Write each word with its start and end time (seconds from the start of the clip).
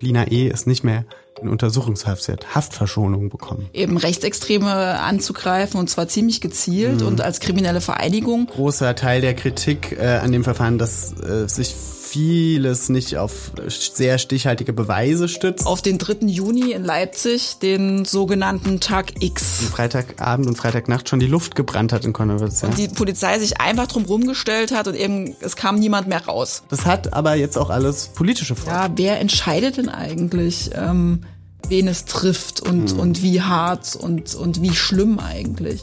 Lina 0.00 0.26
E. 0.28 0.48
ist 0.48 0.66
nicht 0.66 0.84
mehr 0.84 1.04
in 1.40 1.48
Untersuchungshaft. 1.48 2.22
Sie 2.22 2.32
hat 2.32 2.54
Haftverschonung 2.54 3.28
bekommen. 3.28 3.68
Eben 3.72 3.96
Rechtsextreme 3.96 5.00
anzugreifen 5.00 5.78
und 5.78 5.88
zwar 5.88 6.08
ziemlich 6.08 6.40
gezielt 6.40 7.00
mhm. 7.00 7.06
und 7.06 7.20
als 7.20 7.40
kriminelle 7.40 7.80
Vereinigung. 7.80 8.46
Großer 8.46 8.94
Teil 8.94 9.20
der 9.20 9.34
Kritik 9.34 9.96
äh, 9.98 10.18
an 10.22 10.32
dem 10.32 10.44
Verfahren, 10.44 10.78
dass 10.78 11.12
äh, 11.20 11.48
sich 11.48 11.74
vieles 12.16 12.88
nicht 12.88 13.18
auf 13.18 13.52
sehr 13.68 14.16
stichhaltige 14.16 14.72
Beweise 14.72 15.28
stützt. 15.28 15.66
Auf 15.66 15.82
den 15.82 15.98
3. 15.98 16.26
Juni 16.26 16.72
in 16.72 16.82
Leipzig, 16.82 17.58
den 17.58 18.06
sogenannten 18.06 18.80
Tag 18.80 19.22
X. 19.22 19.60
Und 19.60 19.68
Freitagabend 19.68 20.46
und 20.46 20.56
Freitagnacht 20.56 21.10
schon 21.10 21.20
die 21.20 21.26
Luft 21.26 21.56
gebrannt 21.56 21.92
hat 21.92 22.06
in 22.06 22.14
Konowitz. 22.14 22.62
Ja. 22.62 22.68
Und 22.68 22.78
die 22.78 22.88
Polizei 22.88 23.38
sich 23.38 23.60
einfach 23.60 23.86
drum 23.86 24.06
rumgestellt 24.06 24.72
hat 24.72 24.88
und 24.88 24.94
eben 24.94 25.36
es 25.40 25.56
kam 25.56 25.78
niemand 25.78 26.08
mehr 26.08 26.24
raus. 26.24 26.62
Das 26.70 26.86
hat 26.86 27.12
aber 27.12 27.34
jetzt 27.34 27.58
auch 27.58 27.68
alles 27.68 28.08
politische 28.08 28.56
Folgen. 28.56 28.70
Ja, 28.70 28.90
wer 28.96 29.20
entscheidet 29.20 29.76
denn 29.76 29.90
eigentlich? 29.90 30.70
Ähm, 30.74 31.20
wen 31.68 31.86
es 31.86 32.06
trifft 32.06 32.60
und, 32.60 32.94
mhm. 32.94 33.00
und 33.00 33.22
wie 33.22 33.42
hart 33.42 33.94
und, 33.94 34.34
und 34.34 34.62
wie 34.62 34.74
schlimm 34.74 35.18
eigentlich. 35.18 35.82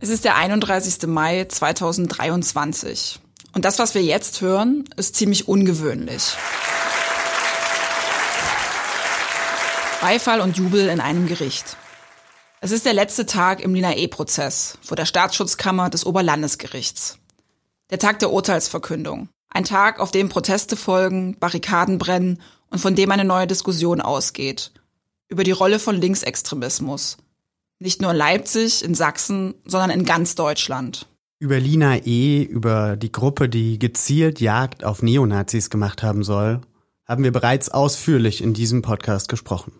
Es 0.00 0.08
ist 0.08 0.24
der 0.24 0.34
31. 0.34 1.06
Mai 1.06 1.44
2023. 1.44 3.20
Und 3.58 3.64
das, 3.64 3.80
was 3.80 3.96
wir 3.96 4.04
jetzt 4.04 4.40
hören, 4.40 4.84
ist 4.94 5.16
ziemlich 5.16 5.48
ungewöhnlich. 5.48 6.36
Beifall 10.00 10.40
und 10.42 10.56
Jubel 10.56 10.88
in 10.88 11.00
einem 11.00 11.26
Gericht. 11.26 11.76
Es 12.60 12.70
ist 12.70 12.86
der 12.86 12.92
letzte 12.92 13.26
Tag 13.26 13.60
im 13.60 13.74
Lina 13.74 13.96
E-Prozess 13.96 14.78
vor 14.80 14.96
der 14.96 15.06
Staatsschutzkammer 15.06 15.90
des 15.90 16.06
Oberlandesgerichts. 16.06 17.18
Der 17.90 17.98
Tag 17.98 18.20
der 18.20 18.30
Urteilsverkündung. 18.30 19.28
Ein 19.50 19.64
Tag, 19.64 19.98
auf 19.98 20.12
dem 20.12 20.28
Proteste 20.28 20.76
folgen, 20.76 21.36
Barrikaden 21.40 21.98
brennen 21.98 22.40
und 22.70 22.78
von 22.78 22.94
dem 22.94 23.10
eine 23.10 23.24
neue 23.24 23.48
Diskussion 23.48 24.00
ausgeht. 24.00 24.70
Über 25.28 25.42
die 25.42 25.50
Rolle 25.50 25.80
von 25.80 25.96
Linksextremismus. 25.96 27.16
Nicht 27.80 28.02
nur 28.02 28.12
in 28.12 28.16
Leipzig, 28.18 28.84
in 28.84 28.94
Sachsen, 28.94 29.56
sondern 29.64 29.90
in 29.90 30.04
ganz 30.04 30.36
Deutschland. 30.36 31.08
Über 31.40 31.60
Lina 31.60 31.98
E., 31.98 32.42
über 32.42 32.96
die 32.96 33.12
Gruppe, 33.12 33.48
die 33.48 33.78
gezielt 33.78 34.40
Jagd 34.40 34.82
auf 34.82 35.02
Neonazis 35.02 35.70
gemacht 35.70 36.02
haben 36.02 36.24
soll, 36.24 36.60
haben 37.06 37.22
wir 37.22 37.30
bereits 37.30 37.68
ausführlich 37.68 38.42
in 38.42 38.54
diesem 38.54 38.82
Podcast 38.82 39.28
gesprochen. 39.28 39.72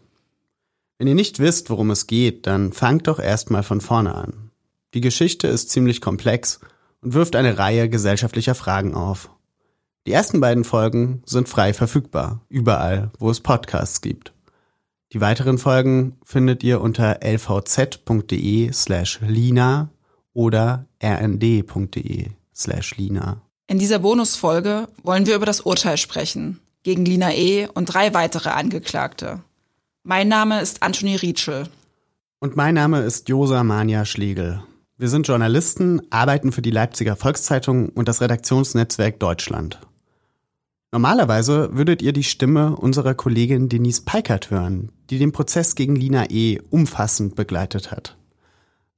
Wenn 0.98 1.08
ihr 1.08 1.16
nicht 1.16 1.40
wisst, 1.40 1.68
worum 1.68 1.90
es 1.90 2.06
geht, 2.06 2.46
dann 2.46 2.72
fangt 2.72 3.08
doch 3.08 3.18
erstmal 3.18 3.64
von 3.64 3.80
vorne 3.80 4.14
an. 4.14 4.50
Die 4.94 5.00
Geschichte 5.00 5.48
ist 5.48 5.70
ziemlich 5.70 6.00
komplex 6.00 6.60
und 7.02 7.14
wirft 7.14 7.34
eine 7.34 7.58
Reihe 7.58 7.88
gesellschaftlicher 7.88 8.54
Fragen 8.54 8.94
auf. 8.94 9.30
Die 10.06 10.12
ersten 10.12 10.40
beiden 10.40 10.64
Folgen 10.64 11.22
sind 11.26 11.48
frei 11.48 11.74
verfügbar, 11.74 12.40
überall, 12.48 13.10
wo 13.18 13.30
es 13.30 13.40
Podcasts 13.40 14.00
gibt. 14.00 14.32
Die 15.12 15.20
weiteren 15.20 15.58
Folgen 15.58 16.16
findet 16.24 16.62
ihr 16.62 16.80
unter 16.80 17.20
lvz.de 17.22 18.72
slash 18.72 19.20
lina 19.22 19.90
oder 20.38 20.86
rnd.de 21.02 22.26
slash 22.54 22.96
Lina. 22.96 23.42
In 23.66 23.80
dieser 23.80 23.98
Bonusfolge 23.98 24.86
wollen 25.02 25.26
wir 25.26 25.34
über 25.34 25.46
das 25.46 25.62
Urteil 25.62 25.96
sprechen, 25.96 26.60
gegen 26.84 27.04
Lina 27.04 27.34
E. 27.34 27.66
und 27.74 27.86
drei 27.86 28.14
weitere 28.14 28.50
Angeklagte. 28.50 29.40
Mein 30.04 30.28
Name 30.28 30.60
ist 30.60 30.80
Anthony 30.80 31.16
Rietschel. 31.16 31.68
Und 32.38 32.54
mein 32.54 32.76
Name 32.76 33.00
ist 33.00 33.28
Josa 33.28 33.64
Mania 33.64 34.04
Schlegel. 34.04 34.62
Wir 34.96 35.08
sind 35.08 35.26
Journalisten, 35.26 36.02
arbeiten 36.10 36.52
für 36.52 36.62
die 36.62 36.70
Leipziger 36.70 37.16
Volkszeitung 37.16 37.88
und 37.88 38.06
das 38.06 38.20
Redaktionsnetzwerk 38.20 39.18
Deutschland. 39.18 39.80
Normalerweise 40.92 41.70
würdet 41.72 42.00
ihr 42.00 42.12
die 42.12 42.22
Stimme 42.22 42.76
unserer 42.76 43.14
Kollegin 43.14 43.68
Denise 43.68 44.02
Peikert 44.02 44.52
hören, 44.52 44.92
die 45.10 45.18
den 45.18 45.32
Prozess 45.32 45.74
gegen 45.74 45.96
Lina 45.96 46.30
E. 46.30 46.60
umfassend 46.70 47.34
begleitet 47.34 47.90
hat. 47.90 48.17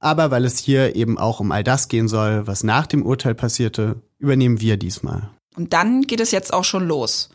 Aber 0.01 0.31
weil 0.31 0.45
es 0.45 0.57
hier 0.57 0.95
eben 0.95 1.17
auch 1.17 1.39
um 1.39 1.51
all 1.51 1.63
das 1.63 1.87
gehen 1.87 2.07
soll, 2.07 2.47
was 2.47 2.63
nach 2.63 2.87
dem 2.87 3.05
Urteil 3.05 3.35
passierte, 3.35 4.01
übernehmen 4.17 4.59
wir 4.59 4.77
diesmal. 4.77 5.29
Und 5.55 5.73
dann 5.73 6.01
geht 6.01 6.19
es 6.19 6.31
jetzt 6.31 6.53
auch 6.53 6.63
schon 6.63 6.87
los. 6.87 7.29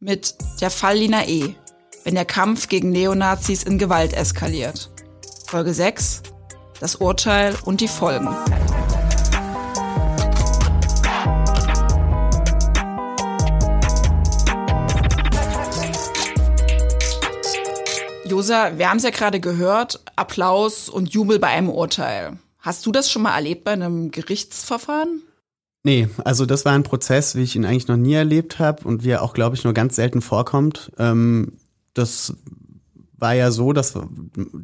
Mit 0.00 0.34
der 0.60 0.70
Fall 0.70 0.96
Lina 0.96 1.28
E., 1.28 1.54
wenn 2.04 2.14
der 2.14 2.24
Kampf 2.24 2.68
gegen 2.68 2.90
Neonazis 2.90 3.62
in 3.64 3.78
Gewalt 3.78 4.14
eskaliert. 4.14 4.90
Folge 5.46 5.74
6, 5.74 6.22
das 6.80 6.96
Urteil 6.96 7.54
und 7.64 7.80
die 7.80 7.88
Folgen. 7.88 8.28
Josa, 18.26 18.78
wir 18.78 18.90
haben 18.90 18.98
es 18.98 19.04
ja 19.04 19.10
gerade 19.10 19.40
gehört, 19.40 20.00
Applaus 20.16 20.88
und 20.88 21.12
Jubel 21.12 21.38
bei 21.38 21.48
einem 21.48 21.68
Urteil. 21.68 22.38
Hast 22.58 22.84
du 22.86 22.92
das 22.92 23.10
schon 23.10 23.22
mal 23.22 23.34
erlebt 23.34 23.64
bei 23.64 23.72
einem 23.72 24.10
Gerichtsverfahren? 24.10 25.22
Nee, 25.84 26.08
also 26.24 26.46
das 26.46 26.64
war 26.64 26.72
ein 26.72 26.82
Prozess, 26.82 27.36
wie 27.36 27.42
ich 27.42 27.54
ihn 27.54 27.64
eigentlich 27.64 27.86
noch 27.86 27.96
nie 27.96 28.14
erlebt 28.14 28.58
habe 28.58 28.82
und 28.86 29.04
wie 29.04 29.10
er 29.10 29.22
auch, 29.22 29.34
glaube 29.34 29.54
ich, 29.54 29.62
nur 29.62 29.72
ganz 29.72 29.94
selten 29.94 30.20
vorkommt. 30.20 30.90
Ähm, 30.98 31.52
das 31.94 32.34
war 33.18 33.34
ja 33.34 33.50
so, 33.50 33.72
dass 33.72 33.94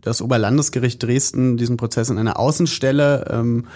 das 0.03 0.21
Oberlandesgericht 0.21 1.03
Dresden 1.03 1.57
diesen 1.57 1.77
Prozess 1.77 2.11
in 2.11 2.19
einer 2.19 2.39
Außenstelle 2.39 3.27
ähm, 3.31 3.67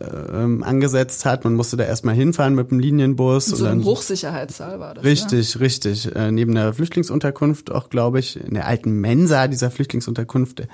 ähm, 0.00 0.62
angesetzt 0.62 1.24
hat. 1.24 1.44
Man 1.44 1.54
musste 1.54 1.76
da 1.76 1.84
erstmal 1.84 2.14
hinfahren 2.14 2.54
mit 2.54 2.70
dem 2.70 2.78
Linienbus. 2.78 3.48
In 3.48 3.56
so 3.56 3.66
einem 3.66 3.84
Hochsicherheitssaal 3.84 4.80
war 4.80 4.94
das. 4.94 5.04
Richtig, 5.04 5.54
ja? 5.54 5.60
richtig. 5.60 6.14
Äh, 6.14 6.32
neben 6.32 6.54
der 6.54 6.72
Flüchtlingsunterkunft 6.72 7.70
auch, 7.70 7.90
glaube 7.90 8.20
ich, 8.20 8.40
in 8.40 8.54
der 8.54 8.66
alten 8.66 8.92
Mensa 8.92 9.48
dieser 9.48 9.70
Flüchtlingsunterkunft. 9.70 10.60
Der 10.60 10.68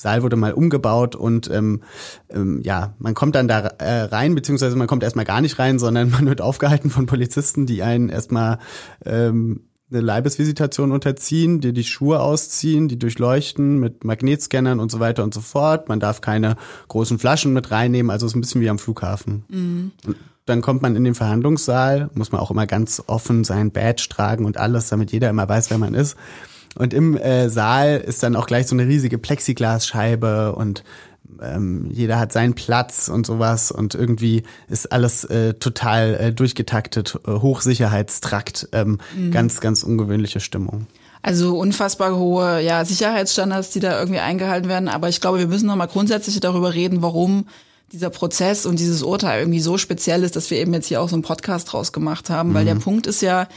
Saal 0.00 0.22
wurde 0.22 0.36
mal 0.36 0.54
umgebaut 0.54 1.14
und 1.14 1.50
ähm, 1.50 1.82
ähm, 2.30 2.62
ja, 2.62 2.94
man 2.98 3.12
kommt 3.14 3.34
dann 3.34 3.48
da 3.48 3.60
äh, 3.60 4.02
rein, 4.04 4.34
beziehungsweise 4.34 4.74
man 4.76 4.86
kommt 4.86 5.02
erstmal 5.02 5.26
gar 5.26 5.42
nicht 5.42 5.58
rein, 5.58 5.78
sondern 5.78 6.10
man 6.10 6.26
wird 6.26 6.40
aufgehalten 6.40 6.88
von 6.90 7.04
Polizisten, 7.06 7.66
die 7.66 7.82
einen 7.82 8.08
erstmal 8.08 8.58
ähm, 9.04 9.60
eine 9.90 10.00
Leibesvisitation 10.00 10.92
unterziehen, 10.92 11.60
die 11.60 11.72
die 11.72 11.84
Schuhe 11.84 12.20
ausziehen, 12.20 12.88
die 12.88 12.98
durchleuchten 12.98 13.78
mit 13.78 14.04
Magnetscannern 14.04 14.80
und 14.80 14.90
so 14.90 15.00
weiter 15.00 15.24
und 15.24 15.34
so 15.34 15.40
fort. 15.40 15.88
Man 15.88 16.00
darf 16.00 16.20
keine 16.20 16.56
großen 16.88 17.18
Flaschen 17.18 17.52
mit 17.52 17.70
reinnehmen, 17.70 18.10
also 18.10 18.26
ist 18.26 18.36
ein 18.36 18.40
bisschen 18.40 18.60
wie 18.60 18.70
am 18.70 18.78
Flughafen. 18.78 19.44
Mhm. 19.48 19.92
dann 20.46 20.62
kommt 20.62 20.82
man 20.82 20.96
in 20.96 21.04
den 21.04 21.14
Verhandlungssaal, 21.14 22.10
muss 22.14 22.32
man 22.32 22.40
auch 22.40 22.50
immer 22.50 22.66
ganz 22.66 23.02
offen 23.06 23.44
sein 23.44 23.70
Badge 23.70 24.08
tragen 24.10 24.44
und 24.44 24.56
alles, 24.56 24.88
damit 24.88 25.12
jeder 25.12 25.30
immer 25.30 25.48
weiß, 25.48 25.70
wer 25.70 25.78
man 25.78 25.94
ist. 25.94 26.16
Und 26.76 26.94
im 26.94 27.16
äh, 27.16 27.48
Saal 27.48 27.98
ist 27.98 28.22
dann 28.22 28.36
auch 28.36 28.46
gleich 28.46 28.66
so 28.66 28.76
eine 28.76 28.86
riesige 28.86 29.18
Plexiglasscheibe 29.18 30.54
und 30.54 30.84
ähm, 31.42 31.90
jeder 31.90 32.18
hat 32.18 32.32
seinen 32.32 32.54
Platz 32.54 33.08
und 33.08 33.26
sowas 33.26 33.70
und 33.70 33.94
irgendwie 33.94 34.42
ist 34.68 34.92
alles 34.92 35.24
äh, 35.24 35.54
total 35.54 36.14
äh, 36.14 36.32
durchgetaktet, 36.32 37.18
äh, 37.26 37.32
Hochsicherheitstrakt, 37.32 38.68
ähm, 38.72 38.98
mhm. 39.16 39.30
ganz, 39.30 39.60
ganz 39.60 39.82
ungewöhnliche 39.82 40.40
Stimmung. 40.40 40.86
Also 41.22 41.58
unfassbar 41.58 42.16
hohe 42.16 42.60
ja, 42.62 42.84
Sicherheitsstandards, 42.84 43.70
die 43.70 43.80
da 43.80 43.98
irgendwie 43.98 44.20
eingehalten 44.20 44.68
werden. 44.68 44.88
Aber 44.88 45.08
ich 45.08 45.20
glaube, 45.20 45.38
wir 45.38 45.46
müssen 45.48 45.66
nochmal 45.66 45.88
grundsätzlich 45.88 46.40
darüber 46.40 46.72
reden, 46.72 47.02
warum 47.02 47.46
dieser 47.92 48.10
Prozess 48.10 48.66
und 48.66 48.78
dieses 48.78 49.02
Urteil 49.02 49.40
irgendwie 49.40 49.60
so 49.60 49.76
speziell 49.76 50.22
ist, 50.22 50.36
dass 50.36 50.50
wir 50.50 50.58
eben 50.58 50.72
jetzt 50.72 50.86
hier 50.86 51.02
auch 51.02 51.08
so 51.08 51.16
einen 51.16 51.22
Podcast 51.22 51.72
draus 51.72 51.92
gemacht 51.92 52.30
haben. 52.30 52.50
Mhm. 52.50 52.54
Weil 52.54 52.64
der 52.64 52.76
mhm. 52.76 52.80
Punkt 52.80 53.06
ist 53.06 53.20
ja, 53.20 53.48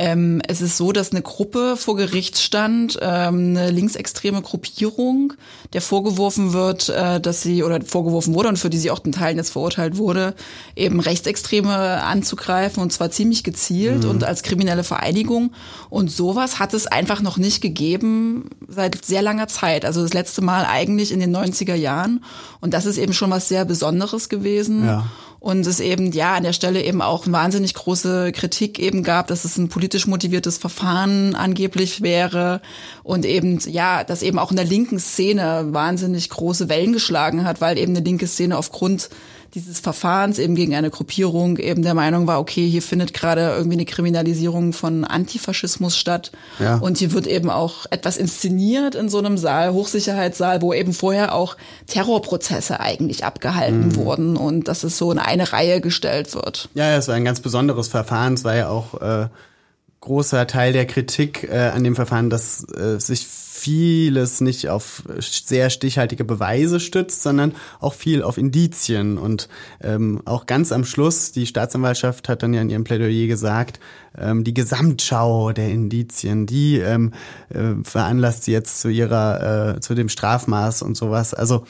ähm, 0.00 0.40
es 0.46 0.60
ist 0.60 0.76
so, 0.76 0.92
dass 0.92 1.10
eine 1.10 1.22
Gruppe 1.22 1.76
vor 1.76 1.96
Gericht 1.96 2.38
stand, 2.38 3.00
ähm, 3.02 3.56
eine 3.56 3.72
linksextreme 3.72 4.42
Gruppierung, 4.42 5.32
der 5.72 5.82
vorgeworfen 5.82 6.52
wird, 6.52 6.88
äh, 6.88 7.20
dass 7.20 7.42
sie 7.42 7.64
oder 7.64 7.80
vorgeworfen 7.80 8.32
wurde 8.32 8.48
und 8.48 8.60
für 8.60 8.70
die 8.70 8.78
sie 8.78 8.92
auch 8.92 9.04
in 9.04 9.10
Teilen 9.10 9.38
jetzt 9.38 9.50
verurteilt 9.50 9.96
wurde, 9.96 10.34
eben 10.76 11.00
Rechtsextreme 11.00 11.74
anzugreifen 12.04 12.80
und 12.80 12.92
zwar 12.92 13.10
ziemlich 13.10 13.42
gezielt 13.42 14.04
mhm. 14.04 14.10
und 14.10 14.24
als 14.24 14.44
kriminelle 14.44 14.84
Vereinigung. 14.84 15.50
Und 15.90 16.12
sowas 16.12 16.60
hat 16.60 16.74
es 16.74 16.86
einfach 16.86 17.20
noch 17.20 17.36
nicht 17.36 17.60
gegeben 17.60 18.50
seit 18.68 19.04
sehr 19.04 19.22
langer 19.22 19.48
Zeit. 19.48 19.84
Also 19.84 20.02
das 20.02 20.14
letzte 20.14 20.42
Mal 20.42 20.64
eigentlich 20.64 21.10
in 21.10 21.18
den 21.18 21.36
90er 21.36 21.74
Jahren. 21.74 22.22
Und 22.60 22.72
das 22.72 22.86
ist 22.86 22.98
eben 22.98 23.14
schon 23.14 23.32
was 23.32 23.48
sehr 23.48 23.64
Besonderes 23.64 24.28
gewesen. 24.28 24.86
Ja 24.86 25.10
und 25.40 25.66
es 25.66 25.78
eben 25.78 26.10
ja 26.10 26.34
an 26.34 26.42
der 26.42 26.52
Stelle 26.52 26.82
eben 26.82 27.00
auch 27.00 27.24
wahnsinnig 27.26 27.74
große 27.74 28.32
Kritik 28.32 28.78
eben 28.80 29.04
gab, 29.04 29.28
dass 29.28 29.44
es 29.44 29.56
ein 29.56 29.68
politisch 29.68 30.06
motiviertes 30.08 30.58
Verfahren 30.58 31.36
angeblich 31.36 32.02
wäre. 32.02 32.60
Und 33.04 33.24
eben 33.24 33.60
ja, 33.60 34.02
dass 34.02 34.22
eben 34.22 34.38
auch 34.38 34.50
in 34.50 34.56
der 34.56 34.64
linken 34.66 34.98
Szene 34.98 35.68
wahnsinnig 35.70 36.28
große 36.28 36.68
Wellen 36.68 36.92
geschlagen 36.92 37.44
hat, 37.44 37.60
weil 37.60 37.78
eben 37.78 37.94
eine 37.94 38.04
linke 38.04 38.26
Szene 38.26 38.58
aufgrund 38.58 39.10
dieses 39.54 39.80
Verfahrens 39.80 40.38
eben 40.38 40.54
gegen 40.54 40.74
eine 40.74 40.90
Gruppierung 40.90 41.56
eben 41.56 41.82
der 41.82 41.94
Meinung 41.94 42.26
war, 42.26 42.38
okay, 42.40 42.68
hier 42.68 42.82
findet 42.82 43.14
gerade 43.14 43.54
irgendwie 43.56 43.76
eine 43.76 43.84
Kriminalisierung 43.86 44.72
von 44.72 45.04
Antifaschismus 45.04 45.96
statt. 45.96 46.32
Ja. 46.58 46.76
Und 46.76 46.98
hier 46.98 47.12
wird 47.12 47.26
eben 47.26 47.50
auch 47.50 47.86
etwas 47.90 48.16
inszeniert 48.16 48.94
in 48.94 49.08
so 49.08 49.18
einem 49.18 49.38
Saal, 49.38 49.72
Hochsicherheitssaal, 49.72 50.60
wo 50.60 50.72
eben 50.72 50.92
vorher 50.92 51.34
auch 51.34 51.56
Terrorprozesse 51.86 52.80
eigentlich 52.80 53.24
abgehalten 53.24 53.88
mhm. 53.88 53.96
wurden 53.96 54.36
und 54.36 54.68
dass 54.68 54.84
es 54.84 54.98
so 54.98 55.10
in 55.10 55.18
eine 55.18 55.52
Reihe 55.52 55.80
gestellt 55.80 56.34
wird. 56.34 56.68
Ja, 56.74 56.96
es 56.96 57.08
war 57.08 57.14
ein 57.14 57.24
ganz 57.24 57.40
besonderes 57.40 57.88
Verfahren. 57.88 58.34
Es 58.34 58.44
war 58.44 58.56
ja 58.56 58.68
auch 58.68 59.00
äh, 59.00 59.28
großer 60.00 60.46
Teil 60.46 60.72
der 60.72 60.86
Kritik 60.86 61.48
äh, 61.50 61.70
an 61.74 61.84
dem 61.84 61.96
Verfahren, 61.96 62.30
dass 62.30 62.64
äh, 62.74 62.98
sich 62.98 63.26
vieles 63.58 64.40
nicht 64.40 64.68
auf 64.68 65.02
sehr 65.20 65.70
stichhaltige 65.70 66.24
Beweise 66.24 66.80
stützt, 66.80 67.22
sondern 67.22 67.54
auch 67.80 67.94
viel 67.94 68.22
auf 68.22 68.38
Indizien. 68.38 69.18
Und 69.18 69.48
ähm, 69.82 70.22
auch 70.24 70.46
ganz 70.46 70.72
am 70.72 70.84
Schluss, 70.84 71.32
die 71.32 71.46
Staatsanwaltschaft 71.46 72.28
hat 72.28 72.42
dann 72.42 72.54
ja 72.54 72.62
in 72.62 72.70
ihrem 72.70 72.84
Plädoyer 72.84 73.26
gesagt, 73.26 73.80
ähm, 74.16 74.44
die 74.44 74.54
Gesamtschau 74.54 75.52
der 75.52 75.70
Indizien, 75.70 76.46
die 76.46 76.78
ähm, 76.78 77.12
äh, 77.50 77.82
veranlasst 77.82 78.44
sie 78.44 78.52
jetzt 78.52 78.80
zu 78.80 78.88
ihrer, 78.88 79.76
äh, 79.76 79.80
zu 79.80 79.94
dem 79.94 80.08
Strafmaß 80.08 80.82
und 80.82 80.96
sowas. 80.96 81.34
Also 81.34 81.64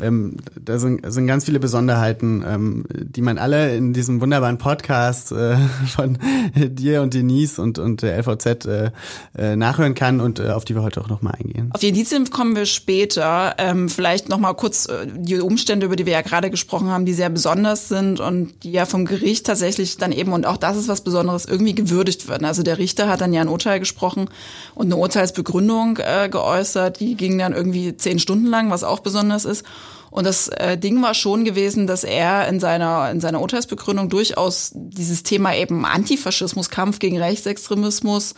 ähm, 0.00 0.38
da 0.58 0.78
sind, 0.78 1.00
sind 1.12 1.26
ganz 1.26 1.44
viele 1.44 1.60
Besonderheiten, 1.60 2.42
ähm, 2.46 2.84
die 2.90 3.20
man 3.20 3.36
alle 3.36 3.76
in 3.76 3.92
diesem 3.92 4.20
wunderbaren 4.20 4.56
Podcast 4.56 5.32
äh, 5.32 5.56
von 5.86 6.18
dir 6.54 7.02
und 7.02 7.12
Denise 7.12 7.60
und, 7.60 7.78
und 7.78 8.00
der 8.00 8.18
LVZ 8.18 8.64
äh, 8.64 8.90
äh, 9.36 9.56
nachhören 9.56 9.94
kann 9.94 10.20
und 10.20 10.38
äh, 10.38 10.50
auf 10.50 10.64
die 10.64 10.74
wir 10.74 10.82
heute 10.82 11.00
auch 11.02 11.08
nochmal 11.08 11.34
eingehen. 11.38 11.70
Auf 11.72 11.80
die 11.80 11.88
Indizien 11.88 12.30
kommen 12.30 12.56
wir 12.56 12.64
später. 12.64 13.54
Ähm, 13.58 13.90
vielleicht 13.90 14.30
nochmal 14.30 14.54
kurz 14.54 14.86
äh, 14.86 15.06
die 15.14 15.40
Umstände, 15.40 15.86
über 15.86 15.96
die 15.96 16.06
wir 16.06 16.14
ja 16.14 16.22
gerade 16.22 16.50
gesprochen 16.50 16.88
haben, 16.88 17.04
die 17.04 17.12
sehr 17.12 17.30
besonders 17.30 17.88
sind 17.88 18.18
und 18.20 18.64
die 18.64 18.72
ja 18.72 18.86
vom 18.86 19.04
Gericht 19.04 19.46
tatsächlich 19.46 19.98
dann 19.98 20.12
eben, 20.12 20.32
und 20.32 20.46
auch 20.46 20.56
das 20.56 20.78
ist 20.78 20.88
was 20.88 21.02
Besonderes, 21.02 21.44
irgendwie 21.44 21.74
gewürdigt 21.74 22.28
werden. 22.28 22.46
Also 22.46 22.62
der 22.62 22.78
Richter 22.78 23.08
hat 23.08 23.20
dann 23.20 23.34
ja 23.34 23.42
ein 23.42 23.48
Urteil 23.48 23.78
gesprochen 23.78 24.30
und 24.74 24.86
eine 24.86 24.96
Urteilsbegründung 24.96 25.98
äh, 25.98 26.30
geäußert, 26.30 26.98
die 27.00 27.14
ging 27.14 27.38
dann 27.38 27.52
irgendwie 27.52 27.96
zehn 27.96 28.18
Stunden 28.18 28.46
lang, 28.46 28.70
was 28.70 28.84
auch 28.84 29.00
besonders 29.00 29.44
ist. 29.44 29.64
Und 30.12 30.26
das 30.26 30.48
äh, 30.48 30.76
Ding 30.76 31.00
war 31.02 31.14
schon 31.14 31.42
gewesen, 31.44 31.86
dass 31.86 32.04
er 32.04 32.46
in 32.46 32.60
seiner, 32.60 33.10
in 33.10 33.20
seiner 33.20 33.40
Urteilsbegründung 33.40 34.10
durchaus 34.10 34.70
dieses 34.74 35.22
Thema 35.22 35.56
eben 35.56 35.86
Antifaschismus, 35.86 36.68
Kampf 36.68 36.98
gegen 36.98 37.18
Rechtsextremismus 37.18 38.34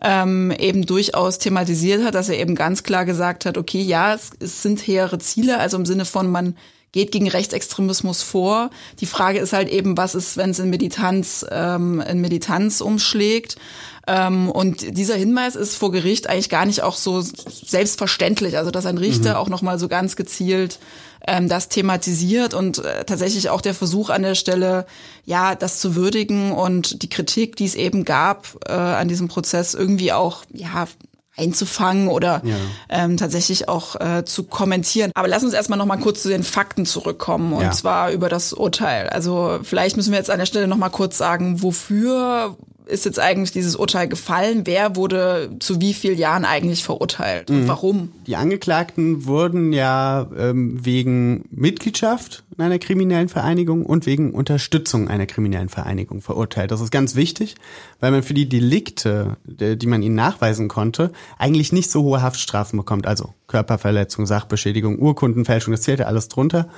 ähm, 0.00 0.50
eben 0.58 0.86
durchaus 0.86 1.38
thematisiert 1.38 2.02
hat, 2.02 2.14
dass 2.14 2.30
er 2.30 2.38
eben 2.38 2.54
ganz 2.54 2.82
klar 2.82 3.04
gesagt 3.04 3.44
hat, 3.44 3.58
okay, 3.58 3.82
ja, 3.82 4.14
es, 4.14 4.30
es 4.40 4.62
sind 4.62 4.80
hehre 4.86 5.18
Ziele, 5.18 5.58
also 5.58 5.76
im 5.76 5.84
Sinne 5.84 6.06
von 6.06 6.30
man 6.30 6.56
geht 6.92 7.12
gegen 7.12 7.28
Rechtsextremismus 7.28 8.22
vor. 8.22 8.70
Die 9.00 9.06
Frage 9.06 9.38
ist 9.38 9.52
halt 9.52 9.68
eben, 9.68 9.98
was 9.98 10.14
ist, 10.14 10.38
wenn 10.38 10.48
es 10.50 10.58
in 10.58 10.70
Militanz, 10.70 11.44
ähm, 11.50 12.00
in 12.00 12.22
Militanz 12.22 12.80
umschlägt. 12.80 13.56
Ähm, 14.06 14.50
und 14.50 14.96
dieser 14.96 15.16
Hinweis 15.16 15.54
ist 15.54 15.76
vor 15.76 15.92
Gericht 15.92 16.30
eigentlich 16.30 16.48
gar 16.48 16.64
nicht 16.64 16.82
auch 16.82 16.96
so 16.96 17.20
selbstverständlich. 17.20 18.56
Also 18.56 18.70
dass 18.70 18.86
ein 18.86 18.96
Richter 18.96 19.32
mhm. 19.32 19.36
auch 19.36 19.48
nochmal 19.50 19.78
so 19.78 19.88
ganz 19.88 20.16
gezielt 20.16 20.78
ähm, 21.28 21.48
das 21.48 21.68
thematisiert 21.68 22.54
und 22.54 22.78
äh, 22.78 23.04
tatsächlich 23.04 23.50
auch 23.50 23.60
der 23.60 23.74
Versuch 23.74 24.10
an 24.10 24.22
der 24.22 24.34
Stelle, 24.34 24.86
ja, 25.24 25.54
das 25.54 25.78
zu 25.78 25.94
würdigen 25.94 26.52
und 26.52 27.02
die 27.02 27.08
Kritik, 27.08 27.56
die 27.56 27.66
es 27.66 27.74
eben 27.74 28.04
gab 28.04 28.58
äh, 28.66 28.72
an 28.72 29.08
diesem 29.08 29.28
Prozess, 29.28 29.74
irgendwie 29.74 30.12
auch, 30.12 30.44
ja, 30.52 30.88
einzufangen 31.36 32.08
oder 32.08 32.42
ja. 32.44 32.56
ähm, 32.88 33.16
tatsächlich 33.16 33.68
auch 33.68 33.94
äh, 34.00 34.24
zu 34.24 34.44
kommentieren. 34.44 35.12
Aber 35.14 35.28
lass 35.28 35.44
uns 35.44 35.54
erstmal 35.54 35.78
noch 35.78 35.86
mal 35.86 35.98
kurz 35.98 36.22
zu 36.22 36.28
den 36.28 36.42
Fakten 36.42 36.84
zurückkommen 36.84 37.52
und 37.52 37.62
ja. 37.62 37.70
zwar 37.70 38.10
über 38.10 38.28
das 38.28 38.52
Urteil. 38.52 39.08
Also 39.08 39.60
vielleicht 39.62 39.96
müssen 39.96 40.10
wir 40.10 40.18
jetzt 40.18 40.30
an 40.30 40.38
der 40.38 40.46
Stelle 40.46 40.66
noch 40.66 40.76
mal 40.76 40.88
kurz 40.88 41.16
sagen, 41.16 41.62
wofür 41.62 42.56
ist 42.88 43.04
jetzt 43.04 43.20
eigentlich 43.20 43.52
dieses 43.52 43.76
Urteil 43.76 44.08
gefallen? 44.08 44.62
Wer 44.64 44.96
wurde 44.96 45.50
zu 45.60 45.80
wie 45.80 45.94
vielen 45.94 46.18
Jahren 46.18 46.44
eigentlich 46.44 46.82
verurteilt? 46.82 47.50
Und 47.50 47.62
mhm. 47.62 47.68
warum? 47.68 48.12
Die 48.26 48.36
Angeklagten 48.36 49.26
wurden 49.26 49.72
ja 49.72 50.28
ähm, 50.36 50.84
wegen 50.84 51.44
Mitgliedschaft 51.50 52.44
in 52.56 52.64
einer 52.64 52.78
kriminellen 52.78 53.28
Vereinigung 53.28 53.86
und 53.86 54.06
wegen 54.06 54.32
Unterstützung 54.32 55.08
einer 55.08 55.26
kriminellen 55.26 55.68
Vereinigung 55.68 56.22
verurteilt. 56.22 56.70
Das 56.70 56.80
ist 56.80 56.90
ganz 56.90 57.14
wichtig, 57.14 57.54
weil 58.00 58.10
man 58.10 58.22
für 58.22 58.34
die 58.34 58.48
Delikte, 58.48 59.36
die 59.44 59.86
man 59.86 60.02
ihnen 60.02 60.16
nachweisen 60.16 60.68
konnte, 60.68 61.12
eigentlich 61.38 61.72
nicht 61.72 61.90
so 61.90 62.02
hohe 62.02 62.22
Haftstrafen 62.22 62.76
bekommt. 62.76 63.06
Also 63.06 63.34
Körperverletzung, 63.46 64.26
Sachbeschädigung, 64.26 64.98
Urkundenfälschung, 64.98 65.72
das 65.72 65.82
zählt 65.82 66.00
ja 66.00 66.06
alles 66.06 66.28
drunter. 66.28 66.68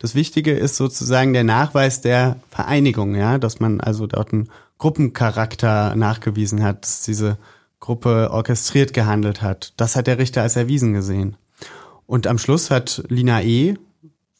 Das 0.00 0.14
Wichtige 0.14 0.52
ist 0.52 0.76
sozusagen 0.76 1.34
der 1.34 1.44
Nachweis 1.44 2.00
der 2.00 2.36
Vereinigung, 2.48 3.14
ja, 3.14 3.38
dass 3.38 3.60
man 3.60 3.80
also 3.80 4.06
dort 4.06 4.32
einen 4.32 4.48
Gruppencharakter 4.80 5.94
nachgewiesen 5.94 6.62
hat, 6.62 6.84
dass 6.84 7.02
diese 7.02 7.36
Gruppe 7.80 8.30
orchestriert 8.32 8.94
gehandelt 8.94 9.42
hat. 9.42 9.74
Das 9.76 9.94
hat 9.94 10.06
der 10.06 10.18
Richter 10.18 10.42
als 10.42 10.56
erwiesen 10.56 10.94
gesehen. 10.94 11.36
Und 12.06 12.26
am 12.26 12.38
Schluss 12.38 12.70
hat 12.70 13.04
Lina 13.08 13.42
E. 13.42 13.76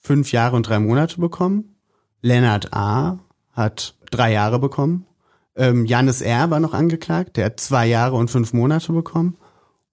fünf 0.01 0.33
Jahre 0.33 0.57
und 0.57 0.67
drei 0.67 0.79
Monate 0.79 1.21
bekommen. 1.21 1.77
Lennart 2.23 2.73
A. 2.73 3.19
hat 3.53 3.95
drei 4.11 4.33
Jahre 4.33 4.59
bekommen. 4.59 5.07
Ähm, 5.57 5.85
Janis 5.85 6.23
R. 6.23 6.51
war 6.51 6.59
noch 6.59 6.73
angeklagt, 6.73 7.37
der 7.37 7.47
hat 7.47 7.61
zwei 7.61 7.87
Jahre 7.87 8.17
und 8.17 8.31
fünf 8.31 8.55
Monate 8.55 8.95
bekommen. 8.95 9.37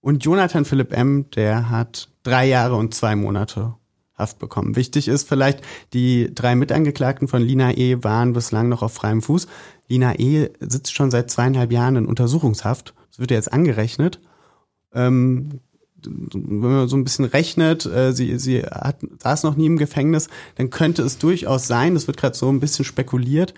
Und 0.00 0.24
Jonathan 0.24 0.64
Philipp 0.64 0.94
M., 0.94 1.30
der 1.32 1.68
hat 1.68 2.08
drei 2.22 2.46
Jahre 2.46 2.76
und 2.76 2.94
zwei 2.94 3.16
Monate 3.16 3.74
Haft 4.18 4.40
bekommen. 4.40 4.74
Wichtig 4.74 5.06
ist 5.06 5.28
vielleicht, 5.28 5.62
die 5.92 6.34
drei 6.34 6.56
Mitangeklagten 6.56 7.28
von 7.28 7.40
Lina 7.40 7.70
E. 7.76 8.02
waren 8.02 8.32
bislang 8.32 8.68
noch 8.68 8.82
auf 8.82 8.92
freiem 8.92 9.22
Fuß. 9.22 9.46
Lina 9.88 10.18
E. 10.18 10.50
sitzt 10.60 10.94
schon 10.94 11.10
seit 11.10 11.30
zweieinhalb 11.30 11.72
Jahren 11.72 11.96
in 11.96 12.06
Untersuchungshaft. 12.06 12.94
Das 13.10 13.18
wird 13.18 13.30
ja 13.30 13.36
jetzt 13.36 13.52
angerechnet. 13.52 14.20
Ähm, 14.92 15.60
wenn 16.04 16.58
man 16.58 16.88
so 16.88 16.96
ein 16.96 17.04
bisschen 17.04 17.24
rechnet, 17.24 17.84
äh, 17.86 18.12
sie, 18.12 18.38
sie 18.38 18.62
hat, 18.62 18.98
saß 19.18 19.42
noch 19.42 19.56
nie 19.56 19.66
im 19.66 19.78
Gefängnis, 19.78 20.28
dann 20.54 20.70
könnte 20.70 21.02
es 21.02 21.18
durchaus 21.18 21.66
sein, 21.66 21.94
das 21.94 22.06
wird 22.06 22.16
gerade 22.16 22.36
so 22.36 22.48
ein 22.48 22.60
bisschen 22.60 22.84
spekuliert, 22.84 23.52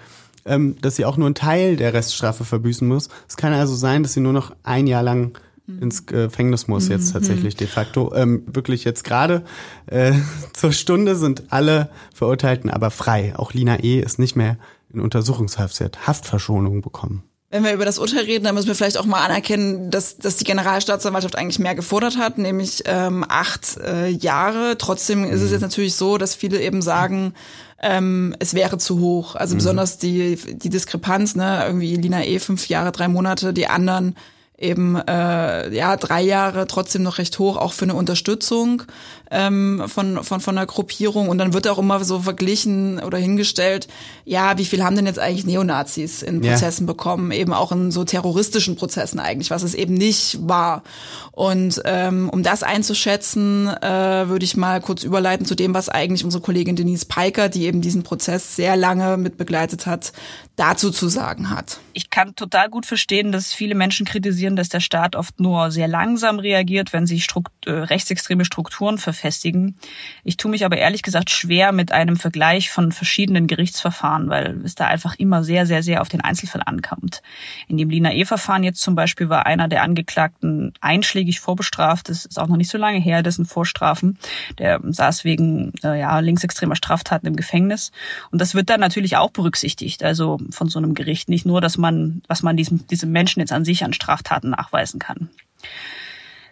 ähm, 0.46 0.76
dass 0.80 0.96
sie 0.96 1.04
auch 1.04 1.18
nur 1.18 1.26
einen 1.26 1.34
Teil 1.34 1.76
der 1.76 1.92
Reststrafe 1.92 2.44
verbüßen 2.44 2.88
muss. 2.88 3.10
Es 3.28 3.36
kann 3.36 3.52
also 3.52 3.74
sein, 3.74 4.02
dass 4.02 4.14
sie 4.14 4.20
nur 4.20 4.32
noch 4.32 4.54
ein 4.62 4.86
Jahr 4.86 5.02
lang 5.02 5.36
Mhm. 5.70 5.82
ins 5.82 6.06
Gefängnis 6.06 6.68
muss 6.68 6.88
jetzt 6.88 7.08
mhm. 7.08 7.12
tatsächlich 7.12 7.56
de 7.56 7.66
facto. 7.66 8.12
Ähm, 8.14 8.42
wirklich 8.46 8.84
jetzt 8.84 9.04
gerade 9.04 9.42
äh, 9.86 10.12
zur 10.52 10.72
Stunde 10.72 11.16
sind 11.16 11.44
alle 11.50 11.90
Verurteilten 12.14 12.70
aber 12.70 12.90
frei. 12.90 13.34
Auch 13.36 13.52
Lina 13.52 13.80
E. 13.80 14.00
ist 14.00 14.18
nicht 14.18 14.36
mehr 14.36 14.56
in 14.92 15.00
Untersuchungshaft. 15.00 15.80
Haftverschonung 16.06 16.80
bekommen. 16.80 17.24
Wenn 17.52 17.64
wir 17.64 17.72
über 17.72 17.84
das 17.84 17.98
Urteil 17.98 18.24
reden, 18.26 18.44
dann 18.44 18.54
müssen 18.54 18.68
wir 18.68 18.76
vielleicht 18.76 18.96
auch 18.96 19.06
mal 19.06 19.24
anerkennen, 19.24 19.90
dass, 19.90 20.18
dass 20.18 20.36
die 20.36 20.44
Generalstaatsanwaltschaft 20.44 21.36
eigentlich 21.36 21.58
mehr 21.58 21.74
gefordert 21.74 22.16
hat, 22.16 22.38
nämlich 22.38 22.84
ähm, 22.86 23.24
acht 23.28 23.76
äh, 23.78 24.08
Jahre. 24.08 24.78
Trotzdem 24.78 25.24
ist 25.24 25.40
es 25.40 25.48
mhm. 25.48 25.54
jetzt 25.54 25.62
natürlich 25.62 25.96
so, 25.96 26.16
dass 26.16 26.36
viele 26.36 26.60
eben 26.60 26.80
sagen, 26.80 27.34
ähm, 27.82 28.36
es 28.38 28.54
wäre 28.54 28.78
zu 28.78 29.00
hoch. 29.00 29.34
Also 29.34 29.54
mhm. 29.54 29.58
besonders 29.58 29.98
die, 29.98 30.36
die 30.36 30.68
Diskrepanz, 30.68 31.34
ne, 31.34 31.64
irgendwie 31.66 31.96
Lina 31.96 32.24
E. 32.24 32.38
fünf 32.38 32.68
Jahre, 32.68 32.92
drei 32.92 33.08
Monate, 33.08 33.52
die 33.52 33.66
anderen 33.66 34.14
eben 34.60 34.96
äh, 34.96 35.74
ja 35.74 35.96
drei 35.96 36.20
Jahre 36.20 36.66
trotzdem 36.66 37.02
noch 37.02 37.18
recht 37.18 37.38
hoch, 37.38 37.56
auch 37.56 37.72
für 37.72 37.86
eine 37.86 37.94
Unterstützung 37.94 38.82
ähm, 39.30 39.84
von, 39.86 40.22
von, 40.22 40.40
von 40.40 40.58
einer 40.58 40.66
Gruppierung. 40.66 41.28
Und 41.28 41.38
dann 41.38 41.54
wird 41.54 41.66
auch 41.66 41.78
immer 41.78 42.04
so 42.04 42.20
verglichen 42.20 43.00
oder 43.00 43.16
hingestellt, 43.16 43.88
ja, 44.24 44.58
wie 44.58 44.66
viel 44.66 44.84
haben 44.84 44.96
denn 44.96 45.06
jetzt 45.06 45.18
eigentlich 45.18 45.46
Neonazis 45.46 46.22
in 46.22 46.42
Prozessen 46.42 46.84
yeah. 46.84 46.92
bekommen, 46.92 47.32
eben 47.32 47.54
auch 47.54 47.72
in 47.72 47.90
so 47.90 48.04
terroristischen 48.04 48.76
Prozessen 48.76 49.18
eigentlich, 49.18 49.50
was 49.50 49.62
es 49.62 49.74
eben 49.74 49.94
nicht 49.94 50.38
war. 50.42 50.82
Und 51.32 51.80
ähm, 51.86 52.28
um 52.28 52.42
das 52.42 52.62
einzuschätzen, 52.62 53.66
äh, 53.66 54.28
würde 54.28 54.44
ich 54.44 54.56
mal 54.56 54.80
kurz 54.82 55.04
überleiten 55.04 55.46
zu 55.46 55.54
dem, 55.54 55.72
was 55.72 55.88
eigentlich 55.88 56.24
unsere 56.24 56.42
Kollegin 56.42 56.76
Denise 56.76 57.06
Peiker, 57.06 57.48
die 57.48 57.64
eben 57.64 57.80
diesen 57.80 58.02
Prozess 58.02 58.56
sehr 58.56 58.76
lange 58.76 59.16
mit 59.16 59.38
begleitet 59.38 59.86
hat, 59.86 60.12
dazu 60.60 60.90
zu 60.90 61.08
sagen 61.08 61.48
hat. 61.48 61.80
Ich 61.94 62.10
kann 62.10 62.36
total 62.36 62.68
gut 62.68 62.84
verstehen, 62.84 63.32
dass 63.32 63.54
viele 63.54 63.74
Menschen 63.74 64.04
kritisieren, 64.04 64.56
dass 64.56 64.68
der 64.68 64.80
Staat 64.80 65.16
oft 65.16 65.40
nur 65.40 65.70
sehr 65.70 65.88
langsam 65.88 66.38
reagiert, 66.38 66.92
wenn 66.92 67.06
sich 67.06 67.24
Strukt 67.24 67.66
äh, 67.66 67.70
rechtsextreme 67.70 68.44
Strukturen 68.44 68.98
verfestigen. 68.98 69.76
Ich 70.22 70.36
tue 70.36 70.50
mich 70.50 70.66
aber 70.66 70.76
ehrlich 70.76 71.02
gesagt 71.02 71.30
schwer 71.30 71.72
mit 71.72 71.92
einem 71.92 72.16
Vergleich 72.16 72.70
von 72.70 72.92
verschiedenen 72.92 73.46
Gerichtsverfahren, 73.46 74.28
weil 74.28 74.60
es 74.62 74.74
da 74.74 74.86
einfach 74.86 75.14
immer 75.14 75.44
sehr, 75.44 75.64
sehr, 75.64 75.82
sehr 75.82 76.02
auf 76.02 76.10
den 76.10 76.20
Einzelfall 76.20 76.62
ankommt. 76.66 77.22
In 77.66 77.78
dem 77.78 77.88
Lina 77.88 78.12
E-Verfahren 78.12 78.62
jetzt 78.62 78.82
zum 78.82 78.94
Beispiel 78.94 79.30
war 79.30 79.46
einer 79.46 79.66
der 79.66 79.82
Angeklagten 79.82 80.74
einschlägig 80.82 81.40
vorbestraft. 81.40 82.10
Das 82.10 82.26
ist 82.26 82.38
auch 82.38 82.48
noch 82.48 82.58
nicht 82.58 82.70
so 82.70 82.76
lange 82.76 82.98
her, 82.98 83.22
dessen 83.22 83.46
Vorstrafen. 83.46 84.18
Der 84.58 84.78
saß 84.82 85.24
wegen 85.24 85.72
äh, 85.82 85.98
ja, 85.98 86.18
linksextremer 86.18 86.76
Straftaten 86.76 87.26
im 87.26 87.36
Gefängnis. 87.36 87.92
Und 88.30 88.42
das 88.42 88.54
wird 88.54 88.68
dann 88.68 88.80
natürlich 88.80 89.16
auch 89.16 89.30
berücksichtigt. 89.30 90.02
Also 90.02 90.38
von 90.52 90.68
so 90.68 90.78
einem 90.78 90.94
Gericht. 90.94 91.28
Nicht 91.28 91.46
nur, 91.46 91.60
dass 91.60 91.78
man, 91.78 92.22
was 92.28 92.42
man 92.42 92.56
diesem, 92.56 92.86
diesem 92.86 93.12
Menschen 93.12 93.40
jetzt 93.40 93.52
an 93.52 93.64
sich 93.64 93.84
an 93.84 93.92
Straftaten 93.92 94.50
nachweisen 94.50 94.98
kann. 94.98 95.30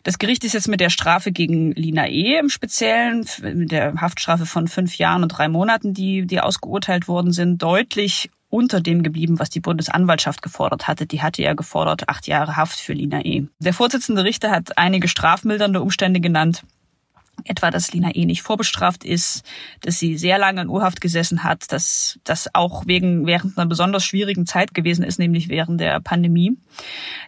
Das 0.05 0.19
Gericht 0.19 0.45
ist 0.45 0.55
jetzt 0.55 0.69
mit 0.69 0.81
der 0.81 0.91
Strafe 0.91 1.33
gegen 1.33 1.73
Lina 1.73 2.09
E. 2.09 2.39
im 2.39 2.49
Speziellen, 2.49 3.27
mit 3.43 3.73
der 3.73 3.95
Haftstrafe 4.01 4.47
von 4.47 4.69
fünf 4.69 4.97
Jahren 4.97 5.23
und 5.23 5.29
drei 5.29 5.49
Monaten, 5.49 5.93
die, 5.93 6.27
die 6.27 6.41
ausgeurteilt 6.41 7.09
worden 7.09 7.33
sind, 7.33 7.63
deutlich 7.63 8.31
unter 8.51 8.81
dem 8.81 9.03
geblieben, 9.03 9.39
was 9.39 9.51
die 9.51 9.61
Bundesanwaltschaft 9.61 10.41
gefordert 10.41 10.89
hatte. 10.89 11.07
Die 11.07 11.21
hatte 11.21 11.43
ja 11.43 11.53
gefordert 11.53 12.09
acht 12.09 12.27
Jahre 12.27 12.57
Haft 12.57 12.81
für 12.81 12.95
Lina 12.95 13.25
E. 13.25 13.47
Der 13.59 13.75
Vorsitzende 13.75 14.25
Richter 14.25 14.51
hat 14.51 14.79
einige 14.79 15.09
strafmildernde 15.09 15.83
Umstände 15.83 16.21
genannt. 16.21 16.63
Etwa, 17.45 17.71
dass 17.71 17.93
Lina 17.93 18.15
E. 18.15 18.25
nicht 18.25 18.43
vorbestraft 18.43 19.05
ist, 19.05 19.43
dass 19.81 19.99
sie 19.99 20.17
sehr 20.17 20.39
lange 20.39 20.63
in 20.63 20.69
Urhaft 20.69 21.01
gesessen 21.01 21.45
hat, 21.45 21.73
dass 21.73 22.19
das 22.25 22.55
auch 22.55 22.87
wegen 22.87 23.27
während 23.27 23.57
einer 23.59 23.67
besonders 23.67 24.05
schwierigen 24.05 24.47
Zeit 24.47 24.75
gewesen 24.75 25.05
ist, 25.05 25.19
nämlich 25.19 25.49
während 25.49 25.81
der 25.81 26.01
Pandemie. 26.01 26.57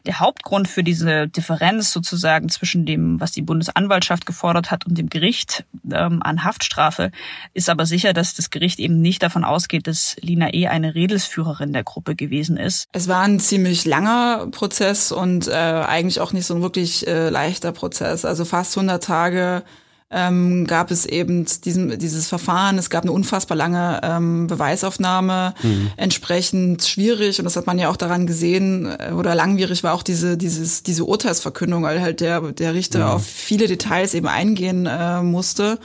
Der 0.06 0.20
Hauptgrund 0.20 0.68
für 0.68 0.82
diese 0.82 1.28
Differenz 1.28 1.92
sozusagen 1.92 2.48
zwischen 2.48 2.86
dem, 2.86 3.20
was 3.20 3.32
die 3.32 3.42
Bundesanwaltschaft 3.42 4.26
gefordert 4.26 4.70
hat 4.70 4.86
und 4.86 4.96
dem 4.96 5.08
Gericht 5.08 5.64
ähm, 5.92 6.22
an 6.22 6.44
Haftstrafe, 6.44 7.10
ist 7.54 7.68
aber 7.68 7.86
sicher, 7.86 8.12
dass 8.12 8.34
das 8.34 8.50
Gericht 8.50 8.78
eben 8.78 9.00
nicht 9.00 9.22
davon 9.22 9.44
ausgeht, 9.44 9.86
dass 9.86 10.16
Lina 10.20 10.52
E. 10.52 10.68
eine 10.68 10.94
Redelsführerin 10.94 11.72
der 11.72 11.84
Gruppe 11.84 12.14
gewesen 12.14 12.56
ist. 12.56 12.88
Es 12.92 13.08
war 13.08 13.22
ein 13.22 13.40
ziemlich 13.40 13.84
langer 13.84 14.48
Prozess 14.50 15.12
und 15.12 15.48
äh, 15.48 15.52
eigentlich 15.52 16.20
auch 16.20 16.32
nicht 16.32 16.46
so 16.46 16.54
ein 16.54 16.62
wirklich 16.62 17.06
äh, 17.06 17.28
leichter 17.28 17.72
Prozess. 17.72 18.24
Also 18.24 18.44
fast 18.44 18.76
100 18.76 19.02
Tage 19.02 19.62
ähm, 20.10 20.66
gab 20.66 20.90
es 20.90 21.06
eben 21.06 21.46
diesen, 21.64 21.98
dieses 21.98 22.28
Verfahren. 22.28 22.78
Es 22.78 22.90
gab 22.90 23.04
eine 23.04 23.12
unfassbar 23.12 23.56
lange 23.56 24.00
ähm, 24.02 24.48
Beweisaufnahme, 24.48 25.54
mhm. 25.62 25.92
entsprechend 25.96 26.82
schwierig. 26.82 27.38
Und 27.38 27.44
das 27.44 27.56
hat 27.56 27.66
man 27.66 27.78
ja 27.78 27.88
auch 27.88 27.96
daran 27.96 28.26
gesehen, 28.26 28.86
äh, 28.86 29.12
oder 29.12 29.34
langwierig 29.34 29.84
war 29.84 29.94
auch 29.94 30.02
diese, 30.02 30.36
dieses, 30.36 30.82
diese 30.82 31.04
Urteilsverkündung, 31.04 31.84
weil 31.84 32.00
halt 32.00 32.20
der, 32.20 32.40
der 32.52 32.74
Richter 32.74 33.06
mhm. 33.06 33.12
auf 33.12 33.24
viele 33.24 33.68
Details 33.68 34.14
eben 34.14 34.26
eingehen 34.26 34.86
äh, 34.86 35.22
musste. 35.22 35.78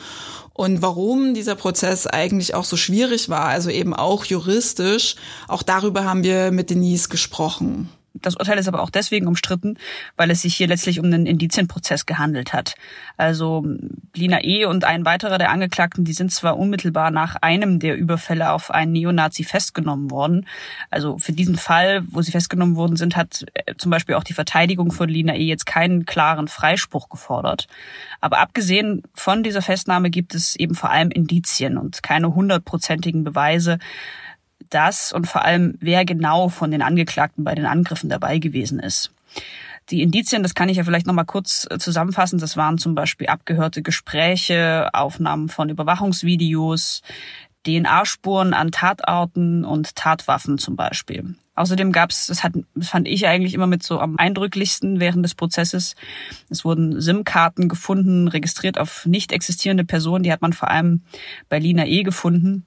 Und 0.54 0.82
warum 0.82 1.34
dieser 1.34 1.56
Prozess 1.56 2.08
eigentlich 2.08 2.56
auch 2.56 2.64
so 2.64 2.78
schwierig 2.78 3.30
war, 3.30 3.46
also 3.46 3.70
eben 3.70 3.94
auch 3.94 4.26
juristisch, 4.26 5.18
auch 5.48 5.64
darüber 5.64 6.06
haben 6.06 6.24
wir 6.24 6.52
mit 6.52 6.70
Denise 6.70 7.10
gesprochen. 7.10 7.90
Das 8.22 8.36
Urteil 8.36 8.58
ist 8.58 8.68
aber 8.68 8.82
auch 8.82 8.90
deswegen 8.90 9.28
umstritten, 9.28 9.78
weil 10.16 10.32
es 10.32 10.42
sich 10.42 10.56
hier 10.56 10.68
letztlich 10.68 11.00
um 11.00 11.06
einen 11.06 11.26
Indizienprozess 11.26 12.06
gehandelt 12.06 12.54
hat. 12.54 12.76
Also 13.18 13.66
Lina 14.16 14.44
E. 14.44 14.66
und 14.66 14.86
ein 14.86 15.06
weiterer 15.06 15.38
der 15.38 15.52
Angeklagten, 15.52 16.06
die 16.06 16.14
sind 16.14 16.32
zwar 16.32 16.58
unmittelbar 16.58 17.12
nach 17.12 17.36
einem 17.38 17.80
der 17.80 17.98
Überfälle 17.98 18.52
auf 18.52 18.72
einen 18.72 18.94
Neonazi 18.94 19.44
festgenommen 19.44 20.12
worden. 20.12 20.48
Also 20.90 21.18
für 21.18 21.34
diesen 21.34 21.58
Fall, 21.58 22.04
wo 22.10 22.22
sie 22.22 22.32
festgenommen 22.32 22.76
worden 22.76 22.96
sind, 22.96 23.16
hat 23.16 23.46
äh, 23.54 23.76
zum 23.78 23.92
Beispiel 23.92 24.16
auch 24.16 24.24
die 24.24 24.34
Verteidigung 24.34 24.92
von 24.92 25.10
Lina 25.10 25.36
E. 25.36 25.44
jetzt 25.44 25.66
keinen 25.66 26.06
klaren 26.06 26.48
Freispruch 26.48 27.10
gefordert. 27.10 27.68
Aber 28.22 28.40
abgesehen 28.40 29.04
von 29.14 29.44
dieser 29.44 29.62
Festnahme 29.62 30.10
gibt 30.10 30.34
es 30.34 30.56
eben 30.56 30.76
vor 30.76 30.90
allem 30.90 31.12
Indizien 31.12 31.78
und 31.78 32.02
keine 32.04 32.34
hundertprozentigen 32.34 33.24
Beweise, 33.24 33.80
das 34.70 35.12
und 35.12 35.28
vor 35.28 35.44
allem, 35.44 35.76
wer 35.80 36.06
genau 36.06 36.50
von 36.50 36.72
den 36.72 36.82
Angeklagten 36.82 37.44
bei 37.44 37.56
den 37.56 37.66
Angriffen 37.66 38.10
dabei 38.10 38.40
gewesen 38.40 38.80
ist. 38.80 39.12
Die 39.90 40.02
Indizien, 40.02 40.42
das 40.42 40.56
kann 40.56 40.70
ich 40.70 40.78
ja 40.78 40.84
vielleicht 40.84 41.06
nochmal 41.06 41.26
kurz 41.26 41.68
äh, 41.70 41.78
zusammenfassen, 41.78 42.40
das 42.40 42.58
waren 42.58 42.80
zum 42.80 42.96
Beispiel 42.96 43.28
abgehörte 43.28 43.84
Gespräche, 43.84 44.90
Aufnahmen 44.94 45.48
von 45.48 45.70
Überwachungsvideos, 45.70 47.02
DNA-Spuren 47.68 48.54
an 48.54 48.72
Tatorten 48.72 49.64
und 49.64 49.96
Tatwaffen 49.96 50.58
zum 50.58 50.76
Beispiel. 50.76 51.36
Außerdem 51.56 51.92
gab 51.92 52.12
es, 52.12 52.28
das, 52.28 52.42
das 52.76 52.90
fand 52.90 53.08
ich 53.08 53.28
eigentlich 53.28 53.54
immer 53.54 53.68
mit 53.68 53.82
so 53.82 54.00
am 54.00 54.18
eindrücklichsten 54.18 55.00
während 55.00 55.24
des 55.24 55.36
Prozesses, 55.36 55.96
es 56.50 56.66
wurden 56.66 57.00
SIM-Karten 57.00 57.70
gefunden, 57.70 58.28
registriert 58.28 58.78
auf 58.78 59.06
nicht 59.06 59.32
existierende 59.32 59.86
Personen, 59.86 60.24
die 60.24 60.32
hat 60.32 60.42
man 60.42 60.54
vor 60.54 60.70
allem 60.70 61.04
bei 61.48 61.60
Lina 61.60 61.86
E 61.86 62.04
gefunden. 62.04 62.66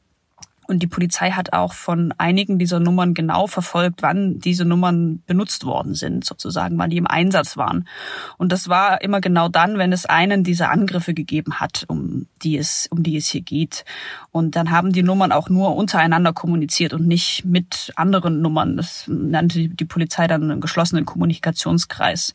Und 0.69 0.81
die 0.81 0.87
Polizei 0.87 1.31
hat 1.31 1.55
auch 1.55 1.73
von 1.73 2.13
einigen 2.19 2.59
dieser 2.59 2.79
Nummern 2.79 3.15
genau 3.15 3.47
verfolgt, 3.47 4.03
wann 4.03 4.39
diese 4.39 4.67
Nummern 4.67 5.23
benutzt 5.27 5.65
worden 5.65 5.95
sind, 5.95 6.27
sozusagen, 6.27 6.77
wann 6.77 6.91
die 6.91 6.99
im 6.99 7.07
Einsatz 7.07 7.57
waren. 7.57 7.89
Und 8.37 8.53
das 8.53 8.69
war 8.69 9.01
immer 9.01 9.23
genau 9.23 9.49
dann, 9.49 9.79
wenn 9.79 9.93
es 9.93 10.05
einen 10.05 10.45
dieser 10.45 10.71
Angriffe 10.71 11.15
gegeben 11.15 11.55
hat, 11.59 11.87
um 11.89 12.27
die 12.43 12.59
es, 12.59 12.87
um 12.91 13.03
die 13.03 13.17
es 13.17 13.29
hier 13.29 13.41
geht. 13.41 13.87
Und 14.31 14.57
dann 14.57 14.71
haben 14.71 14.93
die 14.93 15.03
Nummern 15.03 15.33
auch 15.33 15.49
nur 15.49 15.75
untereinander 15.75 16.35
kommuniziert 16.35 16.93
und 16.93 17.07
nicht 17.07 17.47
mit 17.47 17.91
anderen 17.97 18.43
Nummern. 18.43 18.77
Das 18.77 19.05
nannte 19.09 19.71
die 19.71 19.85
Polizei 19.87 20.27
dann 20.27 20.51
einen 20.51 20.61
geschlossenen 20.61 21.07
Kommunikationskreis. 21.07 22.35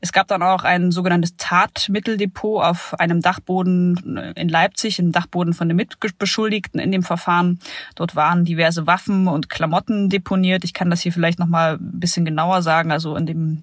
Es 0.00 0.12
gab 0.12 0.28
dann 0.28 0.42
auch 0.42 0.64
ein 0.64 0.92
sogenanntes 0.92 1.36
Tatmitteldepot 1.36 2.64
auf 2.64 2.98
einem 2.98 3.20
Dachboden 3.20 4.16
in 4.34 4.48
Leipzig, 4.48 4.98
im 4.98 5.12
Dachboden 5.12 5.52
von 5.52 5.68
den 5.68 5.76
Mitbeschuldigten 5.76 6.80
in 6.80 6.90
dem 6.90 7.02
Verfahren. 7.02 7.60
Dort 7.94 8.16
waren 8.16 8.44
diverse 8.44 8.86
Waffen 8.86 9.28
und 9.28 9.50
Klamotten 9.50 10.08
deponiert. 10.08 10.64
Ich 10.64 10.72
kann 10.72 10.90
das 10.90 11.02
hier 11.02 11.12
vielleicht 11.12 11.38
noch 11.38 11.46
mal 11.46 11.74
ein 11.74 12.00
bisschen 12.00 12.24
genauer 12.24 12.62
sagen. 12.62 12.92
Also 12.92 13.14
in 13.16 13.26
dem 13.26 13.62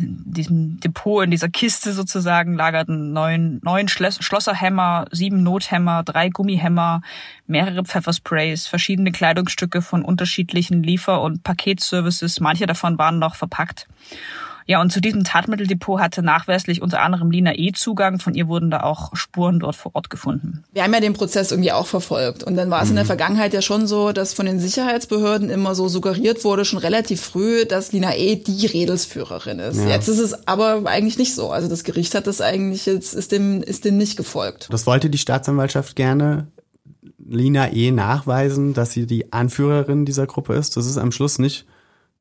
in 0.00 0.32
diesem 0.32 0.80
Depot, 0.80 1.22
in 1.22 1.30
dieser 1.30 1.48
Kiste 1.48 1.92
sozusagen, 1.92 2.54
lagerten 2.54 3.12
neun, 3.12 3.60
neun 3.62 3.88
Schlosserhämmer, 3.88 5.06
sieben 5.10 5.42
Nothämmer, 5.42 6.02
drei 6.02 6.30
Gummihämmer, 6.30 7.02
mehrere 7.46 7.84
Pfeffersprays, 7.84 8.66
verschiedene 8.66 9.12
Kleidungsstücke 9.12 9.82
von 9.82 10.02
unterschiedlichen 10.02 10.82
Liefer- 10.82 11.20
und 11.20 11.42
Paketservices. 11.42 12.40
Manche 12.40 12.66
davon 12.66 12.98
waren 12.98 13.18
noch 13.18 13.34
verpackt. 13.34 13.86
Ja, 14.70 14.80
und 14.80 14.92
zu 14.92 15.00
diesem 15.00 15.24
Tatmitteldepot 15.24 16.00
hatte 16.00 16.22
nachweislich 16.22 16.80
unter 16.80 17.02
anderem 17.02 17.32
Lina 17.32 17.58
E. 17.58 17.72
Zugang. 17.72 18.20
Von 18.20 18.34
ihr 18.34 18.46
wurden 18.46 18.70
da 18.70 18.84
auch 18.84 19.16
Spuren 19.16 19.58
dort 19.58 19.74
vor 19.74 19.96
Ort 19.96 20.10
gefunden. 20.10 20.62
Wir 20.72 20.84
haben 20.84 20.94
ja 20.94 21.00
den 21.00 21.12
Prozess 21.12 21.50
irgendwie 21.50 21.72
auch 21.72 21.88
verfolgt. 21.88 22.44
Und 22.44 22.54
dann 22.54 22.70
war 22.70 22.80
es 22.80 22.84
mhm. 22.84 22.90
in 22.90 22.94
der 22.94 23.04
mhm. 23.04 23.08
Vergangenheit 23.08 23.52
ja 23.52 23.62
schon 23.62 23.88
so, 23.88 24.12
dass 24.12 24.32
von 24.32 24.46
den 24.46 24.60
Sicherheitsbehörden 24.60 25.50
immer 25.50 25.74
so 25.74 25.88
suggeriert 25.88 26.44
wurde, 26.44 26.64
schon 26.64 26.78
relativ 26.78 27.20
früh, 27.20 27.64
dass 27.64 27.90
Lina 27.90 28.14
E. 28.14 28.36
die 28.36 28.64
Redelsführerin 28.64 29.58
ist. 29.58 29.78
Ja. 29.78 29.88
Jetzt 29.88 30.06
ist 30.06 30.20
es 30.20 30.46
aber 30.46 30.82
eigentlich 30.84 31.18
nicht 31.18 31.34
so. 31.34 31.50
Also 31.50 31.66
das 31.66 31.82
Gericht 31.82 32.14
hat 32.14 32.28
das 32.28 32.40
eigentlich 32.40 32.86
jetzt, 32.86 33.12
ist 33.12 33.32
dem, 33.32 33.64
ist 33.64 33.84
dem 33.84 33.96
nicht 33.96 34.16
gefolgt. 34.16 34.68
Das 34.70 34.86
wollte 34.86 35.10
die 35.10 35.18
Staatsanwaltschaft 35.18 35.96
gerne. 35.96 36.46
Lina 37.18 37.72
E. 37.72 37.90
nachweisen, 37.90 38.72
dass 38.72 38.92
sie 38.92 39.08
die 39.08 39.32
Anführerin 39.32 40.04
dieser 40.04 40.28
Gruppe 40.28 40.54
ist. 40.54 40.76
Das 40.76 40.86
ist 40.86 40.96
am 40.96 41.10
Schluss 41.10 41.40
nicht 41.40 41.66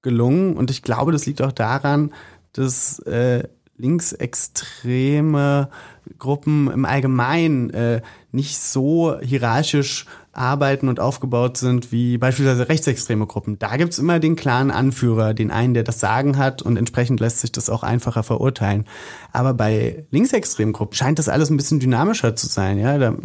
gelungen. 0.01 0.57
Und 0.57 0.71
ich 0.71 0.81
glaube, 0.81 1.11
das 1.11 1.27
liegt 1.27 1.43
auch 1.43 1.51
daran, 1.51 2.11
dass 2.53 2.99
äh, 2.99 3.43
linksextreme 3.77 5.69
Gruppen 6.17 6.69
im 6.69 6.85
Allgemeinen 6.85 7.69
äh, 7.69 8.01
nicht 8.31 8.59
so 8.59 9.19
hierarchisch 9.19 10.05
arbeiten 10.39 10.87
und 10.87 10.99
aufgebaut 10.99 11.57
sind 11.57 11.91
wie 11.91 12.17
beispielsweise 12.17 12.69
rechtsextreme 12.69 13.27
Gruppen. 13.27 13.59
Da 13.59 13.75
gibt's 13.75 13.99
immer 13.99 14.19
den 14.19 14.37
klaren 14.37 14.71
Anführer, 14.71 15.33
den 15.33 15.51
einen, 15.51 15.73
der 15.73 15.83
das 15.83 15.99
Sagen 15.99 16.37
hat 16.37 16.61
und 16.61 16.77
entsprechend 16.77 17.19
lässt 17.19 17.39
sich 17.41 17.51
das 17.51 17.69
auch 17.69 17.83
einfacher 17.83 18.23
verurteilen. 18.23 18.85
Aber 19.33 19.53
bei 19.53 20.05
linksextremen 20.11 20.73
Gruppen 20.73 20.95
scheint 20.95 21.19
das 21.19 21.27
alles 21.27 21.49
ein 21.49 21.57
bisschen 21.57 21.81
dynamischer 21.81 22.37
zu 22.37 22.47
sein. 22.47 22.79
Ja, 22.79 22.97
der 22.97 23.15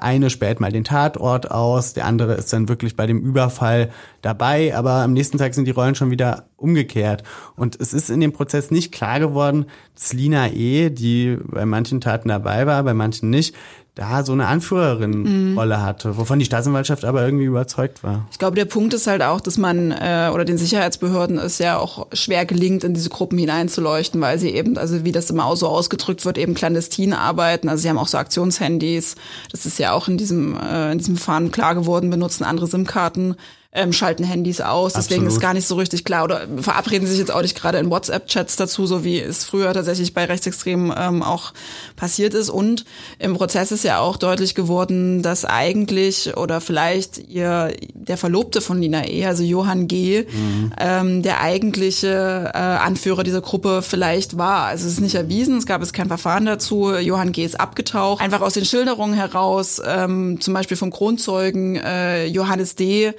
eine 0.00 0.30
späht 0.30 0.58
mal 0.58 0.72
den 0.72 0.84
Tatort 0.84 1.50
aus, 1.50 1.94
der 1.94 2.06
andere 2.06 2.34
ist 2.34 2.52
dann 2.52 2.68
wirklich 2.68 2.96
bei 2.96 3.06
dem 3.06 3.20
Überfall 3.20 3.90
dabei, 4.20 4.76
aber 4.76 4.94
am 4.94 5.12
nächsten 5.12 5.38
Tag 5.38 5.54
sind 5.54 5.66
die 5.66 5.70
Rollen 5.70 5.94
schon 5.94 6.10
wieder 6.10 6.48
umgekehrt. 6.56 7.22
Und 7.56 7.80
es 7.80 7.92
ist 7.92 8.10
in 8.10 8.20
dem 8.20 8.32
Prozess 8.32 8.72
nicht 8.72 8.90
klar 8.90 9.20
geworden, 9.20 9.66
dass 9.94 10.12
Lina 10.12 10.48
E., 10.48 10.90
die 10.90 11.38
bei 11.44 11.66
manchen 11.66 12.00
Taten 12.00 12.30
dabei 12.30 12.66
war, 12.66 12.82
bei 12.82 12.94
manchen 12.94 13.30
nicht, 13.30 13.54
da 13.94 14.24
so 14.24 14.32
eine 14.32 14.48
Anführerin-Rolle 14.48 15.76
mhm. 15.76 15.82
hatte, 15.82 16.16
wovon 16.18 16.40
die 16.40 16.44
Staatsanwaltschaft 16.44 17.04
aber 17.04 17.24
irgendwie 17.24 17.44
überzeugt 17.44 18.02
war. 18.02 18.26
Ich 18.32 18.38
glaube, 18.38 18.56
der 18.56 18.64
Punkt 18.64 18.92
ist 18.92 19.06
halt 19.06 19.22
auch, 19.22 19.40
dass 19.40 19.56
man 19.56 19.92
äh, 19.92 20.30
oder 20.34 20.44
den 20.44 20.58
Sicherheitsbehörden 20.58 21.38
es 21.38 21.58
ja 21.58 21.78
auch 21.78 22.08
schwer 22.12 22.44
gelingt, 22.44 22.82
in 22.82 22.94
diese 22.94 23.08
Gruppen 23.08 23.38
hineinzuleuchten, 23.38 24.20
weil 24.20 24.40
sie 24.40 24.50
eben, 24.50 24.76
also 24.78 25.04
wie 25.04 25.12
das 25.12 25.30
immer 25.30 25.46
auch 25.46 25.56
so 25.56 25.68
ausgedrückt 25.68 26.24
wird, 26.24 26.38
eben 26.38 26.54
clandestin 26.54 27.12
arbeiten. 27.12 27.68
Also 27.68 27.82
sie 27.82 27.88
haben 27.88 27.98
auch 27.98 28.08
so 28.08 28.18
Aktionshandys. 28.18 29.14
Das 29.52 29.64
ist 29.64 29.78
ja 29.78 29.92
auch 29.92 30.08
in 30.08 30.18
diesem 30.18 30.56
äh, 30.58 30.90
in 30.90 30.98
diesem 30.98 31.16
Verfahren 31.16 31.52
klar 31.52 31.76
geworden, 31.76 32.10
benutzen 32.10 32.42
andere 32.42 32.66
SIM-Karten 32.66 33.36
ähm, 33.74 33.92
schalten 33.92 34.22
Handys 34.24 34.60
aus. 34.60 34.92
Deswegen 34.92 35.22
Absolut. 35.22 35.32
ist 35.32 35.40
gar 35.40 35.54
nicht 35.54 35.66
so 35.66 35.74
richtig 35.74 36.04
klar 36.04 36.24
oder 36.24 36.46
verabreden 36.58 37.08
sich 37.08 37.18
jetzt 37.18 37.32
auch 37.32 37.42
nicht 37.42 37.56
gerade 37.56 37.78
in 37.78 37.90
WhatsApp-Chats 37.90 38.54
dazu, 38.56 38.86
so 38.86 39.04
wie 39.04 39.20
es 39.20 39.44
früher 39.44 39.72
tatsächlich 39.74 40.14
bei 40.14 40.24
Rechtsextremen 40.24 40.94
ähm, 40.96 41.22
auch 41.22 41.52
passiert 41.96 42.34
ist. 42.34 42.50
Und 42.50 42.84
im 43.18 43.34
Prozess 43.34 43.72
ist 43.72 43.82
ja 43.82 43.98
auch 43.98 44.16
deutlich 44.16 44.54
geworden, 44.54 45.22
dass 45.22 45.44
eigentlich 45.44 46.36
oder 46.36 46.60
vielleicht 46.60 47.18
ihr 47.18 47.72
der 47.94 48.16
Verlobte 48.16 48.60
von 48.60 48.80
Lina 48.80 49.08
E., 49.08 49.26
also 49.26 49.42
Johann 49.42 49.88
G., 49.88 50.26
mhm. 50.30 50.72
ähm, 50.78 51.22
der 51.22 51.40
eigentliche 51.40 52.52
äh, 52.54 52.58
Anführer 52.58 53.24
dieser 53.24 53.40
Gruppe 53.40 53.82
vielleicht 53.82 54.38
war. 54.38 54.66
Also 54.66 54.86
es 54.86 54.94
ist 54.94 55.00
nicht 55.00 55.16
erwiesen, 55.16 55.58
es 55.58 55.66
gab 55.66 55.82
es 55.82 55.92
kein 55.92 56.06
Verfahren 56.06 56.46
dazu. 56.46 56.94
Johann 56.94 57.32
G. 57.32 57.44
ist 57.44 57.58
abgetaucht. 57.58 58.22
Einfach 58.22 58.40
aus 58.40 58.54
den 58.54 58.64
Schilderungen 58.64 59.14
heraus, 59.14 59.82
ähm, 59.84 60.40
zum 60.40 60.54
Beispiel 60.54 60.76
vom 60.76 60.92
Kronzeugen 60.92 61.74
äh, 61.76 62.26
Johannes 62.26 62.76
D., 62.76 63.14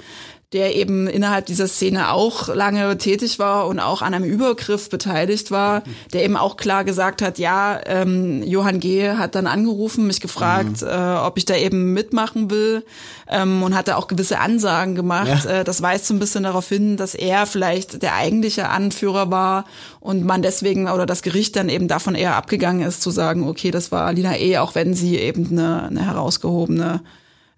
der 0.54 0.76
eben 0.76 1.08
innerhalb 1.08 1.48
dieser 1.48 1.68
Szene 1.68 2.12
auch 2.12 2.54
lange 2.54 2.98
tätig 2.98 3.40
war 3.40 3.68
und 3.68 3.80
auch 3.80 4.02
an 4.02 4.14
einem 4.14 4.26
Übergriff 4.26 4.90
beteiligt 4.90 5.52
war, 5.52 5.84
der 6.14 6.24
eben 6.24 6.38
auch 6.38 6.56
klar 6.56 6.84
gesagt 6.84 7.22
hat, 7.22 7.40
ja, 7.40 7.80
ähm, 7.86 8.44
Johann 8.44 8.80
G. 8.80 9.10
hat 9.10 9.36
dann 9.36 9.48
angerufen, 9.48 10.08
mich 10.08 10.22
gefragt, 10.22 10.82
mhm. 10.82 10.88
äh, 10.88 11.16
ob 11.18 11.38
ich 11.38 11.46
da 11.46 11.56
eben 11.56 11.94
mitmachen 11.94 12.52
will 12.52 12.86
ähm, 13.28 13.64
und 13.64 13.76
hat 13.76 13.88
da 13.88 13.96
auch 13.96 14.08
gewisse 14.08 14.40
Ansagen 14.40 14.96
gemacht. 14.96 15.46
Ja. 15.46 15.60
Äh, 15.60 15.64
das 15.64 15.82
weist 15.82 16.06
so 16.06 16.14
ein 16.14 16.20
bisschen 16.20 16.44
darauf 16.44 16.70
hin, 16.70 16.96
dass 16.96 17.16
er 17.16 17.48
vielleicht 17.48 18.04
der 18.04 18.16
eigentliche 18.16 18.70
Anführer 18.70 19.32
war 19.32 19.66
und 20.00 20.26
man 20.26 20.42
deswegen 20.42 20.88
oder 20.88 21.06
das 21.06 21.24
Gericht 21.24 21.56
dann 21.56 21.70
eben 21.70 21.88
davon 21.88 22.16
eher 22.16 22.36
abgegangen 22.36 22.88
ist, 22.88 23.02
zu 23.02 23.10
sagen, 23.10 23.48
okay, 23.48 23.72
das 23.72 23.92
war 23.92 24.14
Lina 24.14 24.38
E., 24.38 24.60
auch 24.60 24.76
wenn 24.76 24.94
sie 24.94 25.18
eben 25.18 25.48
eine, 25.50 25.84
eine 25.84 26.06
herausgehobene 26.06 27.02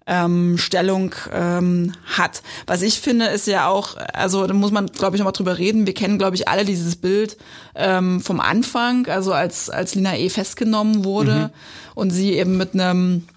ähm, 0.08 0.56
Stellung 0.58 1.14
ähm, 1.32 1.92
hat. 2.06 2.42
Was 2.66 2.82
ich 2.82 3.00
finde, 3.00 3.26
ist 3.26 3.46
ja 3.46 3.68
auch, 3.68 3.96
also 4.14 4.46
da 4.46 4.54
muss 4.54 4.72
man, 4.72 4.86
glaube 4.86 5.14
ich, 5.14 5.20
nochmal 5.20 5.34
drüber 5.34 5.58
reden. 5.58 5.86
Wir 5.86 5.94
kennen, 5.94 6.18
glaube 6.18 6.34
ich, 6.34 6.48
alle 6.48 6.64
dieses 6.64 6.96
Bild 6.96 7.36
ähm, 7.74 8.20
vom 8.20 8.40
Anfang, 8.40 9.06
also 9.06 9.32
als, 9.32 9.68
als 9.68 9.94
Lina 9.94 10.16
E. 10.16 10.30
festgenommen 10.30 11.04
wurde 11.04 11.34
mhm. 11.34 11.50
und 11.94 12.10
sie 12.10 12.32
eben 12.32 12.56
mit 12.56 12.72
einem 12.72 13.28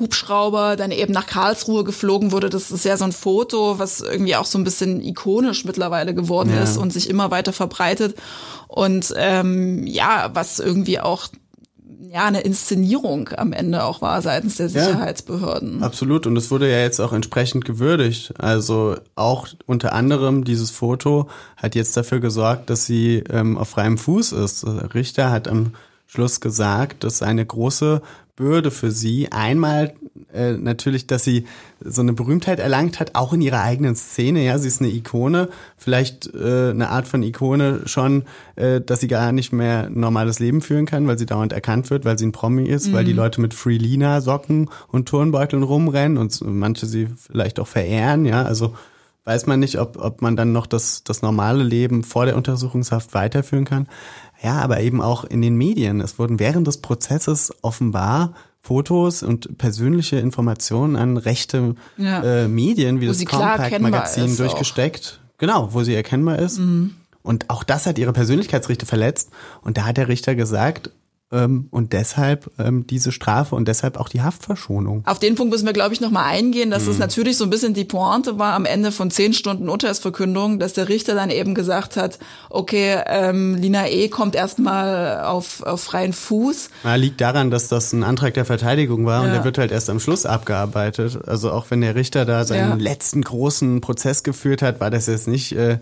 Hubschrauber 0.00 0.76
dann 0.76 0.90
eben 0.90 1.12
nach 1.12 1.26
Karlsruhe 1.26 1.84
geflogen 1.84 2.32
wurde. 2.32 2.50
Das 2.50 2.70
ist 2.70 2.84
ja 2.84 2.96
so 2.96 3.04
ein 3.04 3.12
Foto, 3.12 3.78
was 3.78 4.00
irgendwie 4.00 4.36
auch 4.36 4.44
so 4.44 4.58
ein 4.58 4.64
bisschen 4.64 5.00
ikonisch 5.02 5.64
mittlerweile 5.64 6.14
geworden 6.14 6.52
ja. 6.54 6.62
ist 6.62 6.76
und 6.76 6.92
sich 6.92 7.08
immer 7.08 7.30
weiter 7.30 7.52
verbreitet. 7.52 8.16
Und 8.66 9.14
ähm, 9.16 9.86
ja, 9.86 10.30
was 10.34 10.58
irgendwie 10.58 11.00
auch 11.00 11.28
ja 12.00 12.26
eine 12.26 12.40
Inszenierung 12.40 13.30
am 13.36 13.52
Ende 13.52 13.84
auch 13.84 14.00
war 14.02 14.22
seitens 14.22 14.56
der 14.56 14.68
Sicherheitsbehörden. 14.68 15.80
Ja, 15.80 15.86
absolut 15.86 16.26
und 16.26 16.36
es 16.36 16.50
wurde 16.50 16.70
ja 16.70 16.78
jetzt 16.78 17.00
auch 17.00 17.12
entsprechend 17.12 17.64
gewürdigt. 17.64 18.34
Also 18.38 18.96
auch 19.14 19.48
unter 19.66 19.92
anderem 19.92 20.44
dieses 20.44 20.70
Foto 20.70 21.28
hat 21.56 21.74
jetzt 21.74 21.96
dafür 21.96 22.20
gesorgt, 22.20 22.70
dass 22.70 22.86
sie 22.86 23.24
ähm, 23.30 23.58
auf 23.58 23.68
freiem 23.68 23.98
Fuß 23.98 24.32
ist. 24.32 24.64
Der 24.64 24.94
Richter 24.94 25.30
hat 25.30 25.48
am 25.48 25.72
Schluss 26.06 26.40
gesagt, 26.40 27.04
dass 27.04 27.22
eine 27.22 27.44
große 27.44 28.00
Bürde 28.38 28.70
für 28.70 28.92
sie. 28.92 29.32
Einmal 29.32 29.94
äh, 30.32 30.52
natürlich, 30.52 31.08
dass 31.08 31.24
sie 31.24 31.44
so 31.80 32.02
eine 32.02 32.12
Berühmtheit 32.12 32.60
erlangt 32.60 33.00
hat, 33.00 33.16
auch 33.16 33.32
in 33.32 33.40
ihrer 33.40 33.62
eigenen 33.62 33.96
Szene. 33.96 34.44
Ja, 34.44 34.58
sie 34.58 34.68
ist 34.68 34.80
eine 34.80 34.90
Ikone, 34.90 35.48
vielleicht 35.76 36.32
äh, 36.32 36.70
eine 36.70 36.88
Art 36.90 37.08
von 37.08 37.24
Ikone 37.24 37.82
schon, 37.86 38.22
äh, 38.54 38.80
dass 38.80 39.00
sie 39.00 39.08
gar 39.08 39.32
nicht 39.32 39.52
mehr 39.52 39.86
ein 39.86 39.98
normales 39.98 40.38
Leben 40.38 40.62
führen 40.62 40.86
kann, 40.86 41.08
weil 41.08 41.18
sie 41.18 41.26
dauernd 41.26 41.52
erkannt 41.52 41.90
wird, 41.90 42.04
weil 42.04 42.16
sie 42.16 42.26
ein 42.26 42.32
Promi 42.32 42.68
ist, 42.68 42.88
mhm. 42.88 42.92
weil 42.92 43.04
die 43.04 43.12
mhm. 43.12 43.18
Leute 43.18 43.40
mit 43.40 43.54
Freelina 43.54 44.20
Socken 44.20 44.70
und 44.86 45.08
Turnbeuteln 45.08 45.64
rumrennen 45.64 46.16
und 46.16 46.40
manche 46.42 46.86
sie 46.86 47.08
vielleicht 47.16 47.58
auch 47.58 47.68
verehren. 47.68 48.24
Ja, 48.24 48.44
also 48.44 48.74
weiß 49.24 49.46
man 49.46 49.60
nicht, 49.60 49.78
ob, 49.78 49.98
ob 50.02 50.22
man 50.22 50.36
dann 50.36 50.52
noch 50.52 50.66
das, 50.66 51.04
das 51.04 51.20
normale 51.22 51.62
Leben 51.62 52.02
vor 52.02 52.24
der 52.24 52.36
Untersuchungshaft 52.36 53.12
weiterführen 53.12 53.66
kann. 53.66 53.88
Ja, 54.42 54.60
aber 54.60 54.80
eben 54.80 55.00
auch 55.00 55.24
in 55.24 55.42
den 55.42 55.56
Medien. 55.56 56.00
Es 56.00 56.18
wurden 56.18 56.38
während 56.38 56.66
des 56.66 56.78
Prozesses 56.78 57.52
offenbar 57.62 58.34
Fotos 58.60 59.22
und 59.22 59.56
persönliche 59.58 60.18
Informationen 60.18 60.96
an 60.96 61.16
rechte 61.16 61.74
ja. 61.96 62.22
äh, 62.22 62.48
Medien 62.48 63.00
wie 63.00 63.06
wo 63.06 63.12
das 63.12 63.24
Compact-Magazin 63.24 64.36
durchgesteckt. 64.36 65.20
Auch. 65.20 65.38
Genau, 65.38 65.72
wo 65.72 65.82
sie 65.82 65.94
erkennbar 65.94 66.38
ist. 66.38 66.58
Mhm. 66.58 66.94
Und 67.22 67.50
auch 67.50 67.62
das 67.62 67.86
hat 67.86 67.98
ihre 67.98 68.12
Persönlichkeitsrechte 68.12 68.86
verletzt. 68.86 69.30
Und 69.62 69.76
da 69.76 69.84
hat 69.84 69.96
der 69.96 70.08
Richter 70.08 70.34
gesagt, 70.34 70.90
und 71.30 71.92
deshalb 71.92 72.50
ähm, 72.58 72.86
diese 72.86 73.12
Strafe 73.12 73.54
und 73.54 73.68
deshalb 73.68 73.98
auch 73.98 74.08
die 74.08 74.22
Haftverschonung. 74.22 75.02
Auf 75.04 75.18
den 75.18 75.34
Punkt 75.34 75.52
müssen 75.52 75.66
wir, 75.66 75.74
glaube 75.74 75.92
ich, 75.92 76.00
nochmal 76.00 76.24
eingehen, 76.24 76.70
dass 76.70 76.84
mhm. 76.84 76.92
es 76.92 76.98
natürlich 76.98 77.36
so 77.36 77.44
ein 77.44 77.50
bisschen 77.50 77.74
die 77.74 77.84
Pointe 77.84 78.38
war 78.38 78.54
am 78.54 78.64
Ende 78.64 78.92
von 78.92 79.10
zehn 79.10 79.34
Stunden 79.34 79.68
Urteilsverkündung, 79.68 80.58
dass 80.58 80.72
der 80.72 80.88
Richter 80.88 81.14
dann 81.14 81.28
eben 81.28 81.54
gesagt 81.54 81.98
hat, 81.98 82.18
okay, 82.48 83.02
ähm, 83.06 83.56
Lina 83.56 83.88
E. 83.88 84.08
kommt 84.08 84.36
erstmal 84.36 85.20
auf, 85.24 85.62
auf 85.62 85.82
freien 85.82 86.14
Fuß. 86.14 86.70
Ja, 86.84 86.94
liegt 86.94 87.20
daran, 87.20 87.50
dass 87.50 87.68
das 87.68 87.92
ein 87.92 88.04
Antrag 88.04 88.32
der 88.32 88.46
Verteidigung 88.46 89.04
war 89.04 89.20
ja. 89.20 89.26
und 89.26 89.34
der 89.34 89.44
wird 89.44 89.58
halt 89.58 89.70
erst 89.70 89.90
am 89.90 90.00
Schluss 90.00 90.24
abgearbeitet. 90.24 91.18
Also 91.26 91.52
auch 91.52 91.70
wenn 91.70 91.82
der 91.82 91.94
Richter 91.94 92.24
da 92.24 92.46
seinen 92.46 92.70
ja. 92.70 92.76
letzten 92.76 93.20
großen 93.20 93.82
Prozess 93.82 94.22
geführt 94.22 94.62
hat, 94.62 94.80
war 94.80 94.90
das 94.90 95.06
jetzt 95.06 95.28
nicht... 95.28 95.52
Äh, 95.52 95.78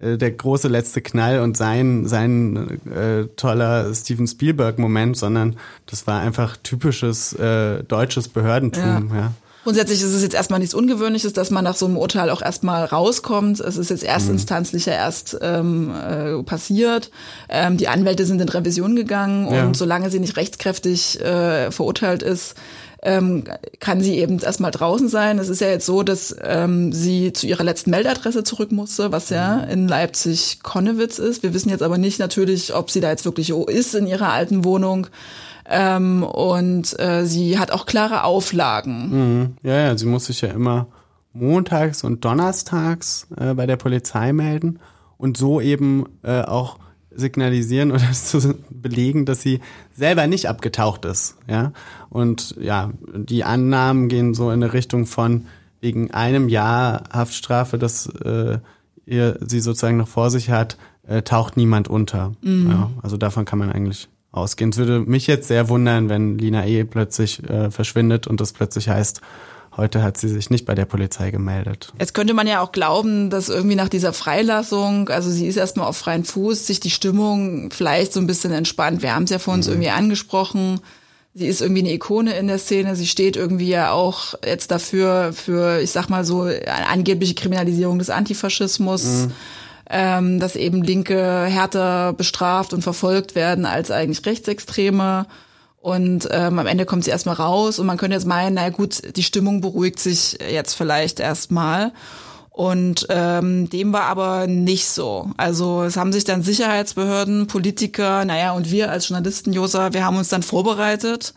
äh, 0.00 0.16
der 0.16 0.32
große 0.32 0.68
letzte 0.68 1.00
Knall 1.00 1.40
und 1.40 1.56
sein, 1.56 2.06
sein 2.06 2.80
äh, 2.90 3.26
toller 3.36 3.94
Steven 3.94 4.26
Spielberg-Moment, 4.26 5.16
sondern 5.16 5.56
das 5.86 6.06
war 6.06 6.20
einfach 6.20 6.56
typisches 6.56 7.32
äh, 7.34 7.82
deutsches 7.84 8.28
Behördentum. 8.28 9.10
Ja. 9.10 9.16
ja. 9.16 9.32
Grundsätzlich 9.62 10.00
ist 10.00 10.14
es 10.14 10.22
jetzt 10.22 10.34
erstmal 10.34 10.58
nichts 10.58 10.74
Ungewöhnliches, 10.74 11.34
dass 11.34 11.50
man 11.50 11.64
nach 11.64 11.76
so 11.76 11.84
einem 11.84 11.98
Urteil 11.98 12.30
auch 12.30 12.40
erstmal 12.40 12.86
rauskommt. 12.86 13.60
Es 13.60 13.76
ist 13.76 13.90
jetzt 13.90 14.04
erstinstanzlicher 14.04 14.92
erst 14.92 15.36
ähm, 15.42 15.92
äh, 15.94 16.42
passiert. 16.44 17.10
Ähm, 17.50 17.76
die 17.76 17.88
Anwälte 17.88 18.24
sind 18.24 18.40
in 18.40 18.48
Revision 18.48 18.96
gegangen 18.96 19.46
und 19.46 19.54
ja. 19.54 19.74
solange 19.74 20.08
sie 20.08 20.18
nicht 20.18 20.38
rechtskräftig 20.38 21.20
äh, 21.20 21.70
verurteilt 21.70 22.22
ist, 22.22 22.54
ähm, 23.02 23.44
kann 23.78 24.00
sie 24.00 24.18
eben 24.18 24.38
erstmal 24.38 24.70
draußen 24.70 25.08
sein. 25.08 25.38
Es 25.38 25.48
ist 25.48 25.60
ja 25.60 25.68
jetzt 25.68 25.86
so, 25.86 26.02
dass 26.02 26.36
ähm, 26.42 26.92
sie 26.92 27.32
zu 27.32 27.46
ihrer 27.46 27.64
letzten 27.64 27.90
Meldadresse 27.90 28.44
zurück 28.44 28.72
musste, 28.72 29.10
was 29.10 29.30
ja 29.30 29.64
mhm. 29.64 29.70
in 29.70 29.88
Leipzig-Konnewitz 29.88 31.18
ist. 31.18 31.42
Wir 31.42 31.54
wissen 31.54 31.70
jetzt 31.70 31.82
aber 31.82 31.98
nicht 31.98 32.18
natürlich, 32.18 32.74
ob 32.74 32.90
sie 32.90 33.00
da 33.00 33.10
jetzt 33.10 33.24
wirklich 33.24 33.50
ist 33.50 33.94
in 33.94 34.06
ihrer 34.06 34.32
alten 34.32 34.64
Wohnung. 34.64 35.06
Ähm, 35.68 36.24
und 36.24 36.98
äh, 36.98 37.24
sie 37.24 37.58
hat 37.58 37.70
auch 37.70 37.86
klare 37.86 38.24
Auflagen. 38.24 39.10
Mhm. 39.10 39.56
Ja, 39.62 39.76
ja, 39.76 39.96
sie 39.96 40.06
muss 40.06 40.26
sich 40.26 40.42
ja 40.42 40.48
immer 40.48 40.88
montags 41.32 42.04
und 42.04 42.24
donnerstags 42.24 43.28
äh, 43.36 43.54
bei 43.54 43.66
der 43.66 43.76
Polizei 43.76 44.32
melden 44.32 44.78
und 45.16 45.36
so 45.36 45.60
eben 45.60 46.06
äh, 46.22 46.42
auch 46.42 46.78
signalisieren 47.14 47.90
oder 47.92 48.12
zu 48.12 48.54
belegen, 48.70 49.24
dass 49.24 49.42
sie 49.42 49.60
selber 49.96 50.26
nicht 50.26 50.48
abgetaucht 50.48 51.04
ist. 51.04 51.36
Ja? 51.48 51.72
Und 52.08 52.56
ja, 52.60 52.92
die 53.14 53.44
Annahmen 53.44 54.08
gehen 54.08 54.34
so 54.34 54.50
in 54.50 54.62
eine 54.62 54.72
Richtung 54.72 55.06
von 55.06 55.46
wegen 55.80 56.10
einem 56.10 56.48
Jahr 56.48 57.04
Haftstrafe, 57.10 57.78
das 57.78 58.06
äh, 58.06 58.58
ihr 59.06 59.38
sie 59.40 59.60
sozusagen 59.60 59.96
noch 59.96 60.08
vor 60.08 60.30
sich 60.30 60.50
hat, 60.50 60.76
äh, 61.06 61.22
taucht 61.22 61.56
niemand 61.56 61.88
unter. 61.88 62.32
Mhm. 62.42 62.70
Ja, 62.70 62.90
also 63.02 63.16
davon 63.16 63.44
kann 63.44 63.58
man 63.58 63.72
eigentlich 63.72 64.08
ausgehen. 64.30 64.70
Es 64.70 64.76
würde 64.76 65.00
mich 65.00 65.26
jetzt 65.26 65.48
sehr 65.48 65.68
wundern, 65.68 66.08
wenn 66.08 66.38
Lina 66.38 66.66
E. 66.66 66.84
plötzlich 66.84 67.42
äh, 67.48 67.70
verschwindet 67.70 68.26
und 68.26 68.40
das 68.40 68.52
plötzlich 68.52 68.88
heißt, 68.88 69.20
Heute 69.76 70.02
hat 70.02 70.16
sie 70.16 70.28
sich 70.28 70.50
nicht 70.50 70.66
bei 70.66 70.74
der 70.74 70.84
Polizei 70.84 71.30
gemeldet. 71.30 71.92
Jetzt 71.98 72.12
könnte 72.12 72.34
man 72.34 72.46
ja 72.46 72.60
auch 72.60 72.72
glauben, 72.72 73.30
dass 73.30 73.48
irgendwie 73.48 73.76
nach 73.76 73.88
dieser 73.88 74.12
Freilassung, 74.12 75.08
also 75.08 75.30
sie 75.30 75.46
ist 75.46 75.56
erstmal 75.56 75.86
auf 75.86 75.96
freien 75.96 76.24
Fuß, 76.24 76.66
sich 76.66 76.80
die 76.80 76.90
Stimmung 76.90 77.70
vielleicht 77.70 78.12
so 78.12 78.20
ein 78.20 78.26
bisschen 78.26 78.52
entspannt. 78.52 79.02
Wir 79.02 79.14
haben 79.14 79.24
es 79.24 79.30
ja 79.30 79.38
vor 79.38 79.54
uns 79.54 79.66
mhm. 79.66 79.74
irgendwie 79.74 79.90
angesprochen. 79.90 80.80
Sie 81.34 81.46
ist 81.46 81.60
irgendwie 81.60 81.82
eine 81.82 81.92
Ikone 81.92 82.36
in 82.36 82.48
der 82.48 82.58
Szene. 82.58 82.96
Sie 82.96 83.06
steht 83.06 83.36
irgendwie 83.36 83.68
ja 83.68 83.92
auch 83.92 84.34
jetzt 84.44 84.72
dafür, 84.72 85.32
für, 85.32 85.80
ich 85.80 85.92
sag 85.92 86.08
mal 86.08 86.24
so, 86.24 86.42
eine 86.42 86.88
angebliche 86.88 87.34
Kriminalisierung 87.34 88.00
des 88.00 88.10
Antifaschismus. 88.10 89.04
Mhm. 89.04 89.32
Ähm, 89.92 90.38
dass 90.38 90.54
eben 90.54 90.84
Linke 90.84 91.46
härter 91.46 92.12
bestraft 92.12 92.72
und 92.72 92.82
verfolgt 92.82 93.34
werden 93.34 93.66
als 93.66 93.90
eigentlich 93.90 94.24
Rechtsextreme. 94.24 95.26
Und 95.80 96.28
ähm, 96.30 96.58
am 96.58 96.66
Ende 96.66 96.84
kommt 96.84 97.04
sie 97.04 97.10
erstmal 97.10 97.36
raus 97.36 97.78
und 97.78 97.86
man 97.86 97.96
könnte 97.96 98.14
jetzt 98.14 98.26
meinen, 98.26 98.54
naja 98.54 98.68
gut, 98.68 99.16
die 99.16 99.22
Stimmung 99.22 99.62
beruhigt 99.62 99.98
sich 99.98 100.38
jetzt 100.50 100.74
vielleicht 100.74 101.20
erstmal. 101.20 101.92
Und 102.50 103.06
ähm, 103.08 103.70
dem 103.70 103.92
war 103.94 104.02
aber 104.02 104.46
nicht 104.46 104.86
so. 104.86 105.30
Also 105.38 105.84
es 105.84 105.96
haben 105.96 106.12
sich 106.12 106.24
dann 106.24 106.42
Sicherheitsbehörden, 106.42 107.46
Politiker, 107.46 108.26
naja, 108.26 108.52
und 108.52 108.70
wir 108.70 108.90
als 108.90 109.08
Journalisten, 109.08 109.54
Josa, 109.54 109.94
wir 109.94 110.04
haben 110.04 110.18
uns 110.18 110.28
dann 110.28 110.42
vorbereitet 110.42 111.32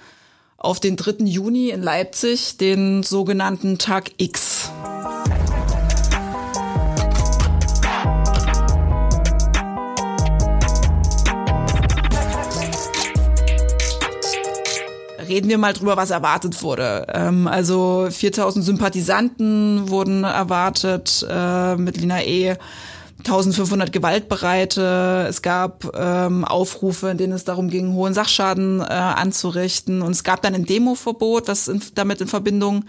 auf 0.57 0.81
den 0.81 0.97
3. 0.97 1.23
Juni 1.25 1.69
in 1.69 1.81
Leipzig, 1.81 2.57
den 2.57 3.03
sogenannten 3.03 3.77
Tag 3.77 4.11
X. 4.17 4.71
reden 15.27 15.49
wir 15.49 15.57
mal 15.57 15.73
drüber, 15.73 15.97
was 15.97 16.11
erwartet 16.11 16.61
wurde. 16.63 17.07
Ähm, 17.13 17.47
also 17.47 18.07
4000 18.09 18.63
Sympathisanten 18.63 19.89
wurden 19.89 20.23
erwartet 20.23 21.25
äh, 21.29 21.75
mit 21.75 21.97
Lina 21.97 22.23
E. 22.23 22.55
1500 23.19 23.93
Gewaltbereite. 23.93 25.27
Es 25.29 25.41
gab 25.41 25.85
ähm, 25.95 26.43
Aufrufe, 26.43 27.09
in 27.09 27.17
denen 27.17 27.33
es 27.33 27.45
darum 27.45 27.69
ging, 27.69 27.93
hohen 27.93 28.13
Sachschaden 28.13 28.81
äh, 28.81 28.83
anzurichten. 28.83 30.01
Und 30.01 30.11
es 30.11 30.23
gab 30.23 30.41
dann 30.41 30.53
ein 30.53 30.65
Demoverbot, 30.65 31.47
was 31.47 31.67
in, 31.67 31.81
damit 31.95 32.19
in 32.19 32.27
Verbindung 32.27 32.85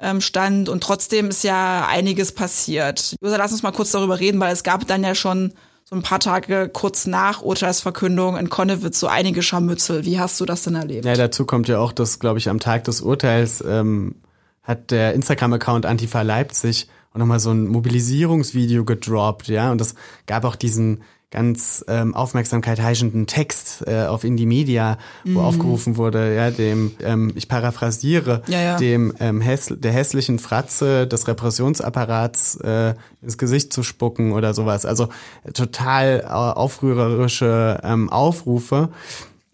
ähm, 0.00 0.20
stand. 0.20 0.68
Und 0.68 0.82
trotzdem 0.82 1.28
ist 1.28 1.44
ja 1.44 1.86
einiges 1.88 2.32
passiert. 2.32 3.16
Josa, 3.22 3.36
lass 3.36 3.52
uns 3.52 3.62
mal 3.62 3.72
kurz 3.72 3.90
darüber 3.92 4.20
reden, 4.20 4.40
weil 4.40 4.52
es 4.52 4.62
gab 4.62 4.86
dann 4.86 5.02
ja 5.02 5.14
schon 5.14 5.52
so 5.90 5.96
ein 5.96 6.02
paar 6.02 6.20
Tage 6.20 6.70
kurz 6.72 7.06
nach 7.06 7.42
Urteilsverkündung 7.42 8.36
in 8.36 8.48
Konnewitz 8.48 9.00
so 9.00 9.08
einige 9.08 9.42
Scharmützel. 9.42 10.04
Wie 10.04 10.20
hast 10.20 10.40
du 10.40 10.44
das 10.46 10.62
denn 10.62 10.76
erlebt? 10.76 11.04
Ja, 11.04 11.14
dazu 11.14 11.44
kommt 11.44 11.66
ja 11.66 11.80
auch, 11.80 11.92
dass, 11.92 12.20
glaube 12.20 12.38
ich, 12.38 12.48
am 12.48 12.60
Tag 12.60 12.84
des 12.84 13.00
Urteils 13.00 13.62
ähm, 13.66 14.14
hat 14.62 14.92
der 14.92 15.14
Instagram-Account 15.14 15.86
Antifa 15.86 16.22
Leipzig 16.22 16.88
auch 17.12 17.18
nochmal 17.18 17.40
so 17.40 17.50
ein 17.50 17.66
Mobilisierungsvideo 17.66 18.84
gedroppt, 18.84 19.48
ja. 19.48 19.72
Und 19.72 19.80
das 19.80 19.96
gab 20.26 20.44
auch 20.44 20.54
diesen 20.54 21.02
ganz 21.30 21.84
ähm, 21.86 22.14
Aufmerksamkeit 22.14 22.82
heischenden 22.82 23.26
Text 23.26 23.84
äh, 23.86 24.06
auf 24.06 24.24
Indie 24.24 24.46
Media, 24.46 24.98
wo 25.24 25.38
mhm. 25.40 25.44
aufgerufen 25.44 25.96
wurde, 25.96 26.34
ja, 26.34 26.50
dem, 26.50 26.92
ähm, 27.02 27.32
ich 27.36 27.48
paraphrasiere, 27.48 28.42
ja, 28.48 28.60
ja. 28.60 28.76
dem 28.76 29.14
ähm, 29.20 29.40
häss 29.40 29.72
der 29.76 29.92
hässlichen 29.92 30.40
Fratze 30.40 31.06
des 31.06 31.28
Repressionsapparats 31.28 32.56
äh, 32.56 32.94
ins 33.22 33.38
Gesicht 33.38 33.72
zu 33.72 33.84
spucken 33.84 34.32
oder 34.32 34.54
sowas. 34.54 34.84
Also 34.84 35.08
total 35.54 36.24
äh, 36.24 36.26
aufrührerische 36.26 37.80
ähm, 37.84 38.10
Aufrufe. 38.10 38.88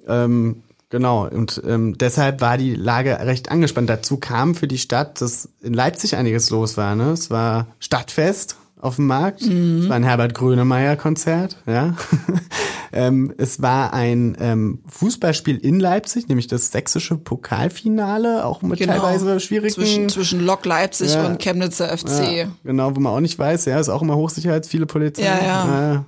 Ähm, 0.07 0.63
Genau, 0.89 1.27
und 1.27 1.61
ähm, 1.67 1.99
deshalb 1.99 2.41
war 2.41 2.57
die 2.59 2.77
Lage 2.77 3.19
recht 3.19 3.51
angespannt. 3.51 3.91
Dazu 3.91 4.19
kam 4.19 4.55
für 4.55 4.69
die 4.69 4.79
Stadt, 4.79 5.21
dass 5.21 5.49
in 5.61 5.75
Leipzig 5.75 6.15
einiges 6.15 6.49
los 6.51 6.77
war. 6.77 6.95
Ne? 6.95 7.11
Es 7.11 7.29
war 7.29 7.67
Stadtfest, 7.81 8.57
auf 8.79 8.97
dem 8.97 9.07
Markt. 9.07 9.43
Mhm. 9.43 9.81
Es 9.83 9.89
war 9.89 9.97
ein 9.97 10.05
Herbert 10.05 10.35
Grönemeyer 10.35 10.97
Konzert, 10.97 11.57
ja. 11.67 11.97
ähm, 12.93 13.33
es 13.39 13.63
war 13.63 13.93
ein 13.93 14.37
ähm, 14.39 14.81
Fußballspiel 14.87 15.57
in 15.57 15.81
Leipzig, 15.81 16.29
nämlich 16.29 16.47
das 16.47 16.71
sächsische 16.73 17.17
Pokalfinale, 17.17 18.45
auch 18.45 18.63
mit 18.63 18.79
genau. 18.79 18.95
teilweise 18.95 19.41
schwierigen 19.41 19.73
zwischen, 19.73 20.09
zwischen 20.09 20.45
Lok 20.45 20.65
Leipzig 20.67 21.15
ja. 21.15 21.27
und 21.27 21.41
Chemnitzer 21.41 21.97
FC. 21.97 22.37
Ja, 22.37 22.49
genau, 22.65 22.95
wo 22.95 23.01
man 23.01 23.13
auch 23.13 23.21
nicht 23.21 23.39
weiß, 23.39 23.65
ja, 23.65 23.81
ist 23.81 23.89
auch 23.89 24.03
immer 24.03 24.17
Hochsicherheit, 24.17 24.67
viele 24.67 24.87
Polizei. 24.87 25.25
Ja, 25.25 25.39
ja. 25.39 25.93
ja. 25.93 26.05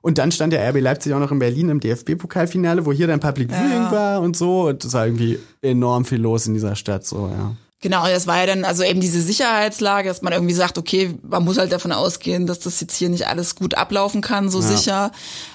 Und 0.00 0.18
dann 0.18 0.30
stand 0.30 0.52
der 0.52 0.70
RB 0.70 0.80
Leipzig 0.80 1.12
auch 1.14 1.18
noch 1.18 1.32
in 1.32 1.40
Berlin 1.40 1.68
im 1.68 1.80
DFB-Pokalfinale, 1.80 2.86
wo 2.86 2.92
hier 2.92 3.08
dann 3.08 3.18
Public 3.18 3.50
Viewing 3.50 3.90
war 3.90 4.20
und 4.20 4.36
so. 4.36 4.68
Und 4.68 4.84
es 4.84 4.94
war 4.94 5.04
irgendwie 5.04 5.40
enorm 5.62 6.04
viel 6.04 6.20
los 6.20 6.46
in 6.46 6.54
dieser 6.54 6.76
Stadt, 6.76 7.04
so, 7.04 7.28
ja. 7.28 7.56
Genau, 7.82 8.06
das 8.06 8.26
war 8.26 8.38
ja 8.38 8.46
dann 8.46 8.64
also 8.64 8.82
eben 8.82 9.00
diese 9.00 9.20
Sicherheitslage, 9.20 10.08
dass 10.08 10.22
man 10.22 10.32
irgendwie 10.32 10.54
sagt, 10.54 10.78
okay, 10.78 11.14
man 11.22 11.44
muss 11.44 11.58
halt 11.58 11.72
davon 11.72 11.92
ausgehen, 11.92 12.46
dass 12.46 12.58
das 12.58 12.80
jetzt 12.80 12.96
hier 12.96 13.10
nicht 13.10 13.26
alles 13.26 13.54
gut 13.54 13.74
ablaufen 13.74 14.22
kann, 14.22 14.48
so 14.48 14.60
ja. 14.60 14.66
sicher. 14.66 15.12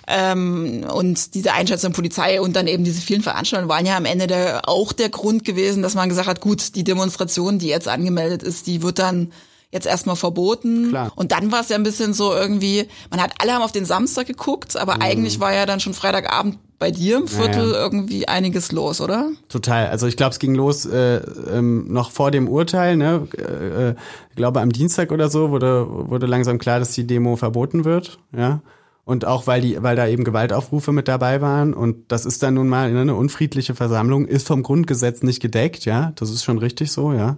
Ähm, 0.07 0.85
und 0.93 1.33
diese 1.33 1.53
Einschätzung 1.53 1.93
Polizei 1.93 2.39
und 2.39 2.55
dann 2.55 2.67
eben 2.67 2.83
diese 2.83 3.01
vielen 3.01 3.23
Veranstaltungen 3.23 3.69
waren 3.69 3.87
ja 3.87 3.97
am 3.97 4.05
Ende 4.05 4.27
der, 4.27 4.69
auch 4.69 4.93
der 4.93 5.09
Grund 5.09 5.43
gewesen, 5.45 5.81
dass 5.81 5.95
man 5.95 6.09
gesagt 6.09 6.27
hat, 6.27 6.41
gut, 6.41 6.75
die 6.75 6.83
Demonstration, 6.83 7.57
die 7.57 7.67
jetzt 7.67 7.87
angemeldet 7.87 8.43
ist, 8.43 8.67
die 8.67 8.83
wird 8.83 8.99
dann 8.99 9.31
jetzt 9.71 9.87
erstmal 9.87 10.15
verboten. 10.15 10.89
Klar. 10.89 11.11
Und 11.15 11.31
dann 11.31 11.51
war 11.51 11.61
es 11.61 11.69
ja 11.69 11.75
ein 11.75 11.83
bisschen 11.83 12.13
so 12.13 12.33
irgendwie, 12.33 12.87
man 13.09 13.19
hat 13.19 13.33
alle 13.39 13.53
haben 13.53 13.63
auf 13.63 13.71
den 13.71 13.85
Samstag 13.85 14.27
geguckt, 14.27 14.75
aber 14.75 14.95
mhm. 14.95 15.01
eigentlich 15.01 15.39
war 15.39 15.53
ja 15.53 15.65
dann 15.65 15.79
schon 15.79 15.95
Freitagabend 15.95 16.59
bei 16.81 16.89
dir 16.89 17.17
im 17.17 17.27
Viertel 17.27 17.67
ja, 17.67 17.73
ja. 17.73 17.79
irgendwie 17.79 18.27
einiges 18.27 18.71
los, 18.71 19.01
oder? 19.01 19.29
Total. 19.49 19.87
Also 19.89 20.07
ich 20.07 20.17
glaube, 20.17 20.31
es 20.31 20.39
ging 20.39 20.55
los 20.55 20.87
äh, 20.87 21.17
ähm, 21.53 21.85
noch 21.93 22.09
vor 22.09 22.31
dem 22.31 22.49
Urteil. 22.49 22.97
Ne? 22.97 23.27
Äh, 23.37 23.89
äh, 23.89 23.95
ich 24.31 24.35
glaube, 24.35 24.61
am 24.61 24.71
Dienstag 24.71 25.11
oder 25.11 25.29
so 25.29 25.51
wurde, 25.51 25.85
wurde 25.87 26.25
langsam 26.25 26.57
klar, 26.57 26.79
dass 26.79 26.93
die 26.93 27.05
Demo 27.05 27.35
verboten 27.35 27.85
wird. 27.85 28.17
Ja. 28.35 28.61
Und 29.05 29.25
auch 29.25 29.45
weil 29.45 29.61
die, 29.61 29.83
weil 29.83 29.95
da 29.95 30.07
eben 30.07 30.23
Gewaltaufrufe 30.23 30.91
mit 30.91 31.07
dabei 31.07 31.39
waren. 31.39 31.75
Und 31.75 32.11
das 32.11 32.25
ist 32.25 32.41
dann 32.41 32.55
nun 32.55 32.67
mal 32.67 32.91
ne, 32.91 33.01
eine 33.01 33.13
unfriedliche 33.13 33.75
Versammlung, 33.75 34.25
ist 34.25 34.47
vom 34.47 34.63
Grundgesetz 34.63 35.21
nicht 35.21 35.39
gedeckt, 35.39 35.85
ja. 35.85 36.13
Das 36.15 36.31
ist 36.31 36.43
schon 36.43 36.57
richtig 36.57 36.91
so, 36.91 37.13
ja. 37.13 37.37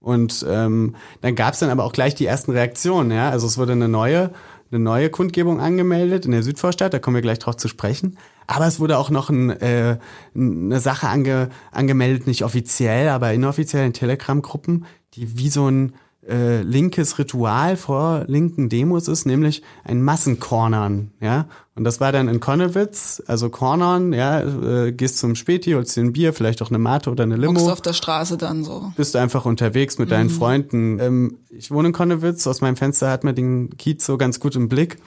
Und 0.00 0.44
ähm, 0.46 0.96
dann 1.22 1.34
gab 1.34 1.54
es 1.54 1.60
dann 1.60 1.70
aber 1.70 1.84
auch 1.84 1.94
gleich 1.94 2.14
die 2.14 2.26
ersten 2.26 2.50
Reaktionen, 2.50 3.10
ja. 3.10 3.30
Also 3.30 3.46
es 3.46 3.56
wurde 3.56 3.72
eine 3.72 3.88
neue, 3.88 4.32
eine 4.70 4.80
neue 4.80 5.08
Kundgebung 5.08 5.60
angemeldet 5.60 6.26
in 6.26 6.32
der 6.32 6.42
Südvorstadt, 6.42 6.92
da 6.92 6.98
kommen 6.98 7.14
wir 7.14 7.22
gleich 7.22 7.38
drauf 7.38 7.56
zu 7.56 7.68
sprechen. 7.68 8.18
Aber 8.46 8.66
es 8.66 8.80
wurde 8.80 8.98
auch 8.98 9.10
noch 9.10 9.30
ein, 9.30 9.50
äh, 9.50 9.98
eine 10.34 10.80
Sache 10.80 11.08
ange, 11.08 11.50
angemeldet, 11.70 12.26
nicht 12.26 12.44
offiziell, 12.44 13.08
aber 13.08 13.32
inoffiziell 13.32 13.86
in 13.86 13.92
Telegram-Gruppen, 13.92 14.84
die 15.14 15.38
wie 15.38 15.48
so 15.48 15.68
ein 15.68 15.92
äh, 16.28 16.62
linkes 16.62 17.18
Ritual 17.18 17.76
vor 17.76 18.24
linken 18.28 18.68
Demos 18.68 19.08
ist, 19.08 19.26
nämlich 19.26 19.62
ein 19.84 20.02
Massencornern, 20.02 21.10
ja. 21.20 21.46
Und 21.74 21.84
das 21.84 22.00
war 22.00 22.12
dann 22.12 22.28
in 22.28 22.38
Konnewitz, 22.38 23.22
also 23.26 23.48
Cornern, 23.48 24.12
ja, 24.12 24.40
äh, 24.40 24.92
gehst 24.92 25.18
zum 25.18 25.34
Späti, 25.34 25.72
holst 25.72 25.96
dir 25.96 26.02
ein 26.02 26.12
Bier, 26.12 26.32
vielleicht 26.32 26.62
auch 26.62 26.68
eine 26.68 26.78
Mate 26.78 27.10
oder 27.10 27.24
eine 27.24 27.36
Limo. 27.36 27.54
Guckst 27.54 27.72
auf 27.72 27.80
der 27.80 27.94
Straße 27.94 28.36
dann 28.36 28.62
so. 28.62 28.92
Bist 28.96 29.14
du 29.14 29.18
einfach 29.18 29.46
unterwegs 29.46 29.98
mit 29.98 30.08
mhm. 30.08 30.10
deinen 30.10 30.30
Freunden. 30.30 31.00
Ähm, 31.00 31.38
ich 31.50 31.70
wohne 31.70 31.88
in 31.88 31.94
Konnewitz, 31.94 32.46
aus 32.46 32.60
meinem 32.60 32.76
Fenster 32.76 33.10
hat 33.10 33.24
man 33.24 33.34
den 33.34 33.76
Kiez 33.76 34.04
so 34.04 34.16
ganz 34.16 34.38
gut 34.38 34.54
im 34.54 34.68
Blick. 34.68 34.98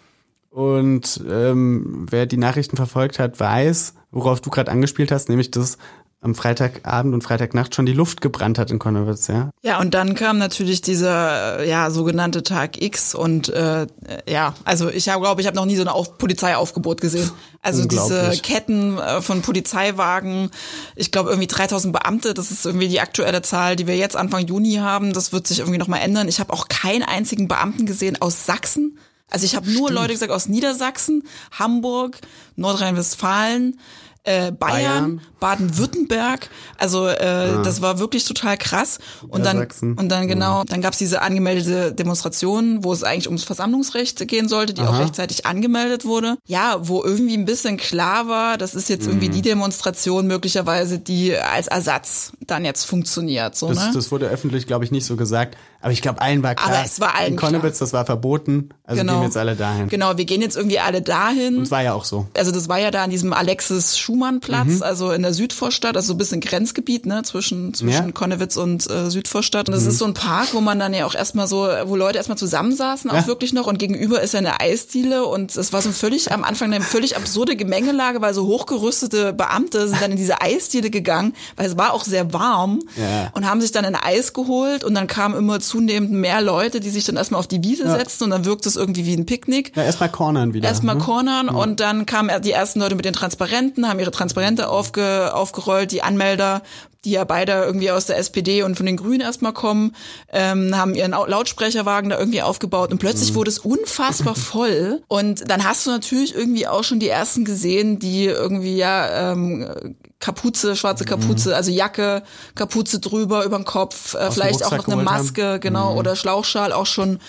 Und 0.56 1.22
ähm, 1.30 2.06
wer 2.10 2.26
die 2.26 2.38
Nachrichten 2.38 2.78
verfolgt 2.78 3.20
hat, 3.20 3.42
weiß, 3.42 3.94
worauf 4.12 4.40
du 4.40 4.50
gerade 4.50 4.72
angespielt 4.72 5.12
hast, 5.12 5.28
nämlich 5.28 5.52
dass 5.52 5.78
am 6.22 6.34
Freitagabend 6.34 7.14
und 7.14 7.24
Freitagnacht 7.24 7.76
schon 7.76 7.86
die 7.86 7.92
Luft 7.92 8.22
gebrannt 8.22 8.58
hat 8.58 8.72
in 8.72 8.80
Konnewitz, 8.80 9.28
ja. 9.28 9.52
Ja, 9.64 9.82
und 9.82 9.94
dann 9.94 10.16
kam 10.16 10.38
natürlich 10.38 10.80
dieser 10.80 11.62
ja 11.66 11.92
sogenannte 11.92 12.42
Tag 12.42 12.82
X 12.82 13.14
und 13.14 13.50
äh, 13.50 13.86
ja, 14.30 14.56
also 14.64 14.90
ich 14.90 15.10
habe 15.10 15.22
glaube 15.22 15.42
ich 15.42 15.48
habe 15.48 15.58
noch 15.58 15.66
nie 15.66 15.76
so 15.76 15.82
ein 15.82 15.90
Auf 15.90 16.18
Polizeiaufgebot 16.18 17.02
gesehen. 17.02 17.30
Also 17.62 17.84
diese 17.84 18.32
Ketten 18.42 18.98
äh, 18.98 19.22
von 19.22 19.42
Polizeiwagen, 19.42 20.52
ich 20.96 21.12
glaube 21.12 21.32
irgendwie 21.32 21.48
3000 21.48 21.92
Beamte, 21.92 22.34
das 22.34 22.52
ist 22.52 22.66
irgendwie 22.66 22.88
die 22.88 23.02
aktuelle 23.02 23.42
Zahl, 23.42 23.76
die 23.76 23.88
wir 23.88 23.98
jetzt 23.98 24.16
Anfang 24.16 24.48
Juni 24.48 24.76
haben, 24.76 25.12
das 25.12 25.34
wird 25.34 25.48
sich 25.48 25.60
irgendwie 25.60 25.80
noch 25.80 25.90
mal 25.90 25.98
ändern. 25.98 26.30
Ich 26.30 26.40
habe 26.40 26.54
auch 26.54 26.70
keinen 26.70 27.04
einzigen 27.04 27.50
Beamten 27.50 27.86
gesehen 27.86 28.22
aus 28.22 28.46
Sachsen. 28.46 28.98
Also 29.30 29.46
ich 29.46 29.56
habe 29.56 29.70
nur 29.70 29.92
Leute 29.92 30.14
gesagt 30.14 30.32
aus 30.32 30.48
Niedersachsen, 30.48 31.24
Hamburg, 31.52 32.20
Nordrhein-Westfalen, 32.56 33.80
äh, 34.26 34.52
Bayern, 34.52 34.58
Bayern. 34.58 35.22
Baden-Württemberg. 35.40 36.50
Also 36.78 37.08
äh, 37.08 37.14
ah. 37.20 37.62
das 37.64 37.82
war 37.82 38.00
wirklich 38.00 38.26
total 38.26 38.58
krass. 38.58 38.98
Und 39.28 39.46
dann 39.46 39.68
und 39.82 40.10
dann 40.10 40.28
genau, 40.28 40.64
dann 40.64 40.82
gab's 40.82 40.98
diese 40.98 41.22
angemeldete 41.22 41.94
Demonstration, 41.94 42.84
wo 42.84 42.92
es 42.92 43.04
eigentlich 43.04 43.28
ums 43.28 43.44
Versammlungsrecht 43.44 44.28
gehen 44.28 44.48
sollte, 44.48 44.74
die 44.74 44.82
Aha. 44.82 44.90
auch 44.90 45.00
rechtzeitig 45.00 45.46
angemeldet 45.46 46.06
wurde. 46.06 46.38
Ja, 46.48 46.78
wo 46.82 47.04
irgendwie 47.04 47.38
ein 47.38 47.46
bisschen 47.46 47.78
klar 47.78 48.28
war, 48.28 48.58
das 48.58 48.74
ist 48.74 48.90
jetzt 48.90 49.06
mhm. 49.06 49.12
irgendwie 49.12 49.30
die 49.30 49.42
Demonstration 49.44 50.26
möglicherweise, 50.26 50.98
die 50.98 51.36
als 51.36 51.68
Ersatz 51.68 52.32
dann 52.48 52.66
jetzt 52.66 52.86
funktioniert. 52.86 53.56
So, 53.56 53.70
das, 53.70 53.88
ne? 53.88 53.92
das 53.94 54.12
wurde 54.12 54.28
öffentlich, 54.28 54.66
glaube 54.66 54.86
ich, 54.86 54.92
nicht 54.92 55.06
so 55.06 55.16
gesagt. 55.16 55.56
Aber 55.86 55.92
ich 55.92 56.02
glaube, 56.02 56.20
allen 56.20 56.42
war 56.42 56.56
klar. 56.56 56.78
Aber 56.78 56.84
es 56.84 57.00
war 57.00 57.14
allen 57.14 57.34
In 57.34 57.36
Konnewitz, 57.36 57.78
das 57.78 57.94
war 57.94 58.08
verboten. 58.08 58.70
Also 58.86 59.02
genau. 59.02 59.14
gehen 59.14 59.22
wir 59.22 59.26
jetzt 59.28 59.38
alle 59.38 59.56
dahin. 59.56 59.88
Genau, 59.88 60.18
wir 60.18 60.26
gehen 60.26 60.42
jetzt 60.42 60.58
irgendwie 60.58 60.80
alle 60.80 61.04
dahin. 61.04 61.58
Und 61.58 61.62
es 61.62 61.70
war 61.70 61.84
ja 61.84 61.94
auch 61.94 62.06
so. 62.06 62.26
Also 62.36 62.50
das 62.50 62.68
war 62.68 62.80
ja 62.80 62.90
da 62.90 63.04
an 63.04 63.12
diesem 63.12 63.34
Alexis 63.34 63.96
Schumann-Platz, 63.96 64.68
mhm. 64.68 64.82
also 64.82 65.12
in 65.12 65.22
der 65.22 65.32
Südvorstadt, 65.36 65.96
also 65.96 66.08
so 66.08 66.14
ein 66.16 66.18
bisschen 66.18 66.42
Grenzgebiet, 66.42 67.06
ne, 67.06 67.22
zwischen, 67.22 67.76
zwischen 67.76 68.06
ja. 68.08 68.12
Konnewitz 68.14 68.58
und 68.58 68.90
äh, 68.90 69.12
Südvorstadt. 69.12 69.70
Und 69.70 69.76
das 69.76 69.84
mhm. 69.84 69.90
ist 69.90 70.00
so 70.00 70.06
ein 70.06 70.16
Park, 70.16 70.56
wo 70.56 70.62
man 70.62 70.80
dann 70.80 70.92
ja 70.92 71.06
auch 71.06 71.14
erstmal 71.14 71.46
so, 71.46 71.68
wo 71.84 71.96
Leute 71.96 72.18
erstmal 72.18 72.40
zusammensaßen, 72.40 73.12
auch 73.12 73.16
ja. 73.18 73.28
wirklich 73.28 73.54
noch. 73.54 73.68
Und 73.68 73.78
gegenüber 73.78 74.24
ist 74.24 74.34
ja 74.34 74.40
eine 74.40 74.60
Eisdiele. 74.60 75.28
Und 75.28 75.56
es 75.56 75.72
war 75.72 75.84
so 75.84 75.92
völlig, 75.92 76.32
am 76.32 76.44
Anfang 76.44 76.74
eine 76.74 76.84
völlig 76.84 77.16
absurde 77.16 77.56
Gemengelage, 77.56 78.22
weil 78.22 78.34
so 78.34 78.48
hochgerüstete 78.48 79.34
Beamte 79.34 79.88
sind 79.88 80.02
dann 80.02 80.10
in 80.10 80.18
diese 80.18 80.42
Eisdiele 80.42 80.90
gegangen, 80.90 81.36
weil 81.58 81.68
es 81.68 81.78
war 81.78 81.94
auch 81.94 82.06
sehr 82.06 82.34
warm. 82.34 82.80
Ja. 82.96 83.30
Und 83.36 83.48
haben 83.48 83.62
sich 83.62 83.72
dann 83.72 83.86
ein 83.86 83.94
Eis 83.96 84.34
geholt. 84.34 84.84
Und 84.84 84.96
dann 84.96 85.06
kamen 85.06 85.38
immer 85.38 85.60
zunehmend 85.76 86.12
mehr 86.12 86.42
Leute 86.42 86.80
die 86.80 86.90
sich 86.90 87.04
dann 87.04 87.18
erstmal 87.18 87.40
auf 87.40 87.48
die 87.48 87.64
Wiese 87.64 87.84
ja. 87.84 87.98
setzten 87.98 88.26
und 88.26 88.30
dann 88.30 88.46
wirkt 88.46 88.66
es 88.66 88.76
irgendwie 88.76 89.06
wie 89.06 89.14
ein 89.14 89.26
Picknick. 89.26 89.76
Ja, 89.76 89.84
erstmal 89.84 90.10
cornern 90.10 90.54
wieder. 90.54 90.68
Erstmal 90.68 90.96
ne? 90.96 91.02
cornern 91.02 91.48
ja. 91.48 91.54
und 91.54 91.80
dann 91.80 92.06
kamen 92.06 92.32
die 92.42 92.52
ersten 92.52 92.80
Leute 92.80 92.96
mit 92.96 93.04
den 93.04 93.14
Transparenten, 93.14 93.88
haben 93.88 94.00
ihre 94.00 94.12
Transparente 94.12 94.70
aufge, 94.70 95.34
aufgerollt, 95.34 95.92
die 95.92 96.02
Anmelder 96.02 96.62
die 97.04 97.12
ja 97.12 97.24
beide 97.24 97.52
irgendwie 97.52 97.92
aus 97.92 98.08
der 98.08 98.18
SPD 98.18 98.64
und 98.64 98.76
von 98.76 98.88
den 98.88 98.98
Grünen 98.98 99.22
erstmal 99.22 99.54
kommen, 99.54 99.96
ähm, 100.34 100.76
haben 100.76 100.96
ihren 100.96 101.12
Lautsprecherwagen 101.12 102.10
da 102.10 102.18
irgendwie 102.18 102.42
aufgebaut 102.42 102.92
und 102.92 102.98
plötzlich 102.98 103.32
mhm. 103.32 103.36
wurde 103.36 103.52
es 103.52 103.60
unfassbar 103.60 104.34
voll 104.36 105.04
und 105.08 105.50
dann 105.50 105.64
hast 105.64 105.86
du 105.86 105.92
natürlich 105.92 106.34
irgendwie 106.34 106.66
auch 106.66 106.84
schon 106.84 107.00
die 107.00 107.08
ersten 107.08 107.46
gesehen, 107.46 108.00
die 108.00 108.26
irgendwie 108.26 108.78
ja 108.78 109.34
ähm, 109.34 109.96
Kapuze, 110.20 110.76
schwarze 110.76 111.04
mhm. 111.04 111.10
Kapuze, 111.10 111.50
mhm. 111.50 111.56
also 111.56 111.72
Jacke, 111.72 112.24
Kapuze 112.56 113.00
drüber 113.00 113.46
über 113.46 113.58
den 113.58 113.66
Kopf, 113.66 114.16
äh, 114.16 114.32
vielleicht 114.32 114.64
auch 114.66 114.76
noch 114.76 114.88
eine 114.88 115.04
Maske, 115.04 115.46
haben. 115.54 115.60
genau, 115.60 115.92
mhm. 115.92 115.98
oder 115.98 116.16
Schlauchschal 116.16 116.72
auch 116.72 116.86
schon 116.86 117.20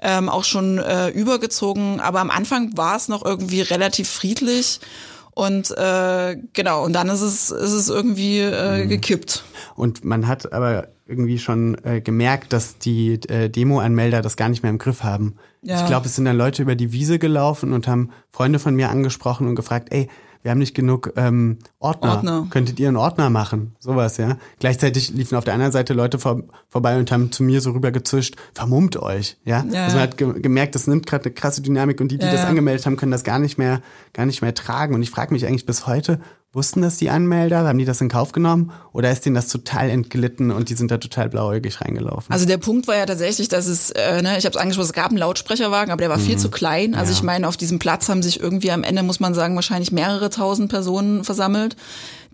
ähm, 0.00 0.28
auch 0.28 0.44
schon 0.44 0.78
äh, 0.78 1.08
übergezogen. 1.08 2.00
Aber 2.00 2.20
am 2.20 2.30
Anfang 2.30 2.76
war 2.76 2.96
es 2.96 3.08
noch 3.08 3.24
irgendwie 3.24 3.60
relativ 3.60 4.08
friedlich. 4.08 4.80
Und 5.34 5.70
äh, 5.76 6.36
genau, 6.52 6.84
und 6.84 6.92
dann 6.94 7.08
ist 7.08 7.20
es, 7.20 7.50
ist 7.50 7.72
es 7.72 7.88
irgendwie 7.88 8.40
äh, 8.40 8.84
mhm. 8.84 8.88
gekippt. 8.88 9.44
Und 9.76 10.04
man 10.04 10.26
hat 10.26 10.52
aber 10.52 10.88
irgendwie 11.06 11.38
schon 11.38 11.76
äh, 11.84 12.00
gemerkt, 12.00 12.52
dass 12.52 12.78
die 12.78 13.14
äh, 13.28 13.48
Demo-Anmelder 13.48 14.20
das 14.20 14.36
gar 14.36 14.48
nicht 14.48 14.62
mehr 14.62 14.70
im 14.70 14.78
Griff 14.78 15.04
haben. 15.04 15.36
Ja. 15.62 15.80
Ich 15.80 15.86
glaube, 15.86 16.06
es 16.06 16.16
sind 16.16 16.24
dann 16.24 16.36
Leute 16.36 16.62
über 16.62 16.74
die 16.74 16.92
Wiese 16.92 17.18
gelaufen 17.18 17.72
und 17.72 17.86
haben 17.86 18.10
Freunde 18.30 18.58
von 18.58 18.74
mir 18.74 18.90
angesprochen 18.90 19.46
und 19.46 19.54
gefragt, 19.54 19.88
ey, 19.90 20.08
wir 20.42 20.50
haben 20.50 20.58
nicht 20.58 20.74
genug 20.74 21.12
ähm, 21.16 21.58
Ordner. 21.78 22.16
Ordner. 22.16 22.46
Könntet 22.50 22.78
ihr 22.78 22.88
einen 22.88 22.96
Ordner 22.96 23.30
machen? 23.30 23.74
Sowas, 23.78 24.16
ja. 24.16 24.38
Gleichzeitig 24.60 25.10
liefen 25.10 25.36
auf 25.36 25.44
der 25.44 25.54
anderen 25.54 25.72
Seite 25.72 25.94
Leute 25.94 26.18
vor, 26.18 26.42
vorbei 26.68 26.98
und 26.98 27.10
haben 27.10 27.32
zu 27.32 27.42
mir 27.42 27.60
so 27.60 27.72
rübergezischt, 27.72 28.36
vermummt 28.54 28.96
euch, 28.96 29.36
ja. 29.44 29.64
ja. 29.70 29.84
Also 29.84 29.96
man 29.96 30.02
hat 30.04 30.16
ge 30.16 30.40
gemerkt, 30.40 30.74
das 30.74 30.86
nimmt 30.86 31.06
gerade 31.06 31.26
eine 31.26 31.34
krasse 31.34 31.62
Dynamik 31.62 32.00
und 32.00 32.12
die, 32.12 32.18
die 32.18 32.26
ja. 32.26 32.32
das 32.32 32.44
angemeldet 32.44 32.86
haben, 32.86 32.96
können 32.96 33.12
das 33.12 33.24
gar 33.24 33.38
nicht 33.38 33.58
mehr, 33.58 33.82
gar 34.12 34.26
nicht 34.26 34.42
mehr 34.42 34.54
tragen. 34.54 34.94
Und 34.94 35.02
ich 35.02 35.10
frage 35.10 35.32
mich 35.32 35.46
eigentlich 35.46 35.66
bis 35.66 35.86
heute, 35.86 36.20
Wussten 36.54 36.80
das 36.80 36.96
die 36.96 37.10
Anmelder? 37.10 37.66
Haben 37.66 37.78
die 37.78 37.84
das 37.84 38.00
in 38.00 38.08
Kauf 38.08 38.32
genommen? 38.32 38.72
Oder 38.92 39.12
ist 39.12 39.26
denen 39.26 39.34
das 39.34 39.48
total 39.48 39.90
entglitten 39.90 40.50
und 40.50 40.70
die 40.70 40.74
sind 40.74 40.90
da 40.90 40.96
total 40.96 41.28
blauäugig 41.28 41.82
reingelaufen? 41.82 42.32
Also 42.32 42.46
der 42.46 42.56
Punkt 42.56 42.88
war 42.88 42.96
ja 42.96 43.04
tatsächlich, 43.04 43.48
dass 43.48 43.66
es, 43.66 43.90
äh, 43.90 44.22
ne, 44.22 44.38
ich 44.38 44.46
habe 44.46 44.56
es 44.56 44.56
angesprochen, 44.56 44.86
es 44.86 44.92
gab 44.94 45.08
einen 45.08 45.18
Lautsprecherwagen, 45.18 45.92
aber 45.92 46.00
der 46.00 46.08
war 46.08 46.16
mhm. 46.16 46.22
viel 46.22 46.38
zu 46.38 46.50
klein. 46.50 46.94
Also 46.94 47.12
ja. 47.12 47.18
ich 47.18 47.22
meine, 47.22 47.46
auf 47.46 47.58
diesem 47.58 47.78
Platz 47.78 48.08
haben 48.08 48.22
sich 48.22 48.40
irgendwie 48.40 48.70
am 48.70 48.82
Ende, 48.82 49.02
muss 49.02 49.20
man 49.20 49.34
sagen, 49.34 49.56
wahrscheinlich 49.56 49.92
mehrere 49.92 50.30
tausend 50.30 50.70
Personen 50.70 51.22
versammelt 51.22 51.76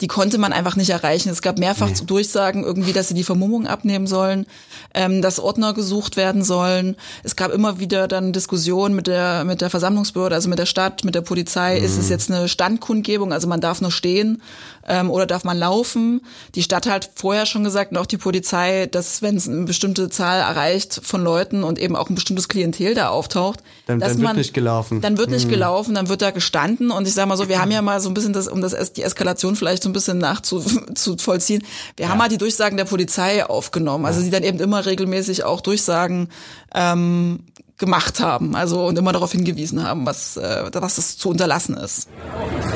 die 0.00 0.08
konnte 0.08 0.38
man 0.38 0.52
einfach 0.52 0.76
nicht 0.76 0.90
erreichen. 0.90 1.28
Es 1.28 1.42
gab 1.42 1.58
mehrfach 1.58 1.88
nee. 1.88 2.06
Durchsagen 2.06 2.64
irgendwie, 2.64 2.92
dass 2.92 3.08
sie 3.08 3.14
die 3.14 3.22
Vermummung 3.22 3.66
abnehmen 3.66 4.06
sollen, 4.06 4.46
ähm, 4.92 5.22
dass 5.22 5.38
Ordner 5.38 5.72
gesucht 5.72 6.16
werden 6.16 6.42
sollen. 6.42 6.96
Es 7.22 7.36
gab 7.36 7.52
immer 7.52 7.78
wieder 7.78 8.08
dann 8.08 8.32
Diskussionen 8.32 8.96
mit 8.96 9.06
der 9.06 9.44
mit 9.44 9.60
der 9.60 9.70
Versammlungsbehörde, 9.70 10.34
also 10.34 10.48
mit 10.48 10.58
der 10.58 10.66
Stadt, 10.66 11.04
mit 11.04 11.14
der 11.14 11.20
Polizei. 11.20 11.78
Mhm. 11.78 11.84
Ist 11.84 11.96
es 11.96 12.06
mhm. 12.06 12.10
jetzt 12.10 12.30
eine 12.30 12.48
Standkundgebung, 12.48 13.32
also 13.32 13.46
man 13.46 13.60
darf 13.60 13.80
nur 13.80 13.92
stehen 13.92 14.42
ähm, 14.88 15.10
oder 15.10 15.26
darf 15.26 15.44
man 15.44 15.58
laufen? 15.58 16.22
Die 16.56 16.62
Stadt 16.62 16.86
hat 16.86 17.10
vorher 17.14 17.46
schon 17.46 17.62
gesagt 17.62 17.92
und 17.92 17.98
auch 17.98 18.06
die 18.06 18.18
Polizei, 18.18 18.86
dass 18.86 19.22
wenn 19.22 19.36
es 19.36 19.48
eine 19.48 19.64
bestimmte 19.64 20.08
Zahl 20.08 20.40
erreicht 20.40 21.00
von 21.04 21.22
Leuten 21.22 21.62
und 21.62 21.78
eben 21.78 21.94
auch 21.94 22.08
ein 22.08 22.16
bestimmtes 22.16 22.48
Klientel 22.48 22.94
da 22.94 23.10
auftaucht, 23.10 23.60
dann, 23.86 24.00
dass 24.00 24.12
dann 24.12 24.22
man, 24.22 24.26
wird 24.30 24.38
nicht 24.38 24.54
gelaufen. 24.54 25.00
Dann 25.00 25.18
wird 25.18 25.30
nicht 25.30 25.46
mhm. 25.46 25.50
gelaufen, 25.50 25.94
dann 25.94 26.08
wird 26.08 26.20
da 26.20 26.32
gestanden 26.32 26.90
und 26.90 27.06
ich 27.06 27.14
sag 27.14 27.28
mal 27.28 27.36
so, 27.36 27.48
wir 27.48 27.60
haben 27.60 27.70
ja 27.70 27.80
mal 27.80 28.00
so 28.00 28.10
ein 28.10 28.14
bisschen 28.14 28.32
das, 28.32 28.48
um 28.48 28.60
das 28.60 28.74
die 28.92 29.02
Eskalation 29.02 29.54
vielleicht 29.54 29.83
so 29.84 29.90
ein 29.90 29.92
bisschen 29.92 30.18
nachzuvollziehen. 30.18 31.62
Wir 31.96 32.06
ja. 32.06 32.12
haben 32.12 32.20
halt 32.20 32.32
die 32.32 32.38
Durchsagen 32.38 32.76
der 32.76 32.84
Polizei 32.84 33.46
aufgenommen, 33.46 34.04
also 34.04 34.20
sie 34.20 34.30
dann 34.30 34.42
eben 34.42 34.58
immer 34.58 34.84
regelmäßig 34.84 35.44
auch 35.44 35.60
Durchsagen 35.60 36.28
ähm, 36.74 37.44
gemacht 37.78 38.20
haben, 38.20 38.56
also 38.56 38.86
und 38.86 38.98
immer 38.98 39.12
darauf 39.12 39.32
hingewiesen 39.32 39.86
haben, 39.86 40.06
was 40.06 40.36
äh, 40.36 40.70
was 40.74 40.98
es 40.98 41.16
zu 41.18 41.28
unterlassen 41.30 41.76
ist. 41.76 42.08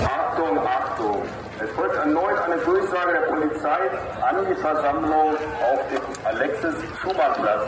Achtung, 0.04 0.58
Achtung! 0.58 1.22
Es 1.62 1.70
folgt 1.74 1.96
erneut 1.96 2.38
eine 2.44 2.56
Durchsage 2.62 3.12
der 3.12 3.34
Polizei 3.34 3.90
an 4.22 4.36
die 4.48 4.60
Versammlung 4.60 5.34
auf 5.34 5.80
dem 5.90 6.24
Alexis-Schumann-Platz. 6.24 7.62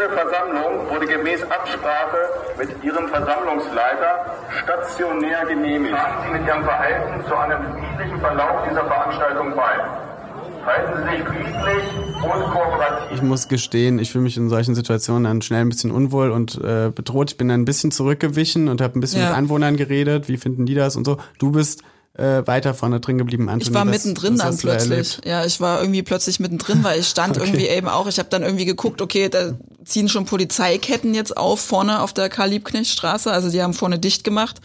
Diese 0.00 0.12
Versammlung 0.12 0.88
wurde 0.88 1.06
gemäß 1.06 1.42
Absprache 1.42 2.16
mit 2.56 2.70
Ihrem 2.82 3.08
Versammlungsleiter 3.08 4.34
stationär 4.62 5.44
genehmigt. 5.44 5.92
Tragen 5.92 6.24
Sie 6.24 6.38
mit 6.38 6.48
Ihrem 6.48 6.64
Verhalten 6.64 7.24
zu 7.28 7.36
einem 7.36 7.62
friedlichen 7.74 8.18
Verlauf 8.20 8.66
dieser 8.66 8.84
Veranstaltung 8.86 9.54
bei. 9.54 10.64
Halten 10.64 10.96
Sie 10.96 11.16
sich 11.16 11.26
friedlich 11.26 11.84
und 12.22 12.42
kooperativ. 12.50 13.12
Ich 13.12 13.20
muss 13.20 13.48
gestehen, 13.48 13.98
ich 13.98 14.10
fühle 14.10 14.24
mich 14.24 14.38
in 14.38 14.48
solchen 14.48 14.74
Situationen 14.74 15.24
dann 15.24 15.42
schnell 15.42 15.60
ein 15.60 15.68
bisschen 15.68 15.90
unwohl 15.90 16.30
und 16.30 16.56
äh, 16.56 16.90
bedroht. 16.94 17.32
Ich 17.32 17.36
bin 17.36 17.48
dann 17.48 17.60
ein 17.60 17.64
bisschen 17.66 17.90
zurückgewichen 17.90 18.68
und 18.68 18.80
habe 18.80 18.98
ein 18.98 19.02
bisschen 19.02 19.20
ja. 19.20 19.28
mit 19.28 19.36
Anwohnern 19.36 19.76
geredet. 19.76 20.28
Wie 20.28 20.38
finden 20.38 20.64
die 20.64 20.74
das 20.74 20.96
und 20.96 21.04
so? 21.04 21.18
Du 21.38 21.52
bist 21.52 21.82
äh, 22.14 22.46
weiter 22.46 22.74
vorne 22.74 23.00
drin 23.00 23.18
geblieben, 23.18 23.48
Anthony. 23.48 23.70
Ich 23.70 23.74
war 23.74 23.84
mittendrin 23.84 24.38
was 24.38 24.44
dann 24.44 24.56
plötzlich. 24.56 25.20
Ja, 25.24 25.44
ich 25.44 25.60
war 25.60 25.80
irgendwie 25.80 26.02
plötzlich 26.02 26.40
mittendrin, 26.40 26.82
weil 26.84 27.00
ich 27.00 27.06
stand 27.06 27.36
okay. 27.36 27.48
irgendwie 27.48 27.66
eben 27.66 27.88
auch. 27.88 28.06
Ich 28.06 28.18
habe 28.18 28.28
dann 28.30 28.42
irgendwie 28.42 28.64
geguckt, 28.64 29.00
okay, 29.00 29.28
da 29.28 29.52
ziehen 29.84 30.08
schon 30.08 30.24
Polizeiketten 30.24 31.14
jetzt 31.14 31.36
auf 31.36 31.60
vorne 31.60 32.00
auf 32.00 32.12
der 32.12 32.28
Karl-Liebknecht-Straße. 32.28 33.30
Also 33.30 33.50
die 33.50 33.62
haben 33.62 33.74
vorne 33.74 33.98
dicht 33.98 34.24
gemacht, 34.24 34.60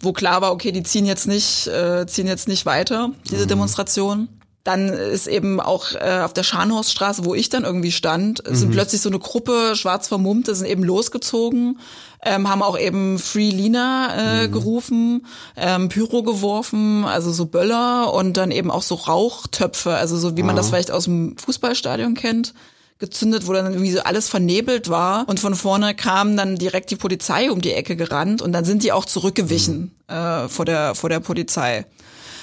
wo 0.00 0.12
klar 0.12 0.40
war, 0.40 0.52
okay, 0.52 0.72
die 0.72 0.82
ziehen 0.82 1.06
jetzt 1.06 1.26
nicht, 1.26 1.66
äh, 1.66 2.06
ziehen 2.06 2.26
jetzt 2.26 2.48
nicht 2.48 2.66
weiter 2.66 3.10
diese 3.30 3.44
mhm. 3.44 3.48
Demonstration. 3.48 4.28
Dann 4.62 4.90
ist 4.90 5.26
eben 5.26 5.58
auch 5.58 5.94
äh, 5.94 6.20
auf 6.22 6.34
der 6.34 6.42
Scharnhorststraße, 6.42 7.24
wo 7.24 7.34
ich 7.34 7.48
dann 7.48 7.64
irgendwie 7.64 7.92
stand, 7.92 8.46
mhm. 8.46 8.54
sind 8.54 8.72
plötzlich 8.72 9.00
so 9.00 9.08
eine 9.08 9.18
Gruppe 9.18 9.72
schwarz 9.74 10.08
vermummte, 10.08 10.54
sind 10.54 10.66
eben 10.66 10.84
losgezogen, 10.84 11.78
ähm, 12.22 12.50
haben 12.50 12.62
auch 12.62 12.78
eben 12.78 13.18
Free 13.18 13.48
Lina 13.48 14.14
äh, 14.14 14.46
mhm. 14.46 14.52
gerufen, 14.52 15.26
ähm, 15.56 15.88
Pyro 15.88 16.22
geworfen, 16.22 17.06
also 17.06 17.32
so 17.32 17.46
Böller 17.46 18.12
und 18.12 18.36
dann 18.36 18.50
eben 18.50 18.70
auch 18.70 18.82
so 18.82 18.96
Rauchtöpfe, 18.96 19.94
also 19.94 20.18
so 20.18 20.36
wie 20.36 20.42
man 20.42 20.56
das 20.56 20.68
vielleicht 20.68 20.90
aus 20.90 21.04
dem 21.04 21.38
Fußballstadion 21.38 22.12
kennt 22.12 22.52
gezündet, 23.00 23.46
wo 23.46 23.52
dann 23.52 23.66
irgendwie 23.66 23.90
so 23.90 24.00
alles 24.00 24.28
vernebelt 24.28 24.88
war 24.90 25.28
und 25.28 25.40
von 25.40 25.54
vorne 25.54 25.94
kam 25.94 26.36
dann 26.36 26.56
direkt 26.56 26.90
die 26.90 26.96
Polizei 26.96 27.50
um 27.50 27.60
die 27.60 27.72
Ecke 27.72 27.96
gerannt 27.96 28.42
und 28.42 28.52
dann 28.52 28.64
sind 28.64 28.84
die 28.84 28.92
auch 28.92 29.06
zurückgewichen 29.06 29.94
mhm. 30.08 30.14
äh, 30.14 30.48
vor 30.48 30.64
der 30.66 30.94
vor 30.94 31.10
der 31.10 31.20
Polizei. 31.20 31.86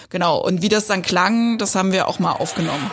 Genau, 0.09 0.39
und 0.39 0.61
wie 0.61 0.69
das 0.69 0.87
dann 0.87 1.01
klang, 1.01 1.57
das 1.57 1.75
haben 1.75 1.91
wir 1.91 2.07
auch 2.07 2.19
mal 2.19 2.31
aufgenommen. 2.31 2.91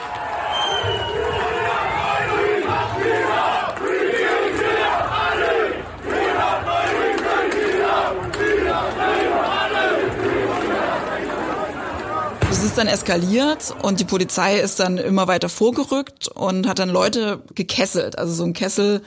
Ist 12.74 12.78
dann 12.78 12.88
eskaliert 12.88 13.72
und 13.82 14.00
die 14.00 14.04
Polizei 14.04 14.58
ist 14.58 14.80
dann 14.80 14.98
immer 14.98 15.28
weiter 15.28 15.48
vorgerückt 15.48 16.26
und 16.26 16.66
hat 16.66 16.80
dann 16.80 16.88
Leute 16.88 17.40
gekesselt. 17.54 18.18
Also 18.18 18.34
so 18.34 18.42
ein 18.42 18.52
Kessel 18.52 19.00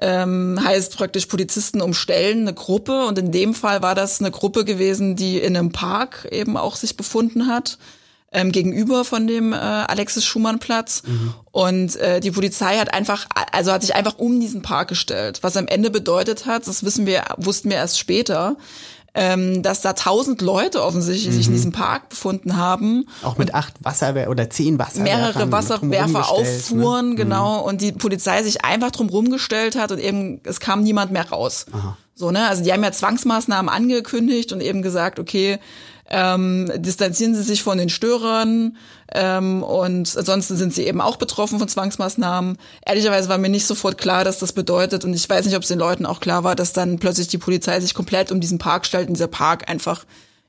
ähm, 0.00 0.60
heißt 0.62 0.96
praktisch 0.98 1.26
Polizisten 1.26 1.80
umstellen 1.80 2.42
eine 2.42 2.54
Gruppe 2.54 3.06
und 3.06 3.18
in 3.18 3.32
dem 3.32 3.54
Fall 3.54 3.82
war 3.82 3.96
das 3.96 4.20
eine 4.20 4.30
Gruppe 4.30 4.64
gewesen, 4.64 5.16
die 5.16 5.38
in 5.38 5.56
einem 5.56 5.72
Park 5.72 6.28
eben 6.30 6.56
auch 6.56 6.76
sich 6.76 6.96
befunden 6.96 7.48
hat. 7.48 7.76
Ähm, 8.30 8.52
gegenüber 8.52 9.04
von 9.04 9.26
dem 9.26 9.52
äh, 9.52 9.56
Alexis 9.56 10.24
Schumann 10.24 10.60
Platz 10.60 11.02
mhm. 11.04 11.34
und 11.50 11.96
äh, 11.96 12.20
die 12.20 12.30
Polizei 12.30 12.78
hat 12.78 12.94
einfach 12.94 13.26
also 13.50 13.72
hat 13.72 13.82
sich 13.82 13.94
einfach 13.94 14.16
um 14.16 14.40
diesen 14.40 14.62
Park 14.62 14.88
gestellt 14.88 15.40
was 15.42 15.58
am 15.58 15.66
Ende 15.66 15.90
bedeutet 15.90 16.46
hat 16.46 16.66
das 16.66 16.82
wissen 16.82 17.04
wir 17.04 17.24
wussten 17.36 17.68
wir 17.68 17.76
erst 17.76 17.98
später 17.98 18.56
ähm, 19.14 19.62
dass 19.62 19.82
da 19.82 19.92
tausend 19.92 20.40
Leute 20.40 20.82
offensichtlich 20.82 21.32
mhm. 21.32 21.36
sich 21.36 21.46
in 21.46 21.52
mhm. 21.52 21.56
diesem 21.56 21.72
Park 21.72 22.08
befunden 22.08 22.56
haben. 22.56 23.06
Auch 23.22 23.36
mit 23.36 23.54
acht 23.54 23.74
Wasserwerfer 23.82 24.30
oder 24.30 24.48
zehn 24.48 24.78
Wasserwerfer. 24.78 25.02
Mehrere 25.02 25.52
Wasserwerfer 25.52 26.30
auffuhren, 26.30 27.10
ne? 27.10 27.14
genau, 27.16 27.60
mhm. 27.60 27.64
und 27.64 27.80
die 27.82 27.92
Polizei 27.92 28.42
sich 28.42 28.64
einfach 28.64 28.90
drum 28.90 29.08
rumgestellt 29.08 29.76
hat 29.76 29.92
und 29.92 29.98
eben, 29.98 30.40
es 30.44 30.60
kam 30.60 30.82
niemand 30.82 31.12
mehr 31.12 31.28
raus. 31.28 31.66
Aha. 31.72 31.96
So, 32.14 32.30
ne? 32.30 32.46
Also 32.46 32.62
die 32.62 32.72
haben 32.72 32.84
ja 32.84 32.92
Zwangsmaßnahmen 32.92 33.68
angekündigt 33.68 34.52
und 34.52 34.60
eben 34.60 34.82
gesagt, 34.82 35.18
okay, 35.18 35.58
ähm, 36.12 36.70
distanzieren 36.76 37.34
sie 37.34 37.42
sich 37.42 37.62
von 37.62 37.78
den 37.78 37.88
Störern 37.88 38.76
ähm, 39.12 39.62
und 39.62 40.14
ansonsten 40.16 40.56
sind 40.56 40.74
sie 40.74 40.86
eben 40.86 41.00
auch 41.00 41.16
betroffen 41.16 41.58
von 41.58 41.68
Zwangsmaßnahmen. 41.68 42.58
Ehrlicherweise 42.86 43.30
war 43.30 43.38
mir 43.38 43.48
nicht 43.48 43.66
sofort 43.66 43.96
klar, 43.96 44.22
dass 44.22 44.38
das 44.38 44.52
bedeutet 44.52 45.04
und 45.04 45.14
ich 45.14 45.28
weiß 45.28 45.46
nicht, 45.46 45.56
ob 45.56 45.62
es 45.62 45.68
den 45.68 45.78
Leuten 45.78 46.04
auch 46.04 46.20
klar 46.20 46.44
war, 46.44 46.54
dass 46.54 46.74
dann 46.74 46.98
plötzlich 46.98 47.28
die 47.28 47.38
Polizei 47.38 47.80
sich 47.80 47.94
komplett 47.94 48.30
um 48.30 48.40
diesen 48.40 48.58
Park 48.58 48.84
stellt 48.84 49.08
und 49.08 49.14
dieser 49.14 49.26
Park 49.26 49.70
einfach 49.70 50.04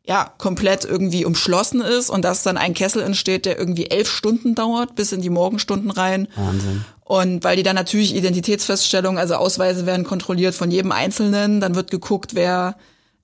ja, 0.05 0.33
komplett 0.37 0.83
irgendwie 0.83 1.23
umschlossen 1.23 1.79
ist 1.79 2.09
und 2.09 2.25
dass 2.25 2.43
dann 2.43 2.57
ein 2.57 2.73
Kessel 2.73 3.01
entsteht, 3.01 3.45
der 3.45 3.57
irgendwie 3.57 3.89
elf 3.89 4.09
Stunden 4.09 4.53
dauert, 4.53 4.95
bis 4.95 5.13
in 5.13 5.21
die 5.21 5.29
Morgenstunden 5.29 5.91
rein. 5.91 6.27
Wahnsinn. 6.35 6.83
Und 7.05 7.43
weil 7.45 7.55
die 7.55 7.63
dann 7.63 7.75
natürlich 7.75 8.13
Identitätsfeststellungen, 8.13 9.17
also 9.17 9.35
Ausweise 9.35 9.85
werden 9.85 10.03
kontrolliert 10.03 10.55
von 10.55 10.71
jedem 10.71 10.91
Einzelnen, 10.91 11.61
dann 11.61 11.75
wird 11.75 11.89
geguckt, 11.89 12.35
wer 12.35 12.75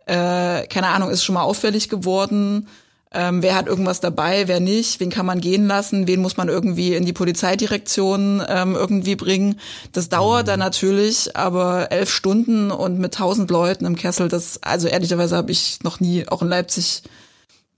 äh, 0.10 0.66
keine 0.68 0.88
Ahnung, 0.88 1.12
ist 1.12 1.24
schon 1.24 1.36
mal 1.36 1.44
auffällig 1.44 1.88
geworden. 1.88 2.68
Ähm, 3.12 3.42
wer 3.42 3.56
hat 3.56 3.68
irgendwas 3.68 4.00
dabei, 4.00 4.48
wer 4.48 4.60
nicht, 4.60 5.00
wen 5.00 5.10
kann 5.10 5.26
man 5.26 5.40
gehen 5.42 5.66
lassen, 5.68 6.08
wen 6.08 6.22
muss 6.22 6.38
man 6.38 6.48
irgendwie 6.48 6.94
in 6.94 7.06
die 7.06 7.14
Polizeidirektion 7.14 8.42
ähm, 8.48 8.76
irgendwie 8.76 9.16
bringen. 9.16 9.60
Das 9.94 10.10
dauert 10.10 10.48
dann 10.48 10.60
natürlich, 10.60 11.36
aber 11.36 11.92
elf 11.92 12.12
Stunden 12.12 12.70
und 12.70 13.00
mit 13.00 13.16
tausend 13.16 13.50
Leuten 13.50 13.86
im 13.86 13.96
Kessel, 13.96 14.28
das, 14.30 14.62
also 14.62 14.88
ehrlicherweise 14.88 15.38
habe 15.38 15.52
ich 15.52 15.80
noch 15.84 16.00
nie, 16.00 16.28
auch 16.28 16.44
in 16.44 16.50
Leipzig, 16.50 17.02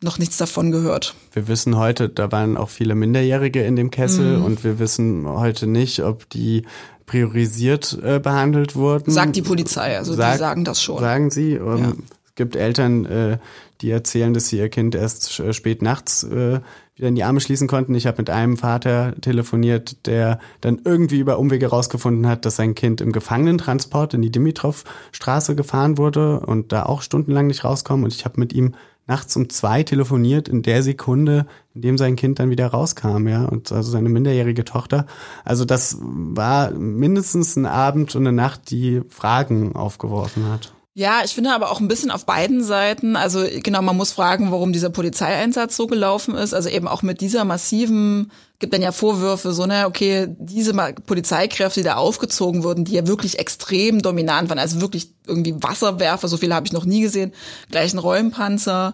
noch 0.04 0.18
nichts 0.18 0.38
davon 0.38 0.72
gehört. 0.72 1.16
Wir 1.32 1.48
wissen 1.48 1.78
heute, 1.78 2.10
da 2.10 2.32
waren 2.32 2.58
auch 2.58 2.70
viele 2.70 2.96
Minderjährige 2.96 3.64
in 3.64 3.76
dem 3.76 3.92
Kessel 3.92 4.38
mhm. 4.38 4.46
und 4.46 4.64
wir 4.64 4.80
wissen 4.80 5.28
heute 5.28 5.68
nicht, 5.68 6.02
ob 6.02 6.30
die 6.30 6.64
priorisiert 7.06 7.98
äh, 8.04 8.20
behandelt 8.20 8.76
wurden. 8.76 9.12
Sagt 9.12 9.36
die 9.36 9.42
Polizei, 9.42 9.98
also 9.98 10.14
Sag, 10.14 10.34
die 10.34 10.40
sagen 10.40 10.66
das 10.66 10.82
schon. 10.82 11.00
Sagen 11.00 11.30
sie. 11.30 11.54
Ähm, 11.54 11.78
ja 11.78 11.94
gibt 12.42 12.56
Eltern, 12.56 13.06
äh, 13.06 13.38
die 13.82 13.92
erzählen, 13.92 14.34
dass 14.34 14.48
sie 14.48 14.58
ihr 14.58 14.70
Kind 14.70 14.96
erst 14.96 15.40
äh, 15.40 15.54
spät 15.54 15.84
nachts 15.84 16.24
äh, 16.24 16.60
wieder 16.96 17.08
in 17.08 17.14
die 17.14 17.24
Arme 17.24 17.40
schließen 17.40 17.68
konnten. 17.68 17.94
Ich 17.94 18.08
habe 18.08 18.18
mit 18.18 18.32
einem 18.32 18.58
Vater 18.58 19.14
telefoniert, 19.22 20.08
der 20.08 20.40
dann 20.60 20.82
irgendwie 20.84 21.20
über 21.20 21.38
Umwege 21.38 21.68
rausgefunden 21.68 22.28
hat, 22.28 22.46
dass 22.46 22.56
sein 22.56 22.74
Kind 22.74 23.00
im 23.00 23.12
Gefangenentransport 23.12 24.16
in 24.16 24.24
die 24.24 24.32
Dimitrov-Straße 24.32 25.56
gefahren 25.56 26.00
wurde 26.00 26.40
und 26.40 26.72
da 26.72 26.84
auch 26.84 27.04
stundenlang 27.04 27.46
nicht 27.46 27.64
rauskommen. 27.64 28.06
Und 28.06 28.14
ich 28.14 28.26
habe 28.26 28.40
mit 28.40 28.54
ihm 28.54 28.74
nachts 29.06 29.36
um 29.36 29.50
zwei 29.50 29.84
telefoniert 29.84 30.48
in 30.48 30.64
der 30.64 30.82
Sekunde, 30.82 31.46
in 31.76 31.82
dem 31.82 31.98
sein 32.00 32.16
Kind 32.16 32.40
dann 32.40 32.50
wieder 32.50 32.68
rauskam, 32.68 33.28
ja, 33.28 33.46
und 33.46 33.72
also 33.72 33.92
seine 33.92 34.10
minderjährige 34.10 34.66
Tochter. 34.66 35.06
Also 35.46 35.64
das 35.64 35.98
war 36.02 36.72
mindestens 36.72 37.56
ein 37.56 37.68
Abend 37.68 38.16
und 38.16 38.26
eine 38.26 38.36
Nacht, 38.36 38.72
die 38.72 39.02
Fragen 39.10 39.76
aufgeworfen 39.76 40.50
hat. 40.50 40.74
Ja, 40.94 41.22
ich 41.24 41.34
finde 41.34 41.54
aber 41.54 41.72
auch 41.72 41.80
ein 41.80 41.88
bisschen 41.88 42.12
auf 42.12 42.26
beiden 42.26 42.62
Seiten. 42.64 43.16
Also 43.16 43.46
genau, 43.64 43.82
man 43.82 43.96
muss 43.96 44.12
fragen, 44.12 44.52
warum 44.52 44.74
dieser 44.74 44.90
Polizeieinsatz 44.90 45.78
so 45.78 45.88
gelaufen 45.88 46.36
ist. 46.36 46.54
Also 46.54 46.68
eben 46.68 46.88
auch 46.90 47.02
mit 47.02 47.22
dieser 47.22 47.46
massiven, 47.46 48.30
gibt 48.60 48.74
dann 48.74 48.82
ja 48.82 48.92
Vorwürfe, 48.92 49.54
so, 49.54 49.66
ne, 49.66 49.86
okay, 49.88 50.28
diese 50.38 50.74
Polizeikräfte, 50.74 51.80
die 51.80 51.86
da 51.86 51.96
aufgezogen 51.96 52.64
wurden, 52.64 52.84
die 52.84 52.94
ja 52.94 53.08
wirklich 53.08 53.40
extrem 53.40 54.02
dominant 54.02 54.50
waren, 54.50 54.60
also 54.60 54.82
wirklich 54.82 55.12
irgendwie 55.26 55.56
Wasserwerfer, 55.64 56.28
so 56.28 56.36
viele 56.36 56.56
habe 56.56 56.68
ich 56.68 56.74
noch 56.74 56.86
nie 56.86 57.02
gesehen, 57.02 57.32
gleichen 57.70 57.98
Räumpanzer. 57.98 58.94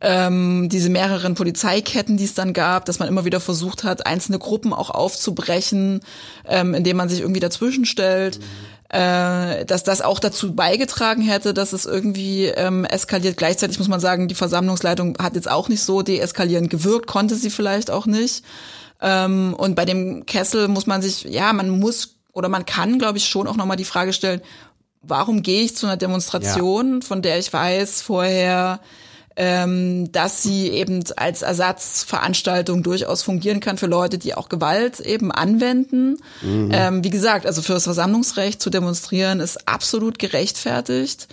Ähm, 0.00 0.68
diese 0.68 0.90
mehreren 0.90 1.34
Polizeiketten, 1.34 2.18
die 2.18 2.24
es 2.24 2.34
dann 2.34 2.52
gab, 2.52 2.84
dass 2.84 2.98
man 2.98 3.08
immer 3.08 3.24
wieder 3.24 3.40
versucht 3.40 3.82
hat, 3.82 4.04
einzelne 4.04 4.38
Gruppen 4.38 4.74
auch 4.74 4.90
aufzubrechen, 4.90 6.00
ähm, 6.44 6.74
indem 6.74 6.98
man 6.98 7.08
sich 7.08 7.20
irgendwie 7.20 7.40
dazwischen 7.40 7.86
stellt. 7.86 8.40
Mhm 8.40 8.75
äh, 8.96 9.66
dass 9.66 9.84
das 9.84 10.00
auch 10.00 10.18
dazu 10.18 10.54
beigetragen 10.54 11.20
hätte, 11.20 11.52
dass 11.52 11.74
es 11.74 11.84
irgendwie 11.84 12.46
ähm, 12.46 12.86
eskaliert. 12.86 13.36
Gleichzeitig 13.36 13.78
muss 13.78 13.88
man 13.88 14.00
sagen, 14.00 14.26
die 14.26 14.34
Versammlungsleitung 14.34 15.18
hat 15.20 15.34
jetzt 15.34 15.50
auch 15.50 15.68
nicht 15.68 15.82
so 15.82 16.00
deeskalierend 16.00 16.70
gewirkt, 16.70 17.06
konnte 17.06 17.34
sie 17.34 17.50
vielleicht 17.50 17.90
auch 17.90 18.06
nicht. 18.06 18.42
Ähm, 19.02 19.52
und 19.52 19.74
bei 19.74 19.84
dem 19.84 20.24
Kessel 20.24 20.68
muss 20.68 20.86
man 20.86 21.02
sich, 21.02 21.24
ja, 21.24 21.52
man 21.52 21.68
muss 21.68 22.14
oder 22.32 22.48
man 22.48 22.64
kann, 22.64 22.98
glaube 22.98 23.18
ich, 23.18 23.28
schon 23.28 23.46
auch 23.46 23.56
nochmal 23.56 23.76
die 23.76 23.84
Frage 23.84 24.14
stellen, 24.14 24.40
warum 25.02 25.42
gehe 25.42 25.62
ich 25.62 25.76
zu 25.76 25.86
einer 25.86 25.98
Demonstration, 25.98 27.00
ja. 27.00 27.06
von 27.06 27.20
der 27.20 27.38
ich 27.38 27.52
weiß 27.52 28.00
vorher, 28.00 28.80
ähm, 29.36 30.10
dass 30.12 30.42
sie 30.42 30.68
eben 30.68 31.04
als 31.16 31.42
Ersatzveranstaltung 31.42 32.82
durchaus 32.82 33.22
fungieren 33.22 33.60
kann 33.60 33.76
für 33.76 33.86
Leute, 33.86 34.16
die 34.16 34.34
auch 34.34 34.48
Gewalt 34.48 35.00
eben 35.00 35.30
anwenden. 35.30 36.16
Mhm. 36.42 36.70
Ähm, 36.72 37.04
wie 37.04 37.10
gesagt, 37.10 37.46
also 37.46 37.60
für 37.60 37.74
das 37.74 37.84
Versammlungsrecht 37.84 38.60
zu 38.62 38.70
demonstrieren 38.70 39.40
ist 39.40 39.68
absolut 39.68 40.18
gerechtfertigt. 40.18 41.28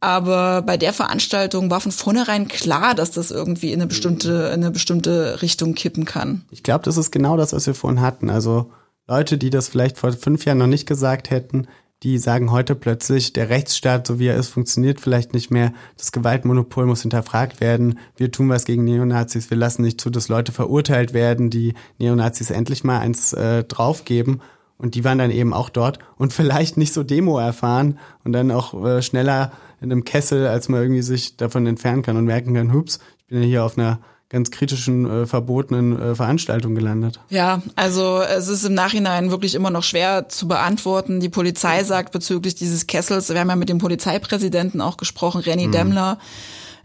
Aber 0.00 0.62
bei 0.62 0.76
der 0.76 0.92
Veranstaltung 0.92 1.70
war 1.70 1.80
von 1.80 1.90
vornherein 1.90 2.46
klar, 2.46 2.94
dass 2.94 3.10
das 3.10 3.30
irgendwie 3.30 3.72
in 3.72 3.80
eine 3.80 3.88
bestimmte, 3.88 4.30
in 4.54 4.62
eine 4.62 4.70
bestimmte 4.70 5.42
Richtung 5.42 5.74
kippen 5.74 6.04
kann. 6.04 6.44
Ich 6.50 6.62
glaube, 6.62 6.84
das 6.84 6.96
ist 6.96 7.10
genau 7.10 7.36
das, 7.36 7.52
was 7.52 7.66
wir 7.66 7.74
vorhin 7.74 8.00
hatten. 8.00 8.30
Also 8.30 8.70
Leute, 9.08 9.38
die 9.38 9.50
das 9.50 9.68
vielleicht 9.68 9.98
vor 9.98 10.12
fünf 10.12 10.44
Jahren 10.44 10.58
noch 10.58 10.66
nicht 10.68 10.86
gesagt 10.86 11.30
hätten, 11.30 11.66
die 12.04 12.18
sagen 12.18 12.52
heute 12.52 12.76
plötzlich, 12.76 13.32
der 13.32 13.48
Rechtsstaat, 13.48 14.06
so 14.06 14.18
wie 14.18 14.28
er 14.28 14.36
ist, 14.36 14.48
funktioniert 14.48 15.00
vielleicht 15.00 15.34
nicht 15.34 15.50
mehr. 15.50 15.72
Das 15.96 16.12
Gewaltmonopol 16.12 16.86
muss 16.86 17.02
hinterfragt 17.02 17.60
werden. 17.60 17.98
Wir 18.16 18.30
tun 18.30 18.48
was 18.48 18.64
gegen 18.64 18.84
Neonazis. 18.84 19.50
Wir 19.50 19.56
lassen 19.56 19.82
nicht 19.82 20.00
zu, 20.00 20.08
dass 20.08 20.28
Leute 20.28 20.52
verurteilt 20.52 21.12
werden, 21.12 21.50
die 21.50 21.74
Neonazis 21.98 22.50
endlich 22.50 22.84
mal 22.84 23.00
eins 23.00 23.32
äh, 23.32 23.64
draufgeben. 23.64 24.40
Und 24.76 24.94
die 24.94 25.02
waren 25.02 25.18
dann 25.18 25.32
eben 25.32 25.52
auch 25.52 25.70
dort 25.70 25.98
und 26.16 26.32
vielleicht 26.34 26.76
nicht 26.76 26.92
so 26.92 27.02
Demo 27.02 27.38
erfahren 27.38 27.98
und 28.22 28.32
dann 28.32 28.52
auch 28.52 28.84
äh, 28.84 29.02
schneller 29.02 29.50
in 29.80 29.90
einem 29.90 30.04
Kessel, 30.04 30.46
als 30.46 30.68
man 30.68 30.82
irgendwie 30.82 31.02
sich 31.02 31.36
davon 31.36 31.66
entfernen 31.66 32.02
kann 32.02 32.16
und 32.16 32.24
merken 32.24 32.54
kann, 32.54 32.72
hups, 32.72 33.00
ich 33.18 33.26
bin 33.26 33.42
ja 33.42 33.46
hier 33.46 33.64
auf 33.64 33.76
einer 33.76 34.00
ganz 34.28 34.50
kritischen, 34.50 35.08
äh, 35.08 35.26
verbotenen 35.26 35.98
äh, 35.98 36.14
Veranstaltung 36.14 36.74
gelandet. 36.74 37.18
Ja, 37.30 37.62
also 37.76 38.20
es 38.20 38.48
ist 38.48 38.64
im 38.64 38.74
Nachhinein 38.74 39.30
wirklich 39.30 39.54
immer 39.54 39.70
noch 39.70 39.84
schwer 39.84 40.28
zu 40.28 40.46
beantworten. 40.46 41.20
Die 41.20 41.30
Polizei 41.30 41.82
sagt 41.82 42.12
bezüglich 42.12 42.54
dieses 42.54 42.86
Kessels, 42.86 43.30
wir 43.30 43.40
haben 43.40 43.48
ja 43.48 43.56
mit 43.56 43.70
dem 43.70 43.78
Polizeipräsidenten 43.78 44.82
auch 44.82 44.98
gesprochen, 44.98 45.40
Renny 45.40 45.68
mhm. 45.68 45.72
Demmler, 45.72 46.18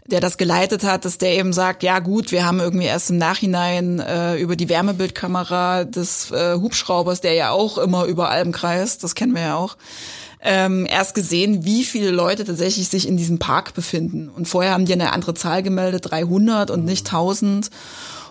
der 0.06 0.20
das 0.20 0.38
geleitet 0.38 0.84
hat, 0.84 1.04
dass 1.04 1.18
der 1.18 1.34
eben 1.36 1.52
sagt, 1.52 1.82
ja 1.82 1.98
gut, 1.98 2.32
wir 2.32 2.46
haben 2.46 2.60
irgendwie 2.60 2.86
erst 2.86 3.10
im 3.10 3.18
Nachhinein 3.18 4.00
äh, 4.00 4.36
über 4.36 4.56
die 4.56 4.68
Wärmebildkamera 4.70 5.84
des 5.84 6.30
äh, 6.30 6.54
Hubschraubers, 6.54 7.20
der 7.20 7.34
ja 7.34 7.50
auch 7.50 7.76
immer 7.76 8.04
über 8.04 8.30
Alben 8.30 8.52
kreist, 8.52 9.04
das 9.04 9.14
kennen 9.14 9.34
wir 9.34 9.42
ja 9.42 9.56
auch, 9.56 9.76
ähm, 10.44 10.86
erst 10.86 11.14
gesehen, 11.14 11.64
wie 11.64 11.84
viele 11.84 12.10
Leute 12.10 12.44
tatsächlich 12.44 12.88
sich 12.88 13.08
in 13.08 13.16
diesem 13.16 13.38
Park 13.38 13.72
befinden. 13.72 14.28
Und 14.28 14.46
vorher 14.46 14.72
haben 14.72 14.84
die 14.84 14.92
eine 14.92 15.12
andere 15.12 15.32
Zahl 15.32 15.62
gemeldet, 15.62 16.10
300 16.10 16.70
und 16.70 16.84
nicht 16.84 17.06
1000. 17.06 17.70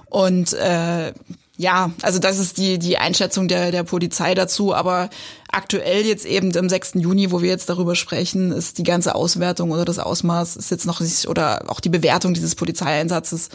Und 0.06 0.54
äh, 0.54 1.12
ja, 1.58 1.92
also 2.04 2.20
das 2.20 2.38
ist 2.38 2.60
die, 2.60 2.78
die 2.78 3.00
Einschätzung 3.00 3.48
der, 3.48 3.72
der 3.72 3.84
Polizei 3.84 4.36
dazu. 4.36 4.76
Aber 4.76 5.10
aktuell 5.52 6.06
jetzt 6.06 6.26
eben 6.26 6.56
am 6.56 6.70
6. 6.70 6.94
Juni, 6.96 7.32
wo 7.32 7.42
wir 7.42 7.50
jetzt 7.50 7.70
darüber 7.70 7.96
sprechen, 7.96 8.52
ist 8.52 8.78
die 8.78 8.84
ganze 8.84 9.16
Auswertung 9.16 9.72
oder 9.72 9.84
das 9.84 9.98
Ausmaß 9.98 10.56
ist 10.56 10.70
jetzt 10.70 10.86
noch 10.86 11.00
nicht, 11.00 11.28
oder 11.28 11.64
auch 11.68 11.80
die 11.80 11.90
Bewertung 11.90 12.36
dieses 12.36 12.54
Polizeieinsatzes 12.54 13.50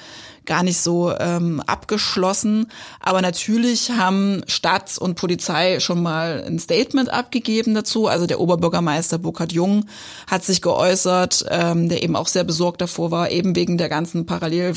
gar 0.48 0.64
nicht 0.64 0.80
so 0.80 1.14
ähm, 1.16 1.62
abgeschlossen. 1.66 2.72
Aber 2.98 3.22
natürlich 3.22 3.92
haben 3.92 4.42
Stadt 4.48 4.98
und 4.98 5.14
Polizei 5.14 5.78
schon 5.78 6.02
mal 6.02 6.42
ein 6.44 6.58
Statement 6.58 7.10
abgegeben 7.10 7.74
dazu. 7.74 8.08
Also 8.08 8.26
der 8.26 8.40
Oberbürgermeister 8.40 9.18
Burkhard 9.18 9.52
Jung 9.52 9.84
hat 10.26 10.44
sich 10.44 10.60
geäußert, 10.60 11.44
ähm, 11.50 11.88
der 11.88 12.02
eben 12.02 12.16
auch 12.16 12.26
sehr 12.26 12.44
besorgt 12.44 12.80
davor 12.80 13.12
war, 13.12 13.30
eben 13.30 13.54
wegen 13.54 13.78
der 13.78 13.88
ganzen 13.88 14.26
Parallel 14.26 14.72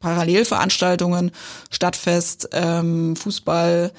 Parallelveranstaltungen, 0.00 1.30
Stadtfest, 1.70 2.50
ähm, 2.52 3.16
Fußball, 3.16 3.92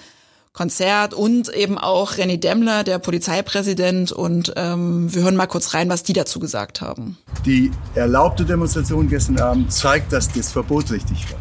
Konzert 0.57 1.13
und 1.13 1.53
eben 1.53 1.77
auch 1.77 2.13
René 2.13 2.39
Demmler, 2.39 2.83
der 2.83 2.97
Polizeipräsident. 2.97 4.11
Und 4.11 4.53
ähm, 4.55 5.13
wir 5.13 5.21
hören 5.21 5.35
mal 5.35 5.45
kurz 5.45 5.75
rein, 5.75 5.87
was 5.87 6.01
die 6.01 6.13
dazu 6.13 6.39
gesagt 6.39 6.81
haben. 6.81 7.15
Die 7.45 7.69
erlaubte 7.93 8.43
Demonstration 8.43 9.07
gestern 9.07 9.39
Abend 9.39 9.71
zeigt, 9.71 10.11
dass 10.11 10.31
das 10.31 10.51
Verbot 10.51 10.89
richtig 10.89 11.31
war. 11.31 11.39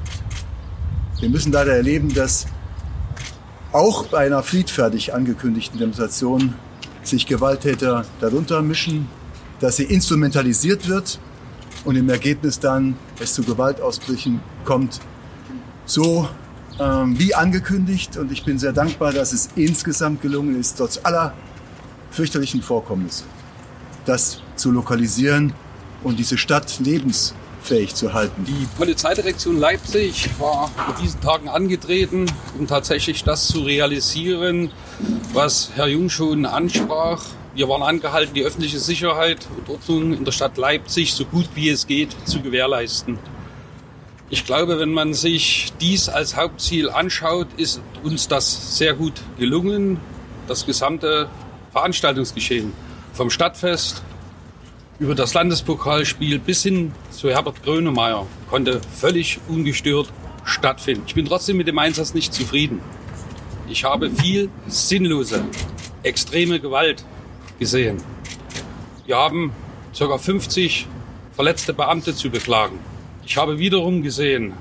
Wir 1.18 1.30
müssen 1.30 1.50
leider 1.50 1.74
erleben, 1.74 2.12
dass 2.12 2.44
auch 3.72 4.04
bei 4.08 4.26
einer 4.26 4.42
friedfertig 4.42 5.14
angekündigten 5.14 5.78
Demonstration 5.78 6.52
sich 7.02 7.24
Gewalttäter 7.26 8.04
darunter 8.20 8.60
mischen, 8.60 9.08
dass 9.60 9.76
sie 9.76 9.84
instrumentalisiert 9.84 10.88
wird 10.88 11.18
und 11.86 11.96
im 11.96 12.10
Ergebnis 12.10 12.60
dann 12.60 12.96
es 13.18 13.32
zu 13.32 13.42
Gewaltausbrüchen 13.42 14.40
kommt. 14.66 15.00
So 15.86 16.28
ähm, 16.78 17.18
wie 17.18 17.34
angekündigt. 17.34 18.16
Und 18.16 18.32
ich 18.32 18.44
bin 18.44 18.58
sehr 18.58 18.72
dankbar, 18.72 19.12
dass 19.12 19.32
es 19.32 19.50
insgesamt 19.56 20.22
gelungen 20.22 20.58
ist, 20.58 20.76
trotz 20.76 21.00
aller 21.02 21.34
fürchterlichen 22.10 22.62
Vorkommnisse, 22.62 23.24
das 24.04 24.40
zu 24.56 24.70
lokalisieren 24.70 25.52
und 26.02 26.18
diese 26.18 26.38
Stadt 26.38 26.78
lebensfähig 26.78 27.94
zu 27.94 28.14
halten. 28.14 28.44
Die 28.44 28.66
Polizeidirektion 28.76 29.58
Leipzig 29.58 30.30
war 30.38 30.70
in 30.88 31.02
diesen 31.02 31.20
Tagen 31.20 31.48
angetreten, 31.48 32.26
um 32.58 32.66
tatsächlich 32.66 33.24
das 33.24 33.48
zu 33.48 33.62
realisieren, 33.62 34.70
was 35.32 35.72
Herr 35.74 35.88
Jung 35.88 36.08
schon 36.08 36.46
ansprach. 36.46 37.22
Wir 37.54 37.68
waren 37.68 37.82
angehalten, 37.82 38.34
die 38.34 38.44
öffentliche 38.44 38.78
Sicherheit 38.78 39.46
und 39.56 39.68
Ordnung 39.68 40.12
in 40.12 40.24
der 40.24 40.32
Stadt 40.32 40.58
Leipzig 40.58 41.14
so 41.14 41.24
gut 41.24 41.48
wie 41.54 41.70
es 41.70 41.86
geht 41.86 42.14
zu 42.26 42.40
gewährleisten. 42.40 43.18
Ich 44.28 44.44
glaube, 44.44 44.80
wenn 44.80 44.92
man 44.92 45.14
sich 45.14 45.72
dies 45.80 46.08
als 46.08 46.36
Hauptziel 46.36 46.90
anschaut, 46.90 47.46
ist 47.56 47.80
uns 48.02 48.26
das 48.26 48.76
sehr 48.76 48.94
gut 48.94 49.12
gelungen. 49.38 50.00
Das 50.48 50.66
gesamte 50.66 51.28
Veranstaltungsgeschehen 51.70 52.72
vom 53.12 53.30
Stadtfest 53.30 54.02
über 54.98 55.14
das 55.14 55.32
Landespokalspiel 55.34 56.40
bis 56.40 56.64
hin 56.64 56.92
zu 57.10 57.30
Herbert 57.30 57.62
Grönemeyer 57.62 58.26
konnte 58.50 58.80
völlig 58.98 59.38
ungestört 59.46 60.08
stattfinden. 60.44 61.04
Ich 61.06 61.14
bin 61.14 61.26
trotzdem 61.26 61.56
mit 61.56 61.68
dem 61.68 61.78
Einsatz 61.78 62.12
nicht 62.12 62.34
zufrieden. 62.34 62.80
Ich 63.68 63.84
habe 63.84 64.10
viel 64.10 64.50
sinnlose, 64.66 65.44
extreme 66.02 66.58
Gewalt 66.58 67.04
gesehen. 67.60 68.02
Wir 69.06 69.18
haben 69.18 69.52
ca. 69.96 70.18
50 70.18 70.88
verletzte 71.32 71.72
Beamte 71.74 72.14
zu 72.14 72.28
beklagen. 72.28 72.80
Ich 73.28 73.36
habe 73.36 73.58
wiederum 73.58 74.02
gesehen, 74.02 74.52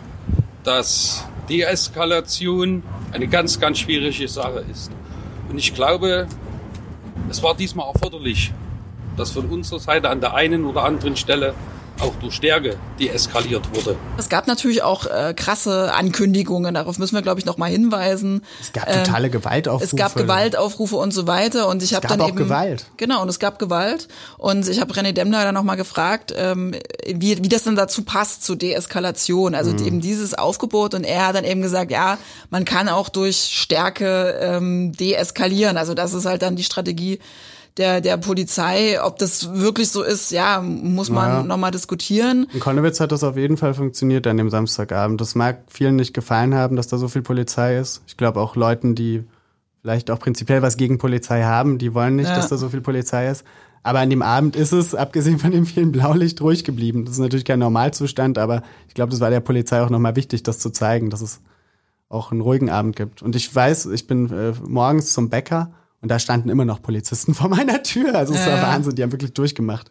dass 0.64 1.24
Deeskalation 1.48 2.82
eine 3.12 3.28
ganz, 3.28 3.60
ganz 3.60 3.78
schwierige 3.78 4.28
Sache 4.28 4.66
ist. 4.72 4.92
Und 5.50 5.60
ich 5.60 5.76
glaube, 5.76 6.26
es 7.30 7.44
war 7.44 7.56
diesmal 7.56 7.88
erforderlich, 7.94 8.52
dass 9.18 9.30
von 9.30 9.46
unserer 9.46 9.80
Seite 9.80 10.10
an 10.10 10.20
der 10.20 10.34
einen 10.34 10.66
oder 10.66 10.84
anderen 10.84 11.16
Stelle 11.16 11.54
auch 12.00 12.14
durch 12.16 12.36
Stärke 12.36 12.78
deeskaliert 13.00 13.74
wurde. 13.74 13.96
Es 14.18 14.30
gab 14.30 14.48
natürlich 14.48 14.84
auch 14.84 15.06
äh, 15.06 15.34
krasse 15.34 15.94
Ankündigungen, 15.94 16.74
darauf 16.74 16.98
müssen 16.98 17.16
wir, 17.16 17.22
glaube 17.22 17.40
ich, 17.40 17.46
noch 17.46 17.58
mal 17.58 17.70
hinweisen. 17.70 18.44
Es 18.62 18.74
gab 18.74 18.92
totale 18.92 19.28
ähm, 19.28 19.32
Gewaltaufrufe. 19.32 19.86
Es 19.86 19.96
gab 19.96 20.16
Gewaltaufrufe 20.16 20.96
und 20.98 21.12
so 21.12 21.28
weiter. 21.28 21.68
Und 21.68 21.84
ich 21.84 21.94
habe 21.94 22.08
dann 22.08 22.22
auch 22.22 22.30
eben 22.30 22.38
Gewalt. 22.38 22.86
Genau, 22.98 23.22
und 23.22 23.30
es 23.30 23.40
gab 23.40 23.60
Gewalt. 23.60 24.08
Und 24.38 24.68
ich 24.68 24.82
habe 24.82 24.94
René 24.94 25.14
Demmler 25.14 25.44
dann 25.44 25.56
noch 25.56 25.64
mal 25.64 25.76
gefragt, 25.76 26.34
ähm, 26.36 26.76
wie, 27.08 27.42
wie 27.44 27.50
das 27.50 27.64
denn 27.64 27.76
dazu 27.76 28.04
passt 28.04 28.44
zur 28.44 28.56
Deeskalation. 28.56 29.56
Also 29.56 29.72
mhm. 29.72 29.86
eben 29.86 30.02
dieses 30.02 30.34
Aufgebot. 30.34 30.94
Und 30.94 31.04
er 31.04 31.28
hat 31.28 31.36
dann 31.36 31.46
eben 31.46 31.62
gesagt, 31.62 31.92
ja, 31.92 32.18
man 32.50 32.66
kann 32.66 32.90
auch 32.90 33.10
durch 33.10 33.38
Stärke 33.38 34.40
ähm, 34.42 34.92
deeskalieren. 34.92 35.78
Also 35.78 35.94
das 35.94 36.14
ist 36.14 36.26
halt 36.26 36.42
dann 36.42 36.56
die 36.56 36.64
Strategie 36.64 37.20
der, 37.78 38.02
der 38.02 38.18
Polizei. 38.18 39.02
Ob 39.02 39.20
das 39.20 39.54
wirklich 39.54 39.90
so 39.90 40.04
ist, 40.04 40.32
ja, 40.32 40.62
muss 40.62 41.10
man 41.10 41.30
naja. 41.30 41.44
nochmal 41.44 41.72
diskutieren. 41.72 42.48
In 42.54 42.60
Konnewitz 42.60 43.00
hat 43.00 43.12
das 43.12 43.24
auf 43.24 43.38
jeden 43.38 43.58
Fall 43.58 43.74
funktioniert 43.74 44.28
an 44.28 44.38
dem 44.38 44.50
Samstagabend. 44.50 45.20
Das 45.20 45.36
mag 45.36 45.64
vielen 45.68 45.96
nicht 45.96 46.14
gefallen 46.14 46.54
haben, 46.56 46.76
dass 46.76 46.88
da 46.88 46.98
so 46.98 47.08
viel 47.08 47.22
Polizei 47.22 47.78
ist. 47.78 48.02
Ich 48.08 48.18
glaube 48.18 48.40
auch 48.40 48.56
Leuten, 48.56 48.96
die 48.96 49.24
vielleicht 49.82 50.10
auch 50.10 50.20
prinzipiell 50.20 50.62
was 50.62 50.78
gegen 50.78 50.98
Polizei 50.98 51.44
haben, 51.44 51.78
die 51.78 51.94
wollen 51.94 52.16
nicht, 52.16 52.30
ja. 52.30 52.36
dass 52.36 52.48
da 52.48 52.58
so 52.58 52.70
viel 52.70 52.82
Polizei 52.82 53.30
ist. 53.30 53.44
Aber 53.84 54.00
an 54.00 54.10
dem 54.10 54.24
Abend 54.24 54.56
ist 54.56 54.72
es, 54.72 54.96
abgesehen 54.96 55.38
von 55.38 55.52
dem 55.52 55.68
vielen 55.68 55.92
Blaulicht, 55.92 56.42
ruhig 56.42 56.64
geblieben. 56.64 57.06
Das 57.06 57.14
ist 57.14 57.20
natürlich 57.20 57.46
kein 57.46 57.60
Normalzustand, 57.60 58.40
aber 58.40 58.64
ich 58.88 58.96
glaube, 58.96 59.12
das 59.12 59.20
war 59.20 59.30
der 59.30 59.42
Polizei 59.42 59.80
auch 59.84 59.92
nochmal 59.92 60.16
wichtig, 60.16 60.42
das 60.42 60.58
zu 60.58 60.72
zeigen, 60.72 61.12
dass 61.12 61.22
es 61.22 61.40
auch 62.10 62.32
einen 62.32 62.42
ruhigen 62.42 62.72
Abend 62.72 62.96
gibt. 62.96 63.22
Und 63.22 63.36
ich 63.36 63.54
weiß, 63.54 63.86
ich 63.88 64.08
bin 64.08 64.32
äh, 64.32 64.54
morgens 64.68 65.14
zum 65.14 65.30
Bäcker 65.30 65.72
und 66.06 66.10
da 66.10 66.20
standen 66.20 66.50
immer 66.50 66.66
noch 66.66 66.84
Polizisten 66.84 67.34
vor 67.34 67.50
meiner 67.58 67.82
Tür. 67.82 68.14
Also 68.14 68.36
es 68.36 68.46
ja, 68.46 68.54
war 68.54 68.62
Wahnsinn, 68.62 68.94
die 68.94 69.02
haben 69.02 69.12
wirklich 69.12 69.34
durchgemacht. 69.34 69.90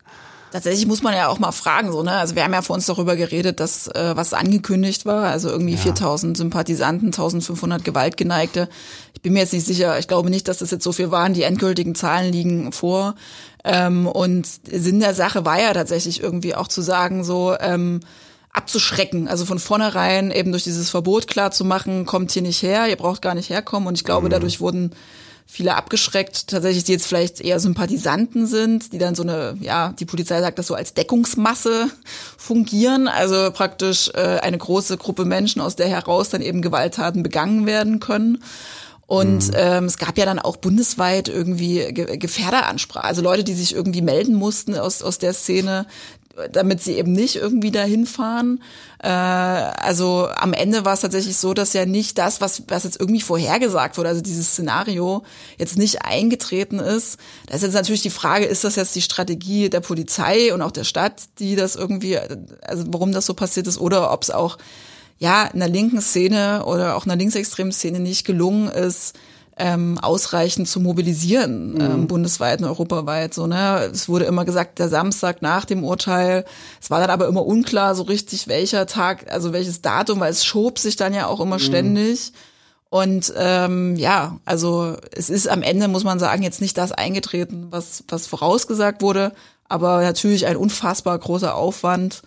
Tatsächlich 0.53 0.87
muss 0.87 1.03
man 1.03 1.13
ja 1.13 1.27
auch 1.27 1.41
mal 1.41 1.51
fragen, 1.51 1.91
so, 1.91 2.05
ne? 2.05 2.13
Also 2.13 2.37
wir 2.37 2.45
haben 2.45 2.53
ja 2.53 2.63
vor 2.63 2.77
uns 2.77 2.87
darüber 2.87 3.17
geredet, 3.17 3.59
dass 3.59 3.89
äh, 3.89 4.13
was 4.15 4.33
angekündigt 4.33 5.07
war, 5.07 5.25
also 5.25 5.49
irgendwie 5.51 5.75
ja. 5.75 5.81
4000 5.81 6.37
Sympathisanten, 6.37 7.09
1500 7.09 7.85
Gewaltgeneigte. 7.85 8.69
Ich 9.13 9.23
bin 9.23 9.33
mir 9.33 9.41
jetzt 9.41 9.53
nicht 9.53 9.67
sicher, 9.67 9.99
ich 9.99 10.07
glaube 10.07 10.31
nicht, 10.31 10.47
dass 10.47 10.59
das 10.59 10.71
jetzt 10.71 10.85
so 10.85 10.93
viel 10.93 11.11
waren. 11.11 11.35
Die 11.35 11.43
endgültigen 11.43 11.97
Zahlen 11.97 12.31
liegen 12.31 12.71
vor. 12.71 13.17
Ähm, 13.65 14.07
und 14.07 14.47
Sinn 14.71 15.01
der 15.01 15.15
Sache 15.15 15.45
war 15.45 15.61
ja 15.61 15.73
tatsächlich 15.73 16.23
irgendwie 16.23 16.55
auch 16.55 16.69
zu 16.69 16.81
sagen, 16.81 17.25
so, 17.25 17.57
ähm, 17.59 17.99
abzuschrecken, 18.53 19.27
also 19.27 19.47
von 19.47 19.59
vornherein 19.59 20.31
eben 20.31 20.53
durch 20.53 20.63
dieses 20.63 20.91
Verbot 20.91 21.27
klar 21.27 21.51
zu 21.51 21.65
machen, 21.65 22.07
kommt 22.07 22.31
hier 22.31 22.43
nicht 22.43 22.63
her, 22.63 22.87
ihr 22.89 22.95
braucht 22.95 23.21
gar 23.21 23.35
nicht 23.35 23.51
herkommen. 23.51 23.89
Und 23.89 23.97
ich 23.97 24.05
glaube, 24.05 24.27
mhm. 24.29 24.31
dadurch 24.31 24.61
wurden 24.61 24.93
viele 25.47 25.77
abgeschreckt, 25.77 26.49
tatsächlich, 26.49 26.85
die 26.85 26.93
jetzt 26.93 27.07
vielleicht 27.07 27.41
eher 27.41 27.61
Sympathisanten 27.61 28.47
sind, 28.47 28.93
die 28.93 28.99
dann 28.99 29.15
so 29.15 29.23
eine, 29.23 29.57
ja, 29.61 29.93
die 29.99 30.05
Polizei 30.05 30.41
sagt 30.41 30.59
das 30.59 30.67
so 30.67 30.75
als 30.75 30.95
Deckungsmasse 30.95 31.91
fungieren, 32.37 33.07
also 33.09 33.51
praktisch 33.53 34.11
äh, 34.15 34.39
eine 34.41 34.59
große 34.59 34.97
Gruppe 34.97 35.25
Menschen, 35.25 35.61
aus 35.61 35.77
der 35.77 35.89
heraus 35.89 36.31
dann 36.31 36.43
eben 36.43 36.63
Gewalttaten 36.63 37.23
begangen 37.23 37.67
werden 37.67 38.01
können. 38.01 38.43
Und 39.07 39.49
mhm. 39.49 39.55
ähm, 39.55 39.85
es 39.85 39.99
gab 39.99 40.17
ja 40.17 40.25
dann 40.25 40.39
auch 40.39 40.57
bundesweit 40.57 41.29
irgendwie 41.29 41.93
Ge 41.93 42.17
Gefährderansprache, 42.17 43.05
also 43.05 43.23
Leute, 43.23 43.45
die 43.45 43.55
sich 43.55 43.75
irgendwie 43.75 44.03
melden 44.03 44.35
mussten 44.35 44.77
aus, 44.77 45.03
aus 45.03 45.19
der 45.19 45.35
Szene, 45.35 45.87
damit 46.53 46.83
sie 46.83 46.95
eben 46.95 47.13
nicht 47.13 47.37
irgendwie 47.37 47.71
dahin 47.71 48.07
fahren. 48.07 48.63
Äh, 49.03 49.09
also 49.09 50.29
am 50.35 50.53
Ende 50.53 50.85
war 50.85 50.95
es 50.95 51.01
tatsächlich 51.01 51.37
so, 51.37 51.55
dass 51.55 51.73
ja 51.73 51.87
nicht 51.87 52.19
das, 52.19 52.41
was, 52.41 52.65
was 52.69 52.85
jetzt 52.85 53.01
irgendwie 53.01 53.21
vorhergesagt 53.21 53.99
wurde, 53.99 54.09
also 54.09 54.21
dieses 54.21 54.49
Szenario 54.49 55.23
jetzt 55.59 55.79
nicht 55.79 56.05
eingetreten 56.05 56.79
ist. 56.79 57.19
Da 57.47 57.57
ist 57.57 57.63
jetzt 57.63 57.75
natürlich 57.75 58.03
die 58.03 58.11
Frage, 58.11 58.47
ist 58.47 58.65
das 58.65 58.77
jetzt 58.77 58.95
die 58.97 59.03
Strategie 59.03 59.71
der 59.71 59.81
Polizei 59.81 60.53
und 60.53 60.63
auch 60.63 60.73
der 60.73 60.85
Stadt, 60.85 61.23
die 61.39 61.57
das 61.57 61.77
irgendwie, 61.77 62.19
also 62.63 62.85
warum 62.89 63.13
das 63.13 63.27
so 63.27 63.35
passiert 63.35 63.67
ist, 63.67 63.79
oder 63.79 64.13
ob 64.13 64.23
es 64.23 64.31
auch 64.31 64.59
ja 65.19 65.45
in 65.45 65.61
der 65.61 65.69
linken 65.69 66.01
Szene 66.01 66.65
oder 66.65 66.97
auch 66.97 67.05
in 67.05 67.11
der 67.11 67.19
linksextremen 67.19 67.73
Szene 67.73 68.01
nicht 68.01 68.25
gelungen 68.25 68.69
ist, 68.69 69.15
ähm, 69.57 69.99
ausreichend 70.01 70.69
zu 70.69 70.81
mobilisieren, 70.81 71.81
ähm, 71.81 72.01
mhm. 72.01 72.07
bundesweit 72.09 72.61
und 72.61 72.67
europaweit. 72.67 73.35
So, 73.35 73.47
ne? 73.47 73.89
Es 73.93 74.09
wurde 74.09 74.25
immer 74.25 74.45
gesagt, 74.45 74.79
der 74.79 74.89
Samstag 74.89 75.43
nach 75.43 75.65
dem 75.65 75.85
Urteil. 75.85 76.45
Es 76.81 76.91
war 76.91 77.01
dann 77.01 77.11
aber 77.11 77.29
immer 77.29 77.47
unklar, 77.47 77.95
so 77.95 78.03
richtig 78.03 78.49
welcher 78.49 78.87
Tag, 78.87 79.31
also 79.31 79.53
welches 79.53 79.81
Datum, 79.81 80.21
weil 80.21 80.33
es 80.33 80.45
schob 80.45 80.79
sich 80.79 80.97
dann 80.97 81.15
ja 81.15 81.27
auch 81.27 81.41
immer 81.41 81.57
mhm. 81.57 81.63
ständig. 81.63 82.33
Und 82.91 83.33
ähm, 83.37 83.97
ja, 83.97 84.39
also 84.45 84.97
es 85.13 85.31
ist 85.31 85.49
am 85.49 85.63
Ende, 85.63 85.89
muss 85.89 86.05
man 86.05 86.19
sagen, 86.19 86.43
jetzt 86.43 86.61
nicht 86.61 86.79
das 86.79 86.93
eingetreten, 86.93 87.69
was, 87.71 88.05
was 88.09 88.27
vorausgesagt 88.27 89.03
wurde, 89.03 89.33
aber 89.69 90.03
natürlich 90.03 90.47
ein 90.47 90.57
unfassbar 90.57 91.19
großer 91.19 91.55
Aufwand. 91.55 92.23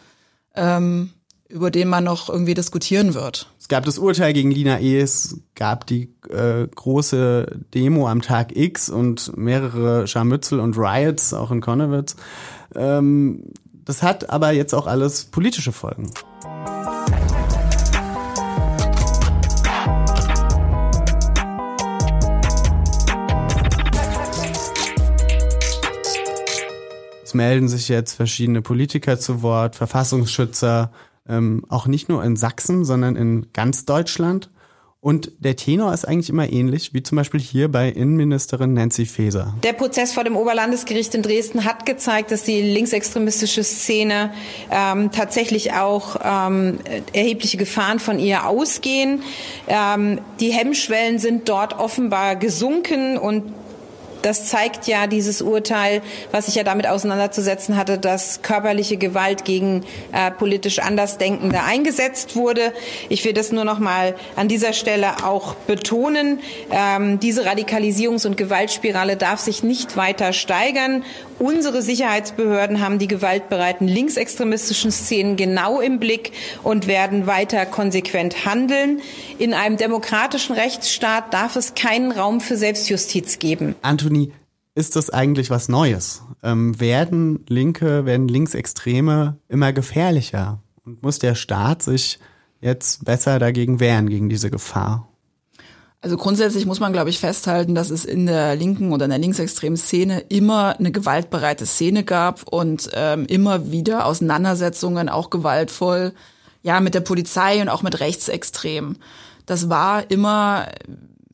Ähm, 0.56 1.14
über 1.50 1.72
den 1.72 1.88
man 1.88 2.04
noch 2.04 2.30
irgendwie 2.30 2.54
diskutieren 2.54 3.14
wird. 3.14 3.52
Es 3.60 3.68
gab 3.68 3.86
das 3.86 3.98
Urteil 3.98 4.34
gegen 4.34 4.52
Lina 4.52 4.80
E., 4.80 5.00
es 5.00 5.40
gab 5.56 5.88
die 5.88 6.10
äh, 6.30 6.68
große 6.68 7.60
Demo 7.74 8.08
am 8.08 8.22
Tag 8.22 8.56
X 8.56 8.90
und 8.90 9.36
mehrere 9.38 10.08
Scharmützel 10.08 10.60
und 10.60 10.78
Riots, 10.78 11.34
auch 11.34 11.52
in 11.52 11.62
Konnewitz. 11.62 12.16
Ähm, 12.76 13.52
das 13.86 14.04
hat 14.04 14.30
aber 14.30 14.52
jetzt 14.52 14.74
auch 14.74 14.88
alles 14.88 15.26
politische 15.26 15.72
Folgen. 15.72 16.12
Es 27.24 27.34
melden 27.34 27.68
sich 27.68 27.90
jetzt 27.90 28.14
verschiedene 28.14 28.62
Politiker 28.62 29.20
zu 29.20 29.42
Wort, 29.42 29.76
Verfassungsschützer, 29.76 30.92
ähm, 31.30 31.64
auch 31.70 31.88
nicht 31.88 32.10
nur 32.10 32.24
in 32.24 32.36
Sachsen, 32.36 32.86
sondern 32.86 33.16
in 33.16 33.48
ganz 33.54 33.86
Deutschland. 33.86 34.50
Und 35.00 35.32
der 35.40 35.56
Tenor 35.56 35.94
ist 35.94 36.06
eigentlich 36.06 36.30
immer 36.30 36.52
ähnlich, 36.52 36.94
wie 36.94 37.04
zum 37.04 37.16
Beispiel 37.16 37.40
hier 37.40 37.72
bei 37.72 37.88
Innenministerin 37.88 38.74
Nancy 38.74 39.06
Faeser. 39.06 39.54
Der 39.64 39.74
Prozess 39.74 40.12
vor 40.12 40.24
dem 40.24 40.36
Oberlandesgericht 40.36 41.14
in 41.14 41.22
Dresden 41.22 41.66
hat 41.66 41.86
gezeigt, 41.86 42.32
dass 42.32 42.44
die 42.44 42.62
linksextremistische 42.62 43.64
Szene 43.64 44.34
ähm, 44.72 45.12
tatsächlich 45.12 45.74
auch 45.74 46.18
ähm, 46.22 46.80
erhebliche 47.14 47.58
Gefahren 47.58 48.00
von 48.00 48.18
ihr 48.18 48.48
ausgehen. 48.48 49.22
Ähm, 49.68 50.20
die 50.40 50.50
Hemmschwellen 50.50 51.20
sind 51.20 51.48
dort 51.48 51.80
offenbar 51.80 52.36
gesunken 52.36 53.18
und 53.18 53.54
das 54.28 54.46
zeigt 54.46 54.88
ja 54.88 55.08
dieses 55.08 55.42
Urteil, 55.42 56.02
was 56.32 56.48
sich 56.48 56.56
ja 56.56 56.64
damit 56.64 56.86
auseinanderzusetzen 56.86 57.78
hatte, 57.78 57.98
dass 57.98 58.42
körperliche 58.42 58.98
Gewalt 58.98 59.46
gegen 59.46 59.86
äh, 60.12 60.32
politisch 60.32 60.80
Andersdenkende 60.80 61.64
eingesetzt 61.64 62.36
wurde. 62.36 62.74
Ich 63.08 63.24
will 63.24 63.32
das 63.32 63.54
nur 63.54 63.64
noch 63.64 63.80
mal 63.80 64.16
an 64.36 64.50
dieser 64.50 64.74
Stelle 64.74 65.24
auch 65.24 65.54
betonen. 65.56 66.40
Ähm, 66.72 67.20
diese 67.20 67.48
Radikalisierungs- 67.48 68.28
und 68.28 68.36
Gewaltspirale 68.36 69.16
darf 69.16 69.40
sich 69.40 69.64
nicht 69.64 69.96
weiter 69.96 70.34
steigern. 70.34 71.06
Unsere 71.40 71.82
Sicherheitsbehörden 71.82 72.82
haben 72.82 72.98
die 72.98 73.08
gewaltbereiten 73.08 73.88
linksextremistischen 73.88 74.92
Szenen 74.92 75.36
genau 75.36 75.80
im 75.80 76.00
Blick 76.00 76.32
und 76.64 76.88
werden 76.88 77.28
weiter 77.28 77.66
konsequent 77.66 78.46
handeln. 78.46 79.02
In 79.38 79.54
einem 79.54 79.78
demokratischen 79.78 80.56
Rechtsstaat 80.56 81.34
darf 81.34 81.56
es 81.56 81.76
keinen 81.76 82.12
Raum 82.12 82.42
für 82.42 82.58
Selbstjustiz 82.58 83.38
geben. 83.38 83.76
Anthony, 83.84 84.32
ist 84.74 84.96
das 84.96 85.10
eigentlich 85.10 85.50
was 85.50 85.70
Neues? 85.70 86.24
Ähm, 86.44 86.80
werden 86.80 87.46
Linke, 87.48 88.06
werden 88.06 88.28
Linksextreme 88.28 89.38
immer 89.48 89.74
gefährlicher? 89.74 90.62
Und 90.86 91.04
muss 91.04 91.20
der 91.20 91.36
Staat 91.36 91.84
sich 91.84 92.20
jetzt 92.62 93.06
besser 93.06 93.40
dagegen 93.40 93.80
wehren, 93.80 94.10
gegen 94.10 94.30
diese 94.30 94.50
Gefahr? 94.50 95.07
Also 96.02 96.16
grundsätzlich 96.16 96.68
muss 96.68 96.80
man, 96.80 96.94
glaube 96.94 97.10
ich, 97.10 97.20
festhalten, 97.20 97.74
dass 97.74 97.90
es 97.90 98.06
in 98.06 98.28
der 98.28 98.56
linken 98.56 98.94
oder 98.94 99.06
in 99.06 99.10
der 99.10 99.20
linksextremen 99.20 99.78
Szene 99.78 100.20
immer 100.30 100.78
eine 100.78 100.92
gewaltbereite 100.92 101.66
Szene 101.66 102.04
gab 102.04 102.48
und 102.48 102.90
ähm, 102.94 103.26
immer 103.26 103.72
wieder 103.72 104.06
Auseinandersetzungen, 104.06 105.10
auch 105.10 105.32
gewaltvoll, 105.32 106.14
ja, 106.62 106.80
mit 106.82 106.94
der 106.94 107.02
Polizei 107.02 107.62
und 107.62 107.70
auch 107.70 107.82
mit 107.82 108.00
Rechtsextremen. 108.00 109.00
Das 109.48 109.70
war 109.70 110.12
immer, 110.12 110.68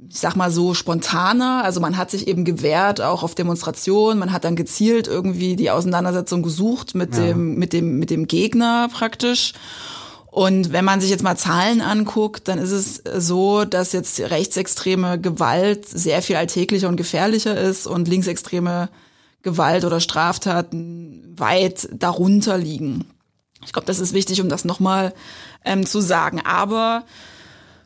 ich 0.08 0.20
sag 0.20 0.36
mal 0.38 0.52
so, 0.52 0.74
spontaner. 0.74 1.64
Also 1.66 1.82
man 1.82 1.98
hat 1.98 2.12
sich 2.12 2.28
eben 2.28 2.46
gewehrt, 2.46 3.02
auch 3.02 3.24
auf 3.24 3.36
Demonstrationen. 3.36 4.18
Man 4.18 4.32
hat 4.32 4.46
dann 4.46 4.56
gezielt 4.56 5.08
irgendwie 5.08 5.58
die 5.58 5.72
Auseinandersetzung 5.72 6.42
gesucht 6.42 6.96
mit 6.96 7.16
ja. 7.16 7.26
dem, 7.26 7.56
mit 7.56 7.74
dem, 7.74 8.00
mit 8.00 8.10
dem 8.12 8.28
Gegner 8.28 8.88
praktisch. 8.94 9.54
Und 10.34 10.74
wenn 10.74 10.84
man 10.84 11.00
sich 11.00 11.12
jetzt 11.12 11.22
mal 11.22 11.38
Zahlen 11.38 11.80
anguckt, 11.80 12.48
dann 12.48 12.58
ist 12.58 12.72
es 12.72 13.04
so, 13.18 13.66
dass 13.66 13.92
jetzt 13.92 14.20
rechtsextreme 14.20 15.22
Gewalt 15.22 15.88
sehr 15.88 16.24
viel 16.24 16.38
alltäglicher 16.38 16.90
und 16.90 16.96
gefährlicher 16.98 17.56
ist 17.56 17.86
und 17.86 18.08
linksextreme 18.08 18.90
Gewalt 19.44 19.86
oder 19.86 20.00
Straftaten 20.00 21.36
weit 21.38 21.88
darunter 21.94 22.58
liegen. 22.58 23.06
Ich 23.64 23.74
glaube, 23.74 23.86
das 23.86 24.00
ist 24.00 24.14
wichtig, 24.14 24.42
um 24.42 24.50
das 24.50 24.66
nochmal 24.66 25.14
ähm, 25.66 25.86
zu 25.86 26.02
sagen. 26.02 26.42
Aber 26.44 27.04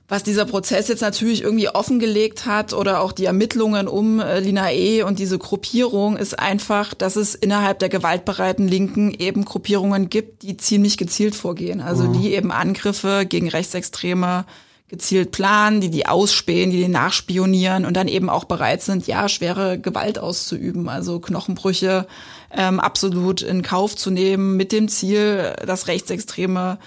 was 0.10 0.24
dieser 0.24 0.46
Prozess 0.46 0.88
jetzt 0.88 1.02
natürlich 1.02 1.44
irgendwie 1.44 1.68
offengelegt 1.68 2.46
hat 2.46 2.72
oder 2.74 3.02
auch 3.02 3.12
die 3.12 3.26
Ermittlungen 3.26 3.88
um 3.90 4.22
äh, 4.22 4.40
Lina 4.40 4.72
E. 4.72 5.04
und 5.04 5.20
diese 5.20 5.38
Gruppierung 5.38 6.16
ist 6.16 6.40
einfach, 6.40 6.94
dass 6.94 7.18
es 7.18 7.36
innerhalb 7.36 7.80
der 7.80 7.90
gewaltbereiten 7.90 8.68
Linken 8.68 9.14
eben 9.14 9.44
Gruppierungen 9.44 10.10
gibt, 10.10 10.44
die 10.44 10.56
ziemlich 10.56 10.98
gezielt 10.98 11.36
vorgehen. 11.36 11.82
Also 11.82 12.04
mhm. 12.06 12.22
die 12.22 12.34
eben 12.34 12.52
Angriffe 12.52 13.26
gegen 13.28 13.50
Rechtsextreme 13.50 14.46
gezielt 14.88 15.32
planen, 15.32 15.82
die 15.82 15.90
die 15.90 16.06
ausspähen, 16.06 16.72
die 16.72 16.78
die 16.78 16.88
nachspionieren 16.88 17.84
und 17.84 17.98
dann 17.98 18.08
eben 18.08 18.30
auch 18.30 18.46
bereit 18.46 18.82
sind, 18.82 19.06
ja, 19.06 19.28
schwere 19.28 19.78
Gewalt 19.78 20.18
auszuüben, 20.18 20.88
also 20.88 21.20
Knochenbrüche 21.20 22.08
ähm, 22.56 22.80
absolut 22.80 23.42
in 23.42 23.64
Kauf 23.64 23.98
zu 23.98 24.10
nehmen 24.10 24.56
mit 24.56 24.72
dem 24.72 24.88
Ziel, 24.88 25.54
dass 25.66 25.88
Rechtsextreme 25.88 26.78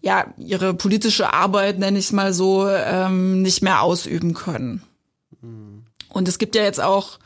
ja 0.00 0.26
ihre 0.36 0.74
politische 0.74 1.32
Arbeit, 1.32 1.78
nenne 1.78 1.98
ich 1.98 2.06
es 2.06 2.12
mal 2.12 2.32
so, 2.32 2.68
ähm, 2.68 3.42
nicht 3.42 3.62
mehr 3.62 3.82
ausüben 3.82 4.34
können. 4.34 4.82
Mhm. 5.40 5.84
Und 6.08 6.28
es 6.28 6.38
gibt 6.38 6.54
ja 6.54 6.62
jetzt 6.62 6.80
auch 6.80 7.18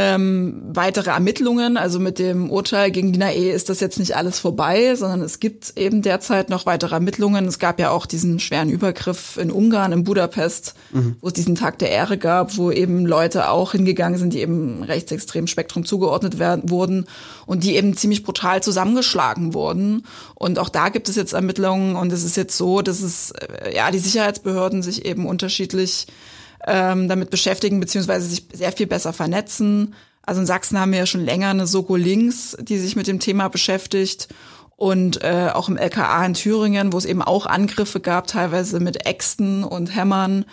ähm, 0.00 0.62
weitere 0.68 1.10
Ermittlungen. 1.10 1.76
Also 1.76 1.98
mit 1.98 2.20
dem 2.20 2.52
Urteil 2.52 2.92
gegen 2.92 3.12
Dina 3.12 3.32
E. 3.32 3.50
ist 3.50 3.68
das 3.68 3.80
jetzt 3.80 3.98
nicht 3.98 4.14
alles 4.14 4.38
vorbei, 4.38 4.94
sondern 4.94 5.22
es 5.22 5.40
gibt 5.40 5.76
eben 5.76 6.02
derzeit 6.02 6.50
noch 6.50 6.66
weitere 6.66 6.94
Ermittlungen. 6.94 7.46
Es 7.46 7.58
gab 7.58 7.80
ja 7.80 7.90
auch 7.90 8.06
diesen 8.06 8.38
schweren 8.38 8.68
Übergriff 8.68 9.36
in 9.38 9.50
Ungarn, 9.50 9.90
in 9.90 10.04
Budapest, 10.04 10.74
mhm. 10.92 11.16
wo 11.20 11.26
es 11.26 11.32
diesen 11.32 11.56
Tag 11.56 11.80
der 11.80 11.90
Ehre 11.90 12.16
gab, 12.16 12.56
wo 12.56 12.70
eben 12.70 13.06
Leute 13.06 13.50
auch 13.50 13.72
hingegangen 13.72 14.20
sind, 14.20 14.34
die 14.34 14.40
eben 14.40 14.84
rechtsextremen 14.84 15.48
Spektrum 15.48 15.84
zugeordnet 15.84 16.38
werden, 16.38 16.70
wurden 16.70 17.06
und 17.46 17.64
die 17.64 17.74
eben 17.74 17.96
ziemlich 17.96 18.22
brutal 18.22 18.62
zusammengeschlagen 18.62 19.52
wurden. 19.52 20.06
Und 20.36 20.60
auch 20.60 20.68
da 20.68 20.90
gibt 20.90 21.08
es 21.08 21.16
jetzt 21.16 21.32
Ermittlungen 21.32 21.96
und 21.96 22.12
es 22.12 22.22
ist 22.22 22.36
jetzt 22.36 22.56
so, 22.56 22.82
dass 22.82 23.00
es, 23.00 23.32
äh, 23.32 23.74
ja, 23.74 23.90
die 23.90 23.98
Sicherheitsbehörden 23.98 24.80
sich 24.80 25.04
eben 25.06 25.26
unterschiedlich 25.26 26.06
ähm, 26.68 27.08
damit 27.08 27.30
beschäftigen, 27.30 27.80
beziehungsweise 27.80 28.28
sich 28.28 28.44
sehr 28.52 28.72
viel 28.72 28.86
besser 28.86 29.12
vernetzen. 29.12 29.94
Also 30.22 30.40
in 30.42 30.46
Sachsen 30.46 30.78
haben 30.78 30.92
wir 30.92 30.98
ja 30.98 31.06
schon 31.06 31.24
länger 31.24 31.48
eine 31.48 31.66
Soko 31.66 31.96
Links, 31.96 32.56
die 32.60 32.78
sich 32.78 32.96
mit 32.96 33.06
dem 33.06 33.18
Thema 33.18 33.48
beschäftigt. 33.48 34.28
Und 34.76 35.24
äh, 35.24 35.50
auch 35.52 35.68
im 35.68 35.76
LKA 35.76 36.24
in 36.24 36.34
Thüringen, 36.34 36.92
wo 36.92 36.98
es 36.98 37.04
eben 37.04 37.22
auch 37.22 37.46
Angriffe 37.46 37.98
gab, 37.98 38.28
teilweise 38.28 38.78
mit 38.78 39.06
Äxten 39.06 39.64
und 39.64 39.96
Hämmern, 39.96 40.44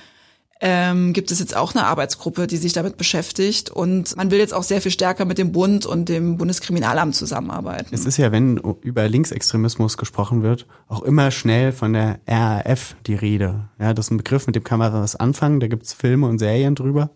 ähm, 0.67 1.13
gibt 1.13 1.29
es 1.29 1.39
jetzt 1.39 1.55
auch 1.55 1.75
eine 1.75 1.85
Arbeitsgruppe, 1.85 2.47
die 2.47 2.57
sich 2.57 2.73
damit 2.73 2.97
beschäftigt. 2.97 3.69
Und 3.69 4.17
man 4.17 4.31
will 4.31 4.39
jetzt 4.39 4.53
auch 4.53 4.63
sehr 4.63 4.81
viel 4.81 4.89
stärker 4.89 5.23
mit 5.23 5.37
dem 5.37 5.51
Bund 5.51 5.85
und 5.85 6.09
dem 6.09 6.37
Bundeskriminalamt 6.37 7.13
zusammenarbeiten. 7.13 7.93
Es 7.93 8.05
ist 8.05 8.17
ja, 8.17 8.31
wenn 8.31 8.57
über 8.81 9.07
Linksextremismus 9.07 9.95
gesprochen 9.95 10.41
wird, 10.41 10.65
auch 10.87 11.03
immer 11.03 11.29
schnell 11.29 11.71
von 11.71 11.93
der 11.93 12.19
RAF 12.27 12.95
die 13.05 13.13
Rede. 13.13 13.69
Ja, 13.79 13.93
das 13.93 14.07
ist 14.07 14.11
ein 14.11 14.17
Begriff, 14.17 14.47
mit 14.47 14.55
dem 14.55 14.63
kann 14.63 14.79
man 14.79 14.91
was 14.91 15.15
anfangen. 15.15 15.59
Da 15.59 15.67
gibt's 15.67 15.93
Filme 15.93 16.27
und 16.27 16.39
Serien 16.39 16.73
drüber. 16.73 17.11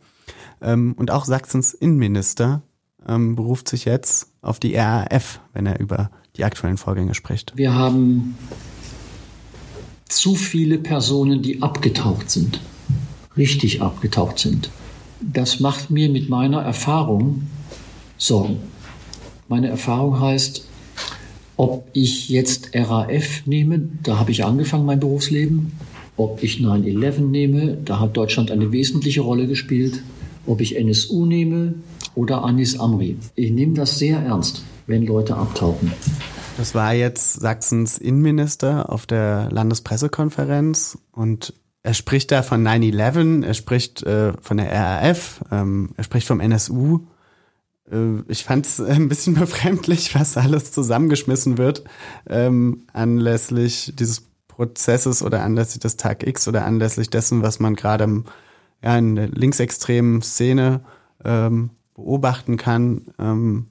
Ähm, 0.61 0.93
und 0.95 1.09
auch 1.09 1.25
Sachsens 1.25 1.73
Innenminister 1.73 2.61
ähm, 3.07 3.35
beruft 3.35 3.67
sich 3.67 3.83
jetzt 3.83 4.27
auf 4.43 4.59
die 4.59 4.75
RAF, 4.75 5.39
wenn 5.53 5.65
er 5.65 5.79
über 5.79 6.11
die 6.35 6.43
aktuellen 6.43 6.77
Vorgänge 6.77 7.15
spricht. 7.15 7.53
Wir 7.55 7.73
haben 7.73 8.37
zu 10.07 10.35
viele 10.35 10.77
Personen, 10.77 11.41
die 11.41 11.63
abgetaucht 11.63 12.29
sind 12.29 12.59
richtig 13.39 13.81
abgetaucht 13.81 14.37
sind. 14.37 14.69
Das 15.19 15.59
macht 15.59 15.89
mir 15.89 16.09
mit 16.09 16.29
meiner 16.29 16.61
Erfahrung 16.61 17.47
Sorgen. 18.17 18.57
Meine 19.47 19.69
Erfahrung 19.69 20.19
heißt, 20.19 20.65
ob 21.57 21.87
ich 21.93 22.29
jetzt 22.29 22.71
RAF 22.73 23.45
nehme, 23.45 23.81
da 24.03 24.19
habe 24.19 24.31
ich 24.31 24.45
angefangen 24.45 24.85
mein 24.85 24.99
Berufsleben, 24.99 25.71
ob 26.17 26.43
ich 26.43 26.57
9-11 26.57 27.21
nehme, 27.21 27.77
da 27.83 27.99
hat 27.99 28.15
Deutschland 28.15 28.51
eine 28.51 28.71
wesentliche 28.71 29.21
Rolle 29.21 29.47
gespielt, 29.47 30.03
ob 30.45 30.61
ich 30.61 30.77
NSU 30.77 31.25
nehme 31.25 31.75
oder 32.15 32.43
Anis 32.43 32.79
Amri. 32.79 33.17
Ich 33.35 33.51
nehme 33.51 33.73
das 33.73 33.97
sehr 33.97 34.19
ernst, 34.19 34.63
wenn 34.87 35.05
Leute 35.05 35.35
abtauchen. 35.35 35.91
Das 36.57 36.75
war 36.75 36.93
jetzt 36.93 37.39
Sachsens 37.39 37.97
Innenminister 37.97 38.91
auf 38.91 39.05
der 39.05 39.49
Landespressekonferenz 39.49 40.97
und 41.13 41.53
er 41.89 41.95
spricht 41.95 42.31
da 42.31 42.43
von 42.43 42.63
9-11, 42.63 43.43
er 43.43 43.55
spricht 43.55 44.03
äh, 44.03 44.33
von 44.43 44.57
der 44.57 44.71
RAF, 44.71 45.43
ähm, 45.51 45.89
er 45.97 46.03
spricht 46.03 46.27
vom 46.27 46.39
NSU. 46.39 46.99
Äh, 47.91 48.21
ich 48.27 48.43
fand 48.43 48.67
es 48.67 48.79
ein 48.79 49.09
bisschen 49.09 49.33
befremdlich, 49.39 50.13
was 50.13 50.37
alles 50.37 50.71
zusammengeschmissen 50.71 51.57
wird 51.57 51.83
ähm, 52.27 52.83
anlässlich 52.93 53.91
dieses 53.97 54.21
Prozesses 54.47 55.23
oder 55.23 55.41
anlässlich 55.41 55.79
des 55.79 55.97
Tag 55.97 56.27
X 56.27 56.47
oder 56.47 56.63
anlässlich 56.63 57.09
dessen, 57.09 57.41
was 57.41 57.59
man 57.59 57.75
gerade 57.75 58.23
ja, 58.83 58.95
in 58.95 59.15
der 59.15 59.29
linksextremen 59.29 60.21
Szene 60.21 60.81
ähm, 61.25 61.71
beobachten 61.95 62.57
kann. 62.57 63.07
Ähm, 63.17 63.69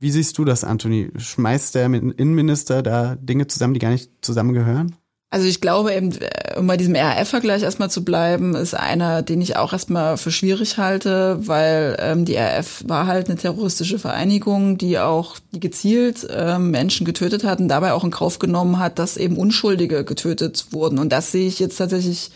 wie 0.00 0.10
siehst 0.10 0.36
du 0.36 0.44
das, 0.44 0.64
Anthony? 0.64 1.12
Schmeißt 1.16 1.76
der 1.76 1.86
Innenminister 1.86 2.82
da 2.82 3.14
Dinge 3.14 3.46
zusammen, 3.46 3.72
die 3.72 3.80
gar 3.80 3.90
nicht 3.90 4.10
zusammengehören? 4.20 4.96
Also 5.34 5.48
ich 5.48 5.60
glaube 5.60 5.92
eben, 5.92 6.12
äh, 6.12 6.56
um 6.56 6.68
bei 6.68 6.76
diesem 6.76 6.94
RAF-Vergleich 6.94 7.64
erstmal 7.64 7.90
zu 7.90 8.04
bleiben, 8.04 8.54
ist 8.54 8.74
einer, 8.74 9.20
den 9.22 9.40
ich 9.40 9.56
auch 9.56 9.72
erstmal 9.72 10.16
für 10.16 10.30
schwierig 10.30 10.78
halte, 10.78 11.38
weil 11.48 11.96
ähm, 11.98 12.24
die 12.24 12.36
RAF 12.36 12.84
war 12.86 13.08
halt 13.08 13.28
eine 13.28 13.36
terroristische 13.36 13.98
Vereinigung, 13.98 14.78
die 14.78 15.00
auch 15.00 15.34
die 15.50 15.58
gezielt 15.58 16.24
ähm, 16.30 16.70
Menschen 16.70 17.04
getötet 17.04 17.42
hat 17.42 17.58
und 17.58 17.66
dabei 17.66 17.94
auch 17.94 18.04
in 18.04 18.12
Kauf 18.12 18.38
genommen 18.38 18.78
hat, 18.78 19.00
dass 19.00 19.16
eben 19.16 19.36
Unschuldige 19.36 20.04
getötet 20.04 20.66
wurden. 20.70 21.00
Und 21.00 21.10
das 21.10 21.32
sehe 21.32 21.48
ich 21.48 21.58
jetzt 21.58 21.78
tatsächlich 21.78 22.30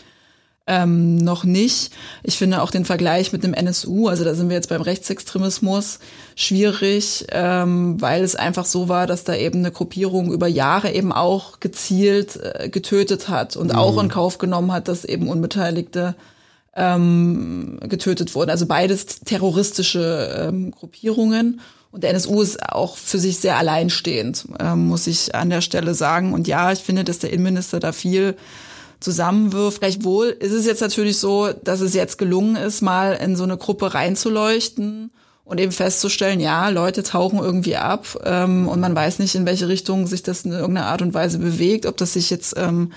ähm, 0.69 1.15
noch 1.15 1.43
nicht. 1.43 1.91
Ich 2.21 2.37
finde 2.37 2.61
auch 2.61 2.69
den 2.69 2.85
Vergleich 2.85 3.33
mit 3.33 3.43
dem 3.43 3.55
NSU, 3.55 4.07
also 4.07 4.23
da 4.23 4.35
sind 4.35 4.49
wir 4.49 4.55
jetzt 4.55 4.69
beim 4.69 4.83
Rechtsextremismus, 4.83 5.99
schwierig, 6.35 7.25
ähm, 7.31 7.99
weil 7.99 8.23
es 8.23 8.35
einfach 8.35 8.65
so 8.65 8.87
war, 8.87 9.07
dass 9.07 9.23
da 9.23 9.35
eben 9.35 9.59
eine 9.59 9.71
Gruppierung 9.71 10.31
über 10.31 10.47
Jahre 10.47 10.91
eben 10.91 11.11
auch 11.11 11.59
gezielt 11.59 12.37
äh, 12.37 12.69
getötet 12.69 13.29
hat 13.29 13.57
und 13.57 13.73
mhm. 13.73 13.79
auch 13.79 14.01
in 14.01 14.09
Kauf 14.09 14.37
genommen 14.37 14.71
hat, 14.71 14.87
dass 14.87 15.05
eben 15.05 15.27
Unbeteiligte 15.27 16.15
ähm, 16.75 17.79
getötet 17.81 18.35
wurden. 18.35 18.51
Also 18.51 18.67
beides 18.67 19.21
terroristische 19.21 20.49
ähm, 20.49 20.69
Gruppierungen. 20.71 21.61
Und 21.91 22.03
der 22.03 22.11
NSU 22.11 22.43
ist 22.43 22.61
auch 22.61 22.95
für 22.95 23.17
sich 23.17 23.39
sehr 23.39 23.57
alleinstehend, 23.57 24.45
ähm, 24.59 24.87
muss 24.87 25.07
ich 25.07 25.33
an 25.33 25.49
der 25.49 25.61
Stelle 25.61 25.95
sagen. 25.95 26.33
Und 26.33 26.47
ja, 26.47 26.71
ich 26.71 26.79
finde, 26.79 27.03
dass 27.03 27.17
der 27.17 27.33
Innenminister 27.33 27.79
da 27.79 27.91
viel 27.91 28.35
zusammenwirft. 28.99 29.79
Gleichwohl 29.81 30.27
ist 30.27 30.51
es 30.51 30.65
jetzt 30.65 30.81
natürlich 30.81 31.17
so, 31.17 31.51
dass 31.63 31.81
es 31.81 31.93
jetzt 31.93 32.17
gelungen 32.17 32.55
ist, 32.55 32.81
mal 32.81 33.13
in 33.13 33.35
so 33.35 33.43
eine 33.43 33.57
Gruppe 33.57 33.93
reinzuleuchten 33.93 35.11
und 35.49 35.59
eben 35.59 35.71
festzustellen, 35.71 36.39
ja, 36.39 36.69
Leute 36.69 37.01
tauchen 37.01 37.39
irgendwie 37.39 37.75
ab 37.75 38.19
ähm, 38.23 38.67
und 38.67 38.79
man 38.79 38.95
weiß 38.95 39.19
nicht, 39.19 39.35
in 39.35 39.45
welche 39.45 39.67
Richtung 39.67 40.05
sich 40.05 40.21
das 40.21 40.45
in 40.45 40.51
irgendeiner 40.51 40.87
Art 40.87 41.01
und 41.01 41.13
Weise 41.13 41.39
bewegt, 41.39 41.85
ob 41.85 41.97
das 41.97 42.13
sich 42.13 42.29
jetzt 42.29 42.55
ähm, 42.57 42.91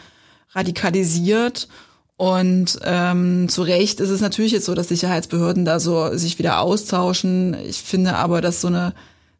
radikalisiert. 0.51 1.69
Und 2.17 2.79
ähm, 2.85 3.49
zu 3.49 3.63
Recht 3.63 4.01
ist 4.01 4.11
es 4.11 4.21
natürlich 4.21 4.53
jetzt 4.53 4.67
so, 4.67 4.75
dass 4.75 4.89
Sicherheitsbehörden 4.89 5.65
da 5.65 5.81
so 5.81 6.15
sich 6.17 6.39
wieder 6.39 6.61
austauschen. 6.61 7.57
Ich 7.67 7.81
finde 7.83 8.17
aber, 8.17 8.41
dass 8.41 8.61
so 8.61 8.69
eine 8.69 8.93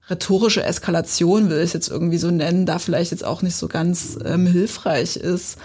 rhetorische 0.09 0.65
Eskalation, 0.65 1.51
will 1.51 1.59
ich 1.59 1.65
es 1.65 1.73
jetzt 1.75 1.89
irgendwie 1.89 2.19
so 2.19 2.31
nennen, 2.31 2.67
da 2.67 2.79
vielleicht 2.79 3.11
jetzt 3.11 3.25
auch 3.25 3.43
nicht 3.43 3.57
so 3.57 3.69
ganz 3.69 4.19
ähm, 4.25 4.47
hilfreich 4.47 5.17
ist. 5.17 5.59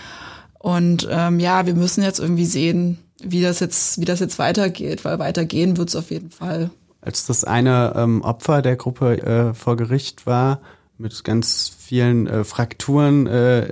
Und 0.59 1.07
ähm, 1.09 1.39
ja, 1.39 1.65
wir 1.65 1.75
müssen 1.75 2.03
jetzt 2.03 2.19
irgendwie 2.19 2.45
sehen, 2.45 2.97
wie 3.21 3.41
das 3.41 3.59
jetzt, 3.59 3.99
wie 3.99 4.05
das 4.05 4.19
jetzt 4.19 4.39
weitergeht, 4.39 5.05
weil 5.05 5.19
weitergehen 5.19 5.77
wird 5.77 5.89
es 5.89 5.95
auf 5.95 6.11
jeden 6.11 6.29
Fall. 6.29 6.69
Als 7.01 7.25
das 7.25 7.43
eine 7.43 7.93
ähm, 7.95 8.21
Opfer 8.21 8.61
der 8.61 8.75
Gruppe 8.75 9.21
äh, 9.21 9.53
vor 9.53 9.77
Gericht 9.77 10.25
war, 10.25 10.61
mit 10.97 11.23
ganz 11.23 11.71
vielen 11.87 12.27
äh, 12.27 12.43
Frakturen, 12.43 13.27
äh, 13.27 13.69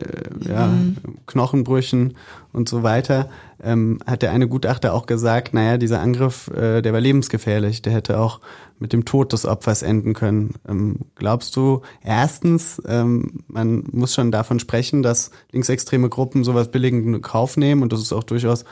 ja, 0.47 0.67
mhm. 0.67 0.95
Knochenbrüchen 1.25 2.15
und 2.53 2.69
so 2.69 2.81
weiter, 2.81 3.29
ähm, 3.61 3.99
hat 4.05 4.21
der 4.21 4.31
eine 4.31 4.47
Gutachter 4.47 4.93
auch 4.93 5.05
gesagt, 5.05 5.53
naja, 5.53 5.77
dieser 5.77 5.99
Angriff, 5.99 6.47
äh, 6.47 6.81
der 6.81 6.93
war 6.93 7.01
lebensgefährlich, 7.01 7.81
der 7.81 7.91
hätte 7.91 8.17
auch 8.19 8.39
mit 8.79 8.93
dem 8.93 9.03
Tod 9.03 9.33
des 9.33 9.45
Opfers 9.45 9.81
enden 9.81 10.13
können. 10.13 10.53
Ähm, 10.67 10.99
glaubst 11.15 11.57
du, 11.57 11.81
erstens, 12.03 12.81
ähm, 12.87 13.43
man 13.47 13.83
muss 13.91 14.13
schon 14.13 14.31
davon 14.31 14.59
sprechen, 14.59 15.03
dass 15.03 15.31
linksextreme 15.51 16.07
Gruppen 16.07 16.45
sowas 16.45 16.71
billigend 16.71 17.05
in 17.05 17.21
Kauf 17.21 17.57
nehmen 17.57 17.83
und 17.83 17.91
dass 17.91 17.99
es 17.99 18.13
auch 18.13 18.23
durchaus 18.23 18.63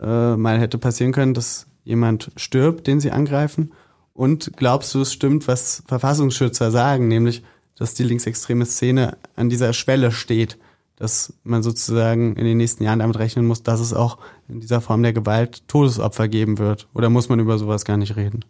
äh, 0.00 0.36
mal 0.36 0.60
hätte 0.60 0.78
passieren 0.78 1.12
können, 1.12 1.34
dass 1.34 1.66
jemand 1.82 2.30
stirbt, 2.36 2.86
den 2.86 3.00
sie 3.00 3.10
angreifen? 3.10 3.72
Und 4.12 4.52
glaubst 4.56 4.94
du, 4.94 5.00
es 5.00 5.12
stimmt, 5.12 5.48
was 5.48 5.82
Verfassungsschützer 5.88 6.70
sagen, 6.70 7.08
nämlich, 7.08 7.42
dass 7.78 7.94
die 7.94 8.04
linksextreme 8.04 8.66
Szene 8.66 9.16
an 9.36 9.48
dieser 9.48 9.72
Schwelle 9.72 10.12
steht, 10.12 10.58
dass 10.96 11.32
man 11.42 11.62
sozusagen 11.62 12.36
in 12.36 12.44
den 12.44 12.56
nächsten 12.56 12.84
Jahren 12.84 13.00
damit 13.00 13.18
rechnen 13.18 13.46
muss, 13.46 13.62
dass 13.62 13.80
es 13.80 13.92
auch 13.92 14.18
in 14.48 14.60
dieser 14.60 14.80
Form 14.80 15.02
der 15.02 15.12
Gewalt 15.12 15.66
Todesopfer 15.68 16.28
geben 16.28 16.58
wird? 16.58 16.86
Oder 16.94 17.10
muss 17.10 17.28
man 17.28 17.40
über 17.40 17.58
sowas 17.58 17.84
gar 17.84 17.96
nicht 17.96 18.16
reden? 18.16 18.44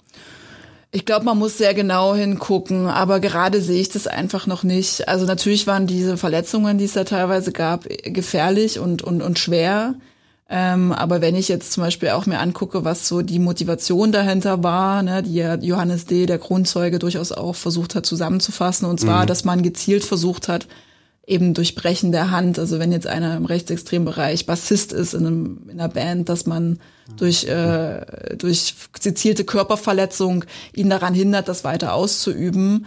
Ich 0.91 1.05
glaube, 1.07 1.25
man 1.25 1.39
muss 1.39 1.59
sehr 1.59 1.75
genau 1.75 2.15
hingucken, 2.15 2.87
aber 2.87 3.19
gerade 3.19 3.61
sehe 3.61 3.81
ich 3.81 3.89
das 3.89 4.07
einfach 4.07 4.47
noch 4.47 4.63
nicht. 4.63 5.09
Also 5.09 5.27
natürlich 5.27 5.67
waren 5.67 5.89
diese 5.89 6.17
Verletzungen, 6.17 6.79
die 6.79 6.85
es 6.85 6.93
da 6.93 7.03
teilweise 7.03 7.51
gab, 7.51 7.89
gefährlich 8.05 8.79
und, 8.79 9.03
und, 9.03 9.21
und 9.21 9.39
schwer. 9.39 9.95
Ähm, 10.57 10.93
aber 10.93 11.21
wenn 11.21 11.35
ich 11.35 11.49
jetzt 11.49 11.73
zum 11.73 11.83
Beispiel 11.83 12.11
auch 12.11 12.27
mir 12.27 12.39
angucke, 12.39 12.85
was 12.85 13.09
so 13.09 13.23
die 13.23 13.41
Motivation 13.41 14.13
dahinter 14.13 14.63
war, 14.63 15.03
ne, 15.03 15.25
die 15.25 15.35
ja 15.35 15.57
Johannes 15.57 16.07
D., 16.07 16.27
der 16.27 16.39
Grundzeuge, 16.39 17.01
durchaus 17.01 17.33
auch 17.33 17.57
versucht 17.57 17.97
hat 17.97 18.07
zusammenzufassen, 18.07 18.89
und 18.89 19.01
zwar, 19.01 19.23
mhm. 19.23 19.27
dass 19.27 19.45
man 19.45 19.65
gezielt 19.65 20.05
versucht 20.05 20.47
hat, 20.47 20.69
eben 21.27 21.55
durch 21.55 21.75
Brechen 21.75 22.13
der 22.13 22.31
Hand, 22.31 22.61
also 22.61 22.79
wenn 22.79 22.93
jetzt 22.93 23.09
einer 23.09 23.37
im 23.37 23.47
rechtsextremen 23.47 24.05
Bereich 24.05 24.47
Bassist 24.47 24.93
ist 24.93 25.13
in, 25.13 25.27
einem, 25.27 25.59
in 25.65 25.81
einer 25.81 25.89
Band, 25.89 26.29
dass 26.29 26.47
man 26.47 26.79
durch, 27.17 27.47
äh, 27.49 28.37
durch 28.37 28.75
gezielte 29.03 29.43
Körperverletzung 29.43 30.45
ihn 30.73 30.89
daran 30.89 31.15
hindert, 31.15 31.49
das 31.49 31.65
weiter 31.65 31.95
auszuüben. 31.95 32.87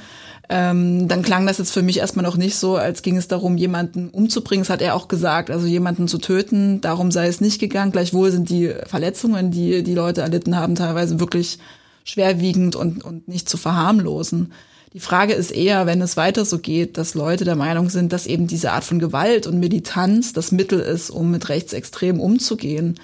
Ähm, 0.50 1.10
dann 1.10 1.24
klang 1.24 1.46
das 1.46 1.58
jetzt 1.58 1.74
für 1.74 1.82
mich 1.82 1.98
erstmal 1.98 2.24
noch 2.24 2.38
nicht 2.38 2.56
so, 2.56 2.78
als 2.78 3.02
ging 3.02 3.18
es 3.18 3.28
darum, 3.28 3.58
jemanden 3.58 4.10
umzubringen. 4.10 4.64
Das 4.64 4.70
hat 4.70 4.82
er 4.82 4.96
auch 4.96 5.10
gesagt, 5.10 5.50
also 5.52 5.68
jemanden 5.68 6.08
zu 6.08 6.20
töten. 6.20 6.80
Darum 6.80 7.12
sei 7.12 7.28
es 7.28 7.42
nicht 7.42 7.60
gegangen. 7.60 7.92
Gleichwohl 7.92 8.32
sind 8.32 8.50
die 8.50 8.74
Verletzungen, 8.86 9.52
die 9.52 9.84
die 9.84 9.94
Leute 9.96 10.22
erlitten 10.22 10.56
haben, 10.56 10.76
teilweise 10.76 11.20
wirklich 11.20 11.60
schwerwiegend 12.06 12.78
und, 12.78 13.04
und 13.04 13.28
nicht 13.28 13.50
zu 13.50 13.58
verharmlosen. 13.58 14.54
Die 14.94 15.02
Frage 15.02 15.34
ist 15.34 15.52
eher, 15.52 15.86
wenn 15.86 16.02
es 16.02 16.16
weiter 16.16 16.46
so 16.46 16.60
geht, 16.60 16.98
dass 16.98 17.14
Leute 17.14 17.44
der 17.44 17.58
Meinung 17.58 17.90
sind, 17.90 18.14
dass 18.14 18.26
eben 18.26 18.48
diese 18.48 18.72
Art 18.72 18.86
von 18.86 19.00
Gewalt 19.00 19.46
und 19.46 19.60
Militanz 19.60 20.32
das 20.32 20.54
Mittel 20.54 20.80
ist, 20.80 21.10
um 21.10 21.30
mit 21.30 21.50
Rechtsextremen 21.50 22.22
umzugehen, 22.22 22.96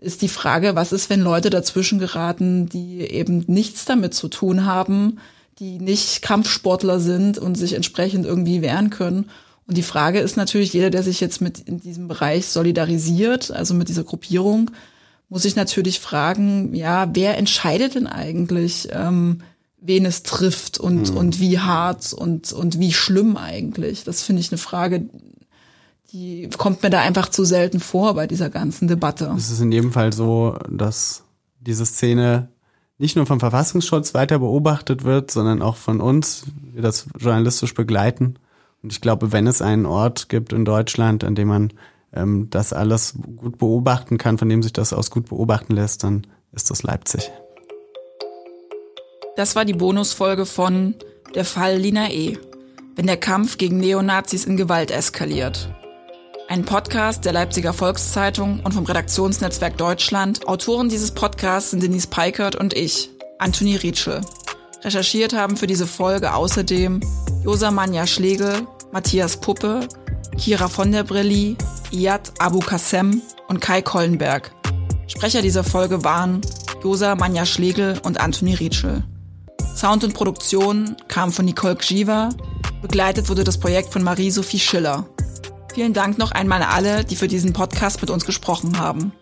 ist 0.00 0.22
die 0.22 0.28
Frage, 0.28 0.74
was 0.74 0.92
ist, 0.92 1.08
wenn 1.08 1.20
Leute 1.20 1.50
dazwischen 1.50 2.00
geraten, 2.00 2.68
die 2.68 3.02
eben 3.02 3.44
nichts 3.46 3.84
damit 3.84 4.14
zu 4.14 4.28
tun 4.28 4.66
haben, 4.66 5.18
die 5.60 5.78
nicht 5.78 6.22
Kampfsportler 6.22 6.98
sind 6.98 7.38
und 7.38 7.54
sich 7.54 7.74
entsprechend 7.74 8.24
irgendwie 8.24 8.62
wehren 8.62 8.90
können. 8.90 9.30
Und 9.66 9.76
die 9.76 9.82
Frage 9.82 10.18
ist 10.18 10.36
natürlich, 10.36 10.72
jeder, 10.72 10.90
der 10.90 11.02
sich 11.02 11.20
jetzt 11.20 11.40
mit 11.40 11.60
in 11.60 11.80
diesem 11.80 12.08
Bereich 12.08 12.46
solidarisiert, 12.46 13.52
also 13.52 13.74
mit 13.74 13.88
dieser 13.88 14.02
Gruppierung, 14.02 14.70
muss 15.28 15.42
sich 15.42 15.54
natürlich 15.54 16.00
fragen, 16.00 16.74
ja, 16.74 17.08
wer 17.12 17.38
entscheidet 17.38 17.94
denn 17.94 18.06
eigentlich, 18.08 18.88
ähm, 18.90 19.42
wen 19.80 20.06
es 20.06 20.22
trifft 20.22 20.78
und, 20.78 21.10
mhm. 21.10 21.16
und 21.16 21.40
wie 21.40 21.60
hart 21.60 22.12
und, 22.12 22.52
und 22.52 22.80
wie 22.80 22.92
schlimm 22.92 23.36
eigentlich. 23.36 24.02
Das 24.02 24.22
finde 24.22 24.40
ich 24.40 24.50
eine 24.50 24.58
Frage, 24.58 25.08
die 26.12 26.48
kommt 26.58 26.82
mir 26.82 26.90
da 26.90 27.00
einfach 27.00 27.28
zu 27.28 27.44
selten 27.44 27.80
vor 27.80 28.14
bei 28.14 28.26
dieser 28.26 28.50
ganzen 28.50 28.88
Debatte. 28.88 29.32
Es 29.36 29.50
ist 29.50 29.60
in 29.60 29.70
jedem 29.70 29.92
Fall 29.92 30.12
so, 30.12 30.58
dass 30.68 31.22
diese 31.60 31.86
Szene 31.86 32.48
nicht 33.00 33.16
nur 33.16 33.24
vom 33.24 33.40
Verfassungsschutz 33.40 34.12
weiter 34.12 34.38
beobachtet 34.38 35.04
wird, 35.04 35.30
sondern 35.30 35.62
auch 35.62 35.76
von 35.76 36.02
uns, 36.02 36.44
wir 36.72 36.82
das 36.82 37.06
journalistisch 37.18 37.72
begleiten. 37.72 38.38
Und 38.82 38.92
ich 38.92 39.00
glaube, 39.00 39.32
wenn 39.32 39.46
es 39.46 39.62
einen 39.62 39.86
Ort 39.86 40.28
gibt 40.28 40.52
in 40.52 40.66
Deutschland, 40.66 41.24
an 41.24 41.34
dem 41.34 41.48
man 41.48 41.72
ähm, 42.12 42.48
das 42.50 42.74
alles 42.74 43.14
gut 43.36 43.56
beobachten 43.56 44.18
kann, 44.18 44.36
von 44.36 44.50
dem 44.50 44.62
sich 44.62 44.74
das 44.74 44.92
aus 44.92 45.10
gut 45.10 45.30
beobachten 45.30 45.74
lässt, 45.74 46.04
dann 46.04 46.26
ist 46.52 46.70
das 46.70 46.82
Leipzig. 46.82 47.30
Das 49.36 49.56
war 49.56 49.64
die 49.64 49.72
Bonusfolge 49.72 50.44
von 50.44 50.94
Der 51.34 51.46
Fall 51.46 51.78
Lina 51.78 52.10
E. 52.10 52.36
Wenn 52.96 53.06
der 53.06 53.16
Kampf 53.16 53.56
gegen 53.56 53.78
Neonazis 53.78 54.44
in 54.44 54.58
Gewalt 54.58 54.90
eskaliert. 54.90 55.70
Ein 56.50 56.64
Podcast 56.64 57.24
der 57.24 57.32
Leipziger 57.32 57.72
Volkszeitung 57.72 58.58
und 58.64 58.74
vom 58.74 58.84
Redaktionsnetzwerk 58.84 59.78
Deutschland. 59.78 60.48
Autoren 60.48 60.88
dieses 60.88 61.12
Podcasts 61.12 61.70
sind 61.70 61.80
Denise 61.80 62.08
Peikert 62.08 62.56
und 62.56 62.74
ich, 62.74 63.08
Anthony 63.38 63.76
Rietschel. 63.76 64.20
Recherchiert 64.82 65.32
haben 65.32 65.56
für 65.56 65.68
diese 65.68 65.86
Folge 65.86 66.34
außerdem 66.34 67.02
Josa 67.44 67.70
Manja 67.70 68.04
Schlegel, 68.04 68.66
Matthias 68.90 69.36
Puppe, 69.36 69.86
Kira 70.38 70.66
von 70.66 70.90
der 70.90 71.04
Brilli, 71.04 71.56
Iyad 71.92 72.32
Abu 72.40 72.58
Kassem 72.58 73.22
und 73.46 73.60
Kai 73.60 73.80
Kollenberg. 73.80 74.50
Sprecher 75.06 75.42
dieser 75.42 75.62
Folge 75.62 76.02
waren 76.02 76.40
Josa 76.82 77.14
Manja 77.14 77.46
Schlegel 77.46 78.00
und 78.02 78.18
Anthony 78.18 78.54
Rietschel. 78.54 79.04
Sound 79.76 80.02
und 80.02 80.14
Produktion 80.14 80.96
kam 81.06 81.30
von 81.30 81.44
Nicole 81.44 81.76
Gjiva, 81.76 82.30
begleitet 82.82 83.28
wurde 83.28 83.44
das 83.44 83.58
Projekt 83.58 83.92
von 83.92 84.02
Marie-Sophie 84.02 84.58
Schiller. 84.58 85.06
Vielen 85.74 85.92
Dank 85.92 86.18
noch 86.18 86.32
einmal 86.32 86.62
an 86.62 86.68
alle, 86.68 87.04
die 87.04 87.16
für 87.16 87.28
diesen 87.28 87.52
Podcast 87.52 88.00
mit 88.00 88.10
uns 88.10 88.26
gesprochen 88.26 88.78
haben. 88.78 89.12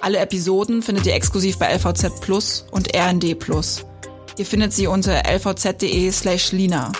Alle 0.00 0.18
Episoden 0.18 0.82
findet 0.82 1.04
ihr 1.06 1.14
exklusiv 1.14 1.58
bei 1.58 1.74
LVZ 1.74 2.20
Plus 2.20 2.64
und 2.70 2.94
RND 2.94 3.38
Plus. 3.38 3.84
Ihr 4.36 4.46
findet 4.46 4.72
sie 4.72 4.86
unter 4.86 5.24
lvz.de 5.26 6.10
slash 6.12 6.52
lina. 6.52 6.92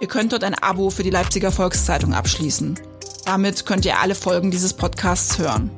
Ihr 0.00 0.08
könnt 0.08 0.32
dort 0.32 0.44
ein 0.44 0.54
Abo 0.54 0.90
für 0.90 1.02
die 1.02 1.10
Leipziger 1.10 1.52
Volkszeitung 1.52 2.14
abschließen. 2.14 2.78
Damit 3.24 3.66
könnt 3.66 3.84
ihr 3.84 4.00
alle 4.00 4.14
Folgen 4.14 4.50
dieses 4.50 4.72
Podcasts 4.72 5.38
hören. 5.38 5.70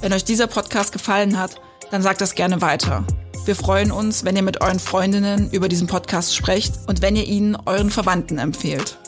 Wenn 0.00 0.12
euch 0.12 0.24
dieser 0.24 0.48
Podcast 0.48 0.92
gefallen 0.92 1.38
hat, 1.38 1.60
dann 1.90 2.02
sagt 2.02 2.20
das 2.20 2.34
gerne 2.34 2.60
weiter. 2.60 3.04
Wir 3.44 3.56
freuen 3.56 3.92
uns, 3.92 4.24
wenn 4.24 4.36
ihr 4.36 4.42
mit 4.42 4.60
euren 4.60 4.80
Freundinnen 4.80 5.50
über 5.50 5.68
diesen 5.68 5.86
Podcast 5.86 6.34
sprecht 6.34 6.74
und 6.86 7.02
wenn 7.02 7.16
ihr 7.16 7.26
ihn 7.26 7.56
euren 7.66 7.90
Verwandten 7.90 8.38
empfehlt. 8.38 8.98